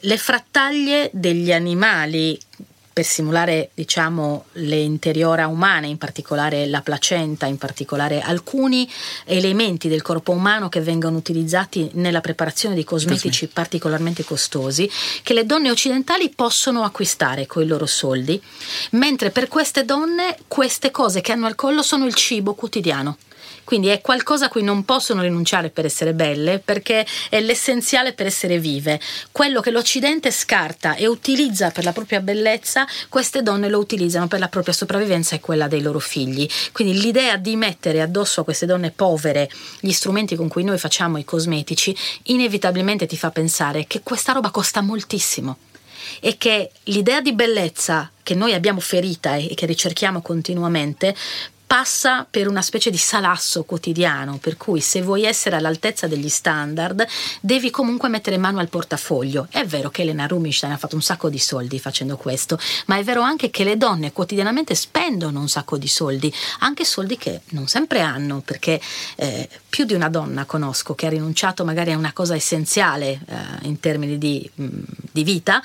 le 0.05 0.16
frattaglie 0.16 1.11
degli 1.12 1.53
animali 1.53 2.38
per 3.01 3.09
simulare 3.09 3.70
diciamo 3.72 4.44
le 4.53 4.76
interiora 4.76 5.46
umane, 5.46 5.86
in 5.86 5.96
particolare 5.96 6.66
la 6.66 6.82
placenta, 6.82 7.46
in 7.46 7.57
particolare 7.57 8.20
alcuni 8.20 8.86
elementi 9.24 9.88
del 9.88 10.03
corpo 10.03 10.32
umano 10.32 10.68
che 10.68 10.82
vengono 10.82 11.16
utilizzati 11.16 11.88
nella 11.94 12.20
preparazione 12.20 12.74
di 12.74 12.84
cosmetici 12.84 13.46
particolarmente 13.46 14.22
costosi 14.22 14.90
che 15.22 15.32
le 15.32 15.46
donne 15.46 15.70
occidentali 15.70 16.28
possono 16.28 16.82
acquistare 16.82 17.46
con 17.46 17.62
i 17.62 17.66
loro 17.66 17.86
soldi, 17.86 18.38
mentre 18.90 19.30
per 19.30 19.48
queste 19.48 19.86
donne 19.86 20.36
queste 20.46 20.90
cose 20.90 21.22
che 21.22 21.32
hanno 21.32 21.46
al 21.46 21.55
collo 21.55 21.80
sono 21.80 22.05
il 22.05 22.12
cibo 22.12 22.53
quotidiano. 22.53 23.16
Quindi 23.70 23.86
è 23.86 24.00
qualcosa 24.00 24.46
a 24.46 24.48
cui 24.48 24.64
non 24.64 24.84
possono 24.84 25.22
rinunciare 25.22 25.70
per 25.70 25.84
essere 25.84 26.12
belle, 26.12 26.58
perché 26.58 27.06
è 27.28 27.38
l'essenziale 27.40 28.14
per 28.14 28.26
essere 28.26 28.58
vive. 28.58 28.98
Quello 29.30 29.60
che 29.60 29.70
l'Occidente 29.70 30.32
scarta 30.32 30.96
e 30.96 31.06
utilizza 31.06 31.70
per 31.70 31.84
la 31.84 31.92
propria 31.92 32.18
bellezza, 32.18 32.84
queste 33.08 33.44
donne 33.44 33.68
lo 33.68 33.78
utilizzano 33.78 34.26
per 34.26 34.40
la 34.40 34.48
propria 34.48 34.74
sopravvivenza 34.74 35.36
e 35.36 35.40
quella 35.40 35.68
dei 35.68 35.82
loro 35.82 36.00
figli. 36.00 36.48
Quindi 36.72 37.00
l'idea 37.00 37.36
di 37.36 37.54
mettere 37.54 38.02
addosso 38.02 38.40
a 38.40 38.44
queste 38.44 38.66
donne 38.66 38.90
povere 38.90 39.48
gli 39.78 39.92
strumenti 39.92 40.34
con 40.34 40.48
cui 40.48 40.64
noi 40.64 40.76
facciamo 40.76 41.18
i 41.18 41.24
cosmetici, 41.24 41.96
inevitabilmente 42.24 43.06
ti 43.06 43.16
fa 43.16 43.30
pensare 43.30 43.86
che 43.86 44.00
questa 44.02 44.32
roba 44.32 44.50
costa 44.50 44.80
moltissimo 44.80 45.58
e 46.18 46.36
che 46.38 46.72
l'idea 46.84 47.20
di 47.20 47.32
bellezza 47.34 48.10
che 48.24 48.34
noi 48.34 48.52
abbiamo 48.52 48.80
ferita 48.80 49.36
e 49.36 49.54
che 49.54 49.66
ricerchiamo 49.66 50.22
continuamente 50.22 51.14
passa 51.70 52.26
per 52.28 52.48
una 52.48 52.62
specie 52.62 52.90
di 52.90 52.96
salasso 52.96 53.62
quotidiano, 53.62 54.38
per 54.38 54.56
cui 54.56 54.80
se 54.80 55.02
vuoi 55.02 55.22
essere 55.22 55.54
all'altezza 55.54 56.08
degli 56.08 56.28
standard 56.28 57.06
devi 57.40 57.70
comunque 57.70 58.08
mettere 58.08 58.38
mano 58.38 58.58
al 58.58 58.68
portafoglio. 58.68 59.46
È 59.48 59.64
vero 59.64 59.88
che 59.88 60.02
Elena 60.02 60.26
Rubinstein 60.26 60.72
ha 60.72 60.76
fatto 60.76 60.96
un 60.96 61.02
sacco 61.02 61.28
di 61.28 61.38
soldi 61.38 61.78
facendo 61.78 62.16
questo, 62.16 62.58
ma 62.86 62.96
è 62.96 63.04
vero 63.04 63.20
anche 63.20 63.50
che 63.50 63.62
le 63.62 63.76
donne 63.76 64.10
quotidianamente 64.10 64.74
spendono 64.74 65.38
un 65.38 65.48
sacco 65.48 65.78
di 65.78 65.86
soldi, 65.86 66.34
anche 66.58 66.84
soldi 66.84 67.16
che 67.16 67.42
non 67.50 67.68
sempre 67.68 68.00
hanno, 68.00 68.42
perché 68.44 68.80
eh, 69.14 69.48
più 69.68 69.84
di 69.84 69.94
una 69.94 70.08
donna 70.08 70.46
conosco 70.46 70.96
che 70.96 71.06
ha 71.06 71.10
rinunciato 71.10 71.64
magari 71.64 71.92
a 71.92 71.96
una 71.96 72.12
cosa 72.12 72.34
essenziale 72.34 73.20
eh, 73.28 73.36
in 73.68 73.78
termini 73.78 74.18
di, 74.18 74.50
mh, 74.52 74.64
mm, 74.64 74.82
di 75.12 75.22
vita 75.22 75.62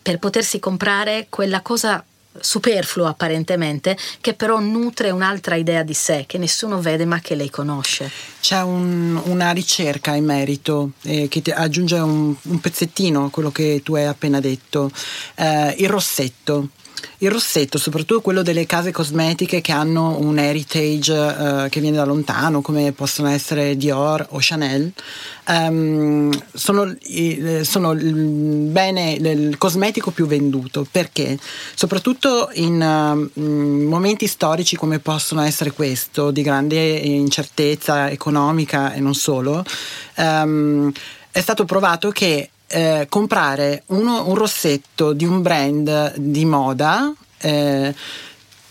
per 0.00 0.20
potersi 0.20 0.60
comprare 0.60 1.26
quella 1.28 1.62
cosa 1.62 2.04
superfluo 2.40 3.06
apparentemente, 3.06 3.96
che 4.20 4.34
però 4.34 4.58
nutre 4.60 5.10
un'altra 5.10 5.54
idea 5.54 5.82
di 5.82 5.94
sé 5.94 6.24
che 6.26 6.38
nessuno 6.38 6.80
vede 6.80 7.04
ma 7.04 7.20
che 7.20 7.34
lei 7.34 7.50
conosce. 7.50 8.10
C'è 8.40 8.62
un, 8.62 9.20
una 9.24 9.50
ricerca 9.50 10.14
in 10.14 10.24
merito 10.24 10.92
eh, 11.02 11.28
che 11.28 11.42
aggiunge 11.52 11.96
un, 11.96 12.34
un, 12.40 12.60
pezzettino 12.60 13.26
a 13.26 13.30
quello 13.30 13.50
che 13.50 13.80
tu 13.82 13.94
hai 13.94 14.06
appena 14.06 14.40
detto, 14.40 14.90
eh, 15.36 15.74
il 15.78 15.88
rossetto. 15.88 16.68
Il 17.18 17.30
rossetto, 17.30 17.78
soprattutto 17.78 18.20
quello 18.20 18.42
delle 18.42 18.66
case 18.66 18.92
cosmetiche 18.92 19.60
che 19.60 19.72
hanno 19.72 20.18
un 20.18 20.38
heritage 20.38 21.12
uh, 21.12 21.68
che 21.68 21.80
viene 21.80 21.96
da 21.96 22.04
lontano, 22.04 22.60
come 22.60 22.92
possono 22.92 23.28
essere 23.28 23.76
Dior 23.76 24.26
o 24.30 24.38
Chanel, 24.40 24.92
um, 25.48 26.30
sono, 26.54 26.96
sono, 27.62 27.92
il 27.92 28.14
bene, 28.14 29.12
il 29.12 29.58
cosmetico 29.58 30.10
più 30.10 30.26
venduto. 30.26 30.86
Perché? 30.90 31.38
Soprattutto 31.74 32.50
in 32.54 32.80
uh, 33.34 33.40
momenti 33.40 34.26
storici 34.26 34.76
come 34.76 34.98
possono 34.98 35.42
essere 35.42 35.72
questo, 35.72 36.30
di 36.30 36.42
grande 36.42 36.78
incertezza 36.78 38.10
economica 38.10 38.92
e 38.92 39.00
non 39.00 39.14
solo, 39.14 39.64
um, 40.16 40.92
è 41.30 41.40
stato 41.40 41.64
provato 41.64 42.10
che 42.10 42.50
eh, 42.68 43.06
comprare 43.08 43.82
uno, 43.86 44.28
un 44.28 44.34
rossetto 44.34 45.12
di 45.12 45.24
un 45.24 45.42
brand 45.42 46.14
di 46.16 46.44
moda 46.44 47.12
eh, 47.40 47.94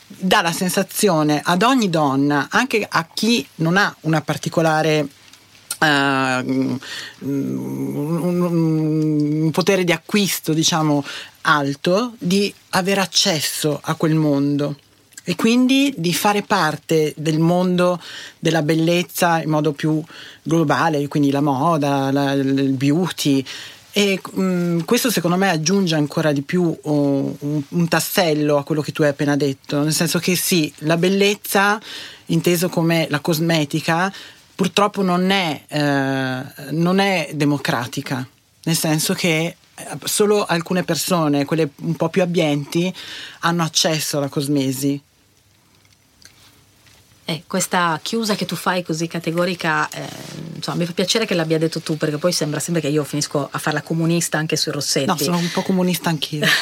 dà 0.08 0.42
la 0.42 0.52
sensazione 0.52 1.42
ad 1.44 1.64
ogni 1.64 1.90
donna, 1.90 2.48
anche 2.50 2.86
a 2.88 3.08
chi 3.14 3.46
non 3.56 3.78
ha 3.78 3.94
una 4.02 4.22
particolare 4.22 5.08
Uh, 5.80 5.86
un, 5.86 6.80
un, 8.42 9.52
potere 9.52 9.84
di 9.84 9.92
acquisto 9.92 10.52
diciamo 10.52 11.06
alto 11.42 12.14
di 12.18 12.52
avere 12.70 13.02
accesso 13.02 13.80
a 13.84 13.94
quel 13.94 14.16
mondo. 14.16 14.76
E 15.24 15.36
quindi 15.36 15.94
di 15.96 16.16
fare 16.16 16.42
parte 16.42 17.14
del 17.16 17.38
mondo 17.38 18.02
della 18.40 18.64
bellezza 18.64 19.40
in 19.40 19.52
modo 19.52 19.74
più 19.74 20.02
globale, 20.42 21.08
quindi 21.08 21.30
la 21.30 21.42
moda, 21.42 22.12
la, 22.12 22.32
il 22.32 22.72
beauty, 22.72 23.46
e 23.98 24.22
mh, 24.22 24.42
mm, 24.42 24.80
questo 24.82 25.10
secondo 25.10 25.38
me 25.38 25.50
aggiunge 25.50 25.96
ancora 25.96 26.32
di 26.32 26.44
più 26.44 26.62
oh, 26.84 27.36
un, 27.40 27.64
un, 27.68 27.88
tassello 27.88 28.58
a 28.58 28.64
quello 28.64 28.84
che 28.84 28.92
tu 28.92 29.02
hai 29.02 29.10
appena 29.10 29.36
detto, 29.36 29.82
nel 29.82 29.92
senso 29.92 30.20
che 30.20 30.36
sì, 30.36 30.72
la 30.82 30.98
bellezza, 30.98 31.82
inteso 32.28 32.70
come 32.70 33.08
la 33.10 33.22
cosmetica, 33.22 34.14
purtroppo 34.54 35.02
non 35.02 35.32
è, 35.32 35.64
eh, 35.68 36.72
non 36.74 37.00
è 37.00 37.32
democratica, 37.34 38.28
nel 38.66 38.78
senso 38.78 39.16
che 39.16 39.56
eh, 39.74 39.88
solo 40.04 40.46
alcune 40.46 40.84
persone, 40.84 41.46
quelle 41.46 41.68
un 41.78 41.96
po' 41.96 42.10
più 42.10 42.22
abbienti, 42.22 42.94
hanno 43.40 43.64
accesso 43.64 44.20
alla 44.20 44.30
cosmesi 44.30 45.02
eh, 47.30 47.44
questa 47.46 48.00
chiusa 48.02 48.36
che 48.36 48.46
tu 48.46 48.56
fai 48.56 48.84
così 48.84 49.08
categorica, 49.08 49.90
eh, 49.90 50.08
insomma, 50.56 50.78
mi 50.78 50.86
fa 50.86 50.94
piacere 50.94 51.26
che 51.26 51.34
l'abbia 51.34 51.58
detto 51.58 51.82
tu, 51.82 51.98
perché 51.98 52.18
poi 52.18 52.32
sembra 52.32 52.62
sempre 52.62 52.82
che 52.82 52.88
io 52.88 53.04
finisco 53.04 53.50
a 53.52 53.60
farla 53.60 53.82
comunista 53.82 54.38
anche 54.38 54.56
sui 54.56 54.72
rossetti. 54.72 55.08
No, 55.08 55.18
sono 55.18 55.36
un 55.36 55.52
po' 55.52 55.62
comunista 55.62 56.08
anch'io. 56.08 56.48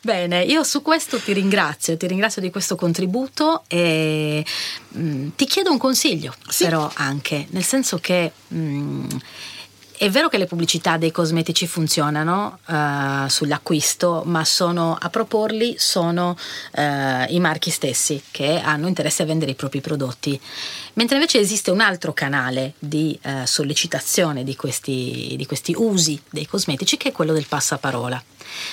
Bene, 0.00 0.44
io 0.44 0.62
su 0.62 0.80
questo 0.80 1.18
ti 1.18 1.32
ringrazio, 1.32 1.96
ti 1.96 2.06
ringrazio 2.06 2.40
di 2.40 2.52
questo 2.52 2.76
contributo 2.76 3.64
e 3.66 4.44
mh, 4.90 5.00
mm, 5.00 5.28
ti 5.34 5.46
chiedo 5.46 5.72
un 5.72 5.78
consiglio, 5.78 6.36
sì. 6.48 6.62
però 6.62 6.88
anche, 6.94 7.48
nel 7.50 7.64
senso 7.64 7.98
che 7.98 8.30
mh, 8.46 8.58
mm, 8.58 9.08
è 9.96 10.10
vero 10.10 10.28
che 10.28 10.38
le 10.38 10.46
pubblicità 10.46 10.96
dei 10.96 11.10
cosmetici 11.10 11.66
funzionano 11.66 12.58
uh, 12.66 13.28
sull'acquisto, 13.28 14.22
ma 14.26 14.44
sono, 14.44 14.96
a 14.98 15.08
proporli 15.08 15.76
sono 15.78 16.36
uh, 16.72 16.80
i 17.28 17.38
marchi 17.40 17.70
stessi 17.70 18.22
che 18.30 18.60
hanno 18.60 18.88
interesse 18.88 19.22
a 19.22 19.26
vendere 19.26 19.52
i 19.52 19.54
propri 19.54 19.80
prodotti. 19.80 20.38
Mentre 20.94 21.16
invece 21.16 21.38
esiste 21.38 21.70
un 21.70 21.80
altro 21.80 22.12
canale 22.12 22.74
di 22.78 23.18
uh, 23.22 23.44
sollecitazione 23.44 24.44
di 24.44 24.56
questi, 24.56 25.34
di 25.36 25.46
questi 25.46 25.74
usi 25.76 26.20
dei 26.30 26.46
cosmetici 26.46 26.96
che 26.96 27.10
è 27.10 27.12
quello 27.12 27.32
del 27.32 27.46
passaparola 27.46 28.22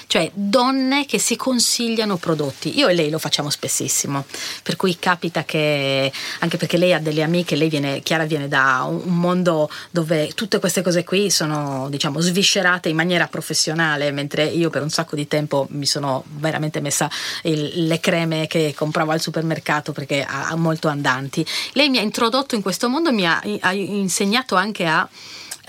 cioè 0.07 0.29
donne 0.33 1.05
che 1.05 1.19
si 1.19 1.35
consigliano 1.35 2.17
prodotti. 2.17 2.77
Io 2.77 2.87
e 2.87 2.93
lei 2.93 3.09
lo 3.09 3.19
facciamo 3.19 3.49
spessissimo, 3.49 4.25
per 4.63 4.75
cui 4.75 4.97
capita 4.99 5.43
che, 5.43 6.11
anche 6.39 6.57
perché 6.57 6.77
lei 6.77 6.93
ha 6.93 6.99
delle 6.99 7.23
amiche, 7.23 7.55
lei 7.55 7.69
viene, 7.69 8.01
Chiara 8.01 8.25
viene 8.25 8.47
da 8.47 8.85
un 8.87 9.15
mondo 9.15 9.69
dove 9.89 10.31
tutte 10.33 10.59
queste 10.59 10.81
cose 10.81 11.03
qui 11.03 11.29
sono, 11.29 11.87
diciamo, 11.89 12.19
sviscerate 12.19 12.89
in 12.89 12.95
maniera 12.95 13.27
professionale, 13.27 14.11
mentre 14.11 14.45
io 14.45 14.69
per 14.69 14.81
un 14.81 14.89
sacco 14.89 15.15
di 15.15 15.27
tempo 15.27 15.67
mi 15.71 15.85
sono 15.85 16.23
veramente 16.27 16.79
messa 16.81 17.09
il, 17.43 17.87
le 17.87 17.99
creme 17.99 18.47
che 18.47 18.73
compravo 18.75 19.11
al 19.11 19.21
supermercato 19.21 19.91
perché 19.91 20.23
ha, 20.23 20.47
ha 20.47 20.55
molto 20.55 20.87
andanti. 20.87 21.45
Lei 21.73 21.89
mi 21.89 21.97
ha 21.97 22.01
introdotto 22.01 22.55
in 22.55 22.61
questo 22.61 22.89
mondo, 22.89 23.11
mi 23.11 23.25
ha, 23.25 23.41
ha 23.59 23.73
insegnato 23.73 24.55
anche 24.55 24.85
a 24.85 25.07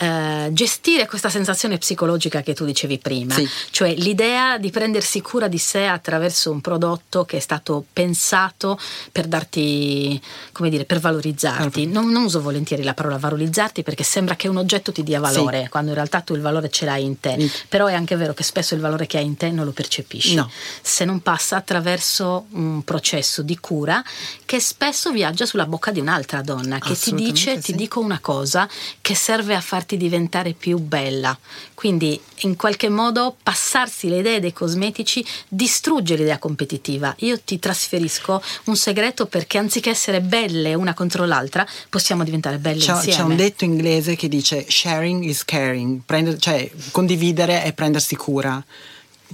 eh, 0.03 0.48
gestire 0.53 1.07
questa 1.07 1.28
sensazione 1.28 1.78
psicologica 1.78 2.42
che 2.42 2.55
tu 2.55 2.64
dicevi 2.64 2.98
prima, 2.98 3.34
sì. 3.34 3.48
cioè 3.70 3.94
l'idea 3.94 4.59
di 4.59 4.70
prendersi 4.70 5.20
cura 5.20 5.46
di 5.46 5.59
sé 5.59 5.86
attraverso 5.86 6.50
un 6.50 6.61
prodotto 6.61 7.24
che 7.24 7.36
è 7.36 7.40
stato 7.40 7.84
pensato 7.92 8.76
per 9.12 9.26
darti, 9.26 10.20
come 10.50 10.70
dire, 10.70 10.84
per 10.86 10.98
valorizzarti. 10.98 11.86
Non, 11.86 12.11
non 12.11 12.24
uso 12.24 12.42
volentieri 12.42 12.82
la 12.82 12.94
parola 12.94 13.16
valorizzarti 13.16 13.84
perché 13.84 14.03
sembra 14.03 14.34
che 14.34 14.48
un 14.48 14.57
oggetto 14.57 14.90
ti 14.90 15.05
dia 15.05 15.20
valore, 15.20 15.62
sì. 15.62 15.68
quando 15.68 15.90
in 15.90 15.94
realtà 15.94 16.20
tu 16.20 16.34
il 16.34 16.40
valore 16.40 16.68
ce 16.68 16.84
l'hai 16.84 17.05
in 17.05 17.20
te, 17.20 17.36
mm. 17.40 17.46
però 17.68 17.86
è 17.86 17.94
anche 17.94 18.16
vero 18.16 18.34
che 18.34 18.42
spesso 18.42 18.74
il 18.74 18.80
valore 18.80 19.07
che 19.07 19.18
hai 19.18 19.24
in 19.24 19.36
te 19.36 19.53
non 19.53 19.64
lo 19.64 19.70
percepisci, 19.70 20.34
no. 20.34 20.50
se 20.80 21.05
non 21.05 21.20
passa 21.20 21.55
attraverso 21.55 22.46
un 22.50 22.82
processo 22.82 23.42
di 23.42 23.57
cura 23.59 24.03
che 24.44 24.59
spesso 24.59 25.12
viaggia 25.12 25.46
sulla 25.46 25.66
bocca 25.66 25.92
di 25.92 26.00
un'altra 26.00 26.42
donna 26.42 26.80
che 26.80 26.96
ti 26.98 27.14
dice, 27.14 27.55
sì. 27.55 27.72
ti 27.72 27.74
dico 27.74 28.00
una 28.00 28.18
cosa 28.18 28.68
che 29.00 29.14
serve 29.14 29.55
a 29.55 29.61
farti 29.61 29.91
farti 29.93 29.97
diventare 29.97 30.53
più 30.53 30.78
bella. 30.78 31.36
Quindi 31.74 32.18
in 32.40 32.57
qualche 32.57 32.88
modo 32.88 33.36
passarsi 33.43 34.09
le 34.09 34.18
idee 34.18 34.40
dei 34.40 34.53
cosmetici 34.53 35.24
distrugge 35.49 36.16
l'idea 36.16 36.38
competitiva. 36.38 37.14
Io 37.20 37.40
ti 37.40 37.59
trasferisco 37.59 38.43
un 38.64 38.76
segreto 38.76 39.26
perché 39.26 39.59
anziché 39.59 39.90
essere 39.90 40.20
belle 40.20 40.74
una 40.74 40.95
contro 40.95 41.24
l'altra, 41.24 41.66
possiamo 41.88 42.24
diventare 42.24 42.59
belle 42.59 42.80
c'è, 42.80 42.93
insieme. 42.93 43.16
C'è 43.16 43.24
un 43.24 43.36
detto 43.36 43.64
inglese 43.64 44.16
che 44.16 44.28
dice 44.28 44.66
sharing 44.68 45.24
is 45.24 45.45
caring, 45.45 46.01
prender, 46.05 46.36
cioè 46.38 46.70
condividere 46.90 47.62
è 47.62 47.72
prendersi 47.72 48.16
cura 48.16 48.62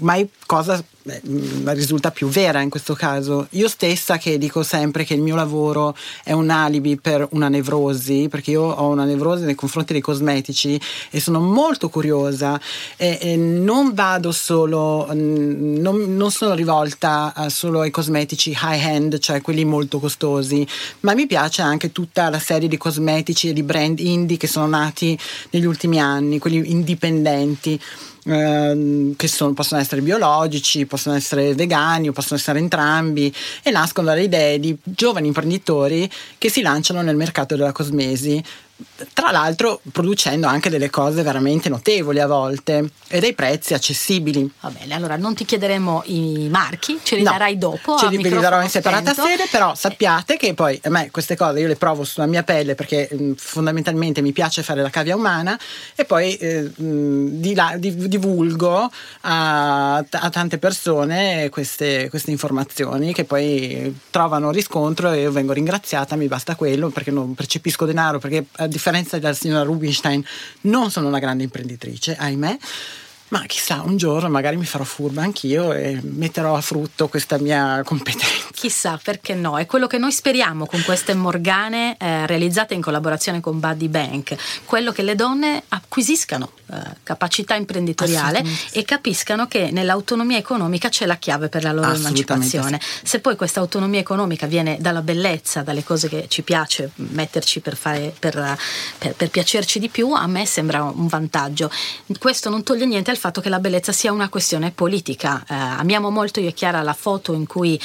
mai 0.01 0.29
cosa 0.47 0.83
beh, 1.03 1.23
risulta 1.75 2.11
più 2.11 2.29
vera 2.29 2.61
in 2.61 2.71
questo 2.71 2.95
caso. 2.95 3.47
Io 3.51 3.69
stessa 3.69 4.19
che 4.19 4.39
dico 4.39 4.63
sempre 4.63 5.05
che 5.05 5.15
il 5.15 5.23
mio 5.23 5.35
lavoro 5.35 5.97
è 6.25 6.33
un 6.33 6.51
alibi 6.51 6.99
per 6.99 7.27
una 7.33 7.49
nevrosi, 7.49 8.29
perché 8.31 8.53
io 8.53 8.63
ho 8.63 8.89
una 8.89 9.05
nevrosi 9.05 9.45
nei 9.45 9.55
confronti 9.55 9.93
dei 9.93 10.03
cosmetici 10.03 10.81
e 11.11 11.21
sono 11.21 11.41
molto 11.41 11.89
curiosa 11.89 12.61
e, 12.97 13.19
e 13.21 13.37
non 13.37 13.95
vado 13.95 14.33
solo, 14.33 15.09
mm, 15.13 15.77
non, 15.79 16.17
non 16.17 16.31
sono 16.31 16.55
rivolta 16.55 17.33
solo 17.49 17.81
ai 17.81 17.91
cosmetici 17.91 18.51
high 18.51 18.85
end, 18.85 19.19
cioè 19.19 19.41
quelli 19.41 19.65
molto 19.65 19.99
costosi, 19.99 20.67
ma 21.01 21.15
mi 21.15 21.27
piace 21.27 21.63
anche 21.63 21.93
tutta 21.93 22.29
la 22.29 22.39
serie 22.39 22.69
di 22.69 22.77
cosmetici 22.77 23.49
e 23.49 23.53
di 23.53 23.63
brand 23.63 23.99
indie 23.99 24.37
che 24.37 24.47
sono 24.47 24.67
nati 24.67 25.19
negli 25.51 25.65
ultimi 25.65 26.01
anni, 26.01 26.39
quelli 26.39 26.71
indipendenti. 26.71 27.81
Ehm, 28.31 29.17
che 29.17 29.27
sono, 29.27 29.55
possono 29.55 29.81
essere 29.81 30.03
biologici, 30.03 30.85
possono 30.85 31.17
essere 31.17 31.55
vegani 31.55 32.09
o 32.09 32.13
possono 32.13 32.39
essere 32.39 32.59
entrambi 32.59 33.35
e 33.63 33.71
nascono 33.71 34.09
dalle 34.09 34.25
idee 34.25 34.61
di 34.61 34.77
giovani 34.83 35.29
imprenditori 35.29 36.11
che 36.37 36.51
si 36.51 36.61
lanciano 36.61 37.01
nel 37.01 37.17
mercato 37.17 37.57
della 37.57 37.73
cosmesi 37.73 38.43
tra 39.13 39.31
l'altro 39.31 39.81
producendo 39.93 40.47
anche 40.47 40.71
delle 40.71 40.91
cose 40.91 41.23
veramente 41.23 41.69
notevoli 41.69 42.21
a 42.21 42.27
volte 42.27 42.91
e 43.09 43.21
dei 43.21 43.35
prezzi 43.35 43.75
accessibili. 43.75 44.51
Va 44.61 44.71
bene, 44.71 44.95
allora 44.95 45.17
non 45.17 45.35
ti 45.35 45.45
chiederemo 45.45 46.03
i 46.07 46.49
marchi, 46.51 46.99
ce 47.03 47.17
li 47.17 47.23
no, 47.23 47.31
darai 47.31 47.57
dopo. 47.59 47.97
Ce 47.97 48.09
li 48.09 48.29
darò 48.29 48.63
in 48.63 48.69
separata 48.69 49.13
spento. 49.13 49.31
sede, 49.31 49.49
però 49.51 49.75
sappiate 49.75 50.37
che 50.37 50.55
poi 50.55 50.79
a 50.83 50.91
me 50.91 51.11
queste 51.11 51.37
cose 51.37 51.61
io 51.61 51.67
le 51.67 51.77
provo 51.77 52.05
sulla 52.05 52.27
mia 52.27 52.43
pelle 52.43 52.75
perché 52.75 53.09
mh, 53.11 53.33
fondamentalmente 53.35 54.21
mi 54.21 54.33
piace 54.33 54.63
fare 54.63 54.83
la 54.83 54.91
cavia 54.91 55.17
umana 55.17 55.59
e 55.95 56.05
poi 56.05 56.35
eh, 56.37 56.71
mh, 56.75 57.41
di 57.41 57.55
là, 57.55 57.75
di, 57.77 58.09
divulgo 58.09 58.91
a, 59.23 59.97
a, 59.97 60.31
tante 60.31 60.59
persone 60.59 61.49
queste, 61.51 62.09
queste 62.11 62.31
informazioni 62.31 63.13
che 63.13 63.25
poi 63.25 63.97
trovano 64.11 64.51
riscontro 64.51 65.13
e 65.13 65.23
io 65.23 65.33
vengo 65.33 65.53
ringraziata, 65.53 66.17
mi 66.17 66.27
basta 66.27 66.57
quello 66.57 66.89
perché 66.89 67.11
non 67.11 67.35
percepisco 67.35 67.85
denaro 67.85 68.19
perché 68.19 68.47
eh, 68.59 68.69
differenza 68.69 68.88
della 68.91 69.35
signora 69.35 69.63
Rubinstein, 69.63 70.25
non 70.63 70.91
sono 70.91 71.09
una 71.09 71.19
grande 71.19 71.45
imprenditrice, 71.45 72.17
ahimè. 72.17 72.57
Ma 73.29 73.45
chissà, 73.45 73.83
un 73.85 73.99
giorno 73.99 74.31
magari 74.31 74.57
mi 74.57 74.65
farò 74.65 74.85
furba 74.85 75.23
anch'io 75.23 75.75
e 75.75 76.01
metterò 76.03 76.57
a 76.57 76.63
frutto 76.63 77.09
questa 77.09 77.39
mia 77.39 77.83
competenza. 77.85 78.49
Chissà, 78.53 78.99
perché 79.03 79.35
no? 79.35 79.59
È 79.59 79.67
quello 79.67 79.87
che 79.87 79.99
noi 79.99 80.13
speriamo 80.13 80.65
con 80.65 80.83
queste 80.83 81.13
morgane 81.13 81.97
eh, 81.99 82.27
realizzate 82.27 82.73
in 82.73 82.81
collaborazione 82.81 83.41
con 83.41 83.61
Buddy 83.61 83.89
Bank, 83.89 84.35
quello 84.65 84.93
che 84.93 85.03
le 85.03 85.15
donne 85.15 85.63
acquisiscano 85.69 86.53
capacità 87.03 87.55
imprenditoriale 87.55 88.45
e 88.73 88.85
capiscano 88.85 89.47
che 89.47 89.71
nell'autonomia 89.71 90.39
economica 90.39 90.89
c'è 90.89 91.07
la 91.07 91.17
chiave 91.17 91.49
per 91.49 91.63
la 91.63 91.73
loro 91.73 91.93
emancipazione. 91.93 92.81
Se 93.03 93.21
poi 93.21 93.37
questa 93.37 93.61
autonomia 93.61 94.01
economica 94.01 94.47
viene 94.47 94.77
dalla 94.81 95.03
bellezza, 95.03 95.63
dalle 95.63 95.85
cose 95.85 96.09
che 96.09 96.27
ci 96.29 96.43
piace 96.43 96.91
metterci 96.97 97.61
per, 97.61 97.77
fare, 97.77 98.15
per, 98.19 98.57
per, 98.99 99.15
per 99.15 99.31
piacerci 99.31 99.79
di 99.79 99.89
più, 99.89 100.13
a 100.13 100.27
me 100.27 100.47
sembra 100.47 100.83
un 100.83 101.07
vantaggio. 101.07 101.71
Questo 102.19 102.51
non 102.51 102.63
toglie 102.63 102.87
niente 102.87 103.11
al 103.11 103.17
fatto 103.17 103.41
che 103.41 103.49
la 103.49 103.59
bellezza 103.59 103.93
sia 103.93 104.13
una 104.13 104.29
questione 104.29 104.71
politica. 104.71 105.43
Eh, 105.49 105.55
amiamo 105.55 106.11
molto 106.11 106.41
io 106.41 106.49
e 106.49 106.53
Chiara 106.53 106.83
la 106.83 106.95
foto 106.95 107.33
in 107.33 107.47
cui 107.47 107.77
eh, 107.77 107.81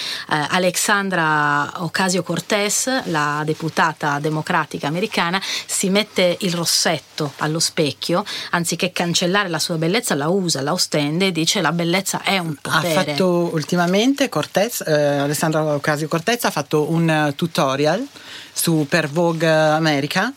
Alexandra 0.50 1.72
Ocasio-Cortez, 1.84 3.06
la 3.06 3.42
deputata 3.46 4.20
democratica 4.20 4.88
americana, 4.88 5.42
si 5.66 5.90
mette 5.90 6.38
il 6.42 6.54
rossetto 6.54 7.34
allo 7.38 7.60
specchio, 7.60 8.26
anziché 8.74 8.92
cancellare 8.92 9.50
la 9.50 9.60
sua 9.60 9.78
bellezza 9.78 10.16
la 10.16 10.28
usa, 10.28 10.62
la 10.62 10.74
ostende 10.74 11.28
e 11.28 11.32
dice 11.32 11.62
la 11.62 11.72
bellezza 11.72 12.22
è 12.24 12.38
un 12.38 12.56
potere. 12.60 12.96
Ha 12.96 13.04
fatto 13.04 13.50
ultimamente 13.54 14.30
Cortez, 14.30 14.82
eh, 14.86 14.92
Alessandra 14.92 15.64
Ocasio-Cortez 15.76 16.44
ha 16.46 16.52
fatto 16.52 16.92
un 16.92 17.34
tutorial 17.36 18.06
su 18.52 18.86
per 18.90 19.08
Vogue 19.08 19.50
America 19.50 20.32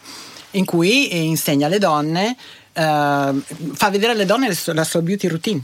in 0.53 0.65
cui 0.65 1.27
insegna 1.27 1.67
alle 1.67 1.79
donne 1.79 2.37
uh, 2.75 2.81
fa 2.83 3.91
vedere 3.91 4.13
alle 4.13 4.25
donne 4.25 4.55
la 4.67 4.85
sua 4.85 5.03
beauty 5.03 5.29
routine. 5.29 5.63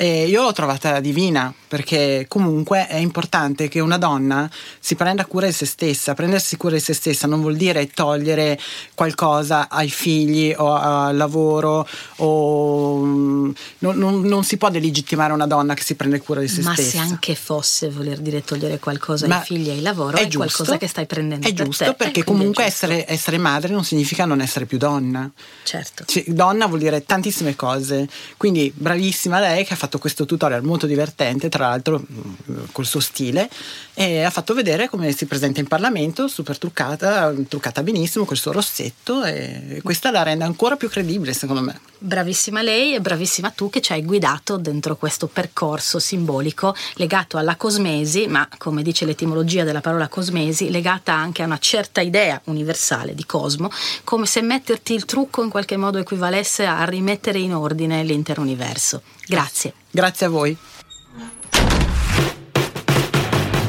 E 0.00 0.26
io 0.28 0.40
l'ho 0.40 0.52
trovata 0.52 0.98
divina 0.98 1.52
perché 1.68 2.24
comunque 2.26 2.86
è 2.86 2.96
importante 2.96 3.68
che 3.68 3.80
una 3.80 3.98
donna 3.98 4.50
si 4.80 4.94
prenda 4.94 5.26
cura 5.26 5.44
di 5.44 5.52
se 5.52 5.66
stessa. 5.66 6.14
Prendersi 6.14 6.56
cura 6.56 6.76
di 6.76 6.80
se 6.80 6.94
stessa 6.94 7.26
non 7.26 7.42
vuol 7.42 7.54
dire 7.54 7.86
togliere 7.86 8.58
qualcosa 8.94 9.68
ai 9.68 9.90
figli 9.90 10.54
o 10.56 10.72
al 10.72 11.16
lavoro 11.18 11.86
o 12.16 13.04
mm, 13.04 13.50
non, 13.80 13.98
non, 13.98 14.22
non 14.22 14.42
si 14.42 14.56
può 14.56 14.70
delegittimare 14.70 15.34
una 15.34 15.46
donna 15.46 15.74
che 15.74 15.82
si 15.82 15.96
prende 15.96 16.18
cura 16.22 16.40
di 16.40 16.48
se 16.48 16.62
Ma 16.62 16.72
stessa. 16.72 16.96
Ma 16.96 17.04
se 17.04 17.10
anche 17.10 17.34
fosse 17.34 17.90
voler 17.90 18.20
dire 18.20 18.42
togliere 18.42 18.78
qualcosa 18.78 19.28
Ma 19.28 19.40
ai 19.40 19.44
figli 19.44 19.68
e 19.68 19.72
al 19.72 19.82
lavoro, 19.82 20.16
è, 20.16 20.22
è 20.22 20.28
giusto, 20.28 20.38
qualcosa 20.38 20.78
che 20.78 20.86
stai 20.86 21.04
prendendo 21.04 21.46
È 21.46 21.52
giusto 21.52 21.84
te, 21.84 21.92
perché 21.94 22.24
comunque 22.24 22.64
essere, 22.64 23.04
essere, 23.06 23.36
madre 23.36 23.70
non 23.70 23.84
significa 23.84 24.24
non 24.24 24.40
essere 24.40 24.64
più 24.64 24.78
donna. 24.78 25.30
Certo. 25.62 26.04
Cioè, 26.06 26.24
donna 26.26 26.66
vuol 26.66 26.78
dire 26.80 27.04
tantissime 27.04 27.54
cose. 27.54 28.08
Quindi 28.38 28.72
bravissima 28.74 29.38
lei 29.38 29.66
che 29.66 29.74
ha 29.74 29.76
fatto 29.76 29.89
questo 29.98 30.24
tutorial 30.26 30.64
molto 30.64 30.86
divertente. 30.86 31.48
Tra 31.48 31.58
tra 31.60 31.68
l'altro 31.68 32.00
mm, 32.00 32.64
col 32.72 32.86
suo 32.86 33.00
stile, 33.00 33.50
e 33.92 34.22
ha 34.22 34.30
fatto 34.30 34.54
vedere 34.54 34.88
come 34.88 35.12
si 35.12 35.26
presenta 35.26 35.60
in 35.60 35.66
Parlamento, 35.66 36.26
super 36.26 36.56
truccata, 36.56 37.34
truccata 37.46 37.82
benissimo, 37.82 38.24
col 38.24 38.38
suo 38.38 38.52
rossetto 38.52 39.22
e 39.24 39.80
questa 39.84 40.10
la 40.10 40.22
rende 40.22 40.44
ancora 40.44 40.76
più 40.76 40.88
credibile 40.88 41.34
secondo 41.34 41.60
me. 41.60 41.78
Bravissima 41.98 42.62
lei 42.62 42.94
e 42.94 43.00
bravissima 43.02 43.50
tu 43.50 43.68
che 43.68 43.82
ci 43.82 43.92
hai 43.92 44.02
guidato 44.02 44.56
dentro 44.56 44.96
questo 44.96 45.26
percorso 45.26 45.98
simbolico 45.98 46.74
legato 46.94 47.36
alla 47.36 47.56
cosmesi, 47.56 48.26
ma 48.26 48.48
come 48.56 48.82
dice 48.82 49.04
l'etimologia 49.04 49.62
della 49.62 49.82
parola 49.82 50.08
cosmesi, 50.08 50.70
legata 50.70 51.12
anche 51.12 51.42
a 51.42 51.44
una 51.44 51.58
certa 51.58 52.00
idea 52.00 52.40
universale 52.44 53.14
di 53.14 53.26
cosmo, 53.26 53.70
come 54.04 54.24
se 54.24 54.40
metterti 54.40 54.94
il 54.94 55.04
trucco 55.04 55.42
in 55.42 55.50
qualche 55.50 55.76
modo 55.76 55.98
equivalesse 55.98 56.64
a 56.64 56.82
rimettere 56.84 57.38
in 57.38 57.54
ordine 57.54 58.02
l'intero 58.02 58.40
universo. 58.40 59.02
Grazie. 59.30 59.74
Grazie 59.92 60.26
a 60.26 60.28
voi. 60.28 60.56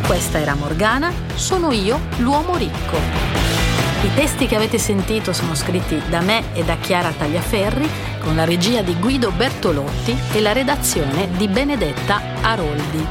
Questa 0.07 0.39
era 0.39 0.55
Morgana, 0.55 1.13
sono 1.35 1.71
io, 1.71 1.99
l'uomo 2.17 2.57
ricco. 2.57 2.97
I 2.97 4.11
testi 4.15 4.47
che 4.47 4.55
avete 4.55 4.79
sentito 4.79 5.33
sono 5.33 5.53
scritti 5.53 6.01
da 6.09 6.21
me 6.21 6.55
e 6.55 6.63
da 6.63 6.77
Chiara 6.77 7.11
Tagliaferri, 7.11 7.87
con 8.21 8.35
la 8.35 8.43
regia 8.43 8.81
di 8.81 8.95
Guido 8.95 9.29
Bertolotti 9.29 10.17
e 10.33 10.41
la 10.41 10.51
redazione 10.51 11.29
di 11.37 11.47
Benedetta 11.47 12.41
Aroldi. 12.41 13.07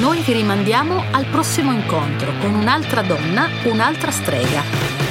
Noi 0.00 0.22
vi 0.22 0.32
rimandiamo 0.32 1.04
al 1.12 1.26
prossimo 1.26 1.70
incontro 1.70 2.32
con 2.40 2.52
un'altra 2.52 3.02
donna, 3.02 3.48
un'altra 3.62 4.10
strega. 4.10 5.05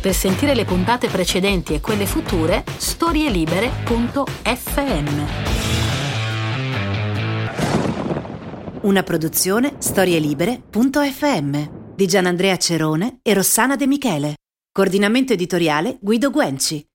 Per 0.00 0.14
sentire 0.14 0.54
le 0.54 0.64
puntate 0.64 1.08
precedenti 1.08 1.74
e 1.74 1.80
quelle 1.80 2.06
future, 2.06 2.62
storielibere.fm. 2.76 5.22
Una 8.82 9.02
produzione 9.02 9.74
storielibere.fm 9.78 11.94
di 11.96 12.06
Gianandrea 12.06 12.56
Cerone 12.56 13.18
e 13.22 13.34
Rossana 13.34 13.74
De 13.74 13.88
Michele. 13.88 14.36
Coordinamento 14.70 15.32
editoriale 15.32 15.98
Guido 16.00 16.30
Guenci. 16.30 16.87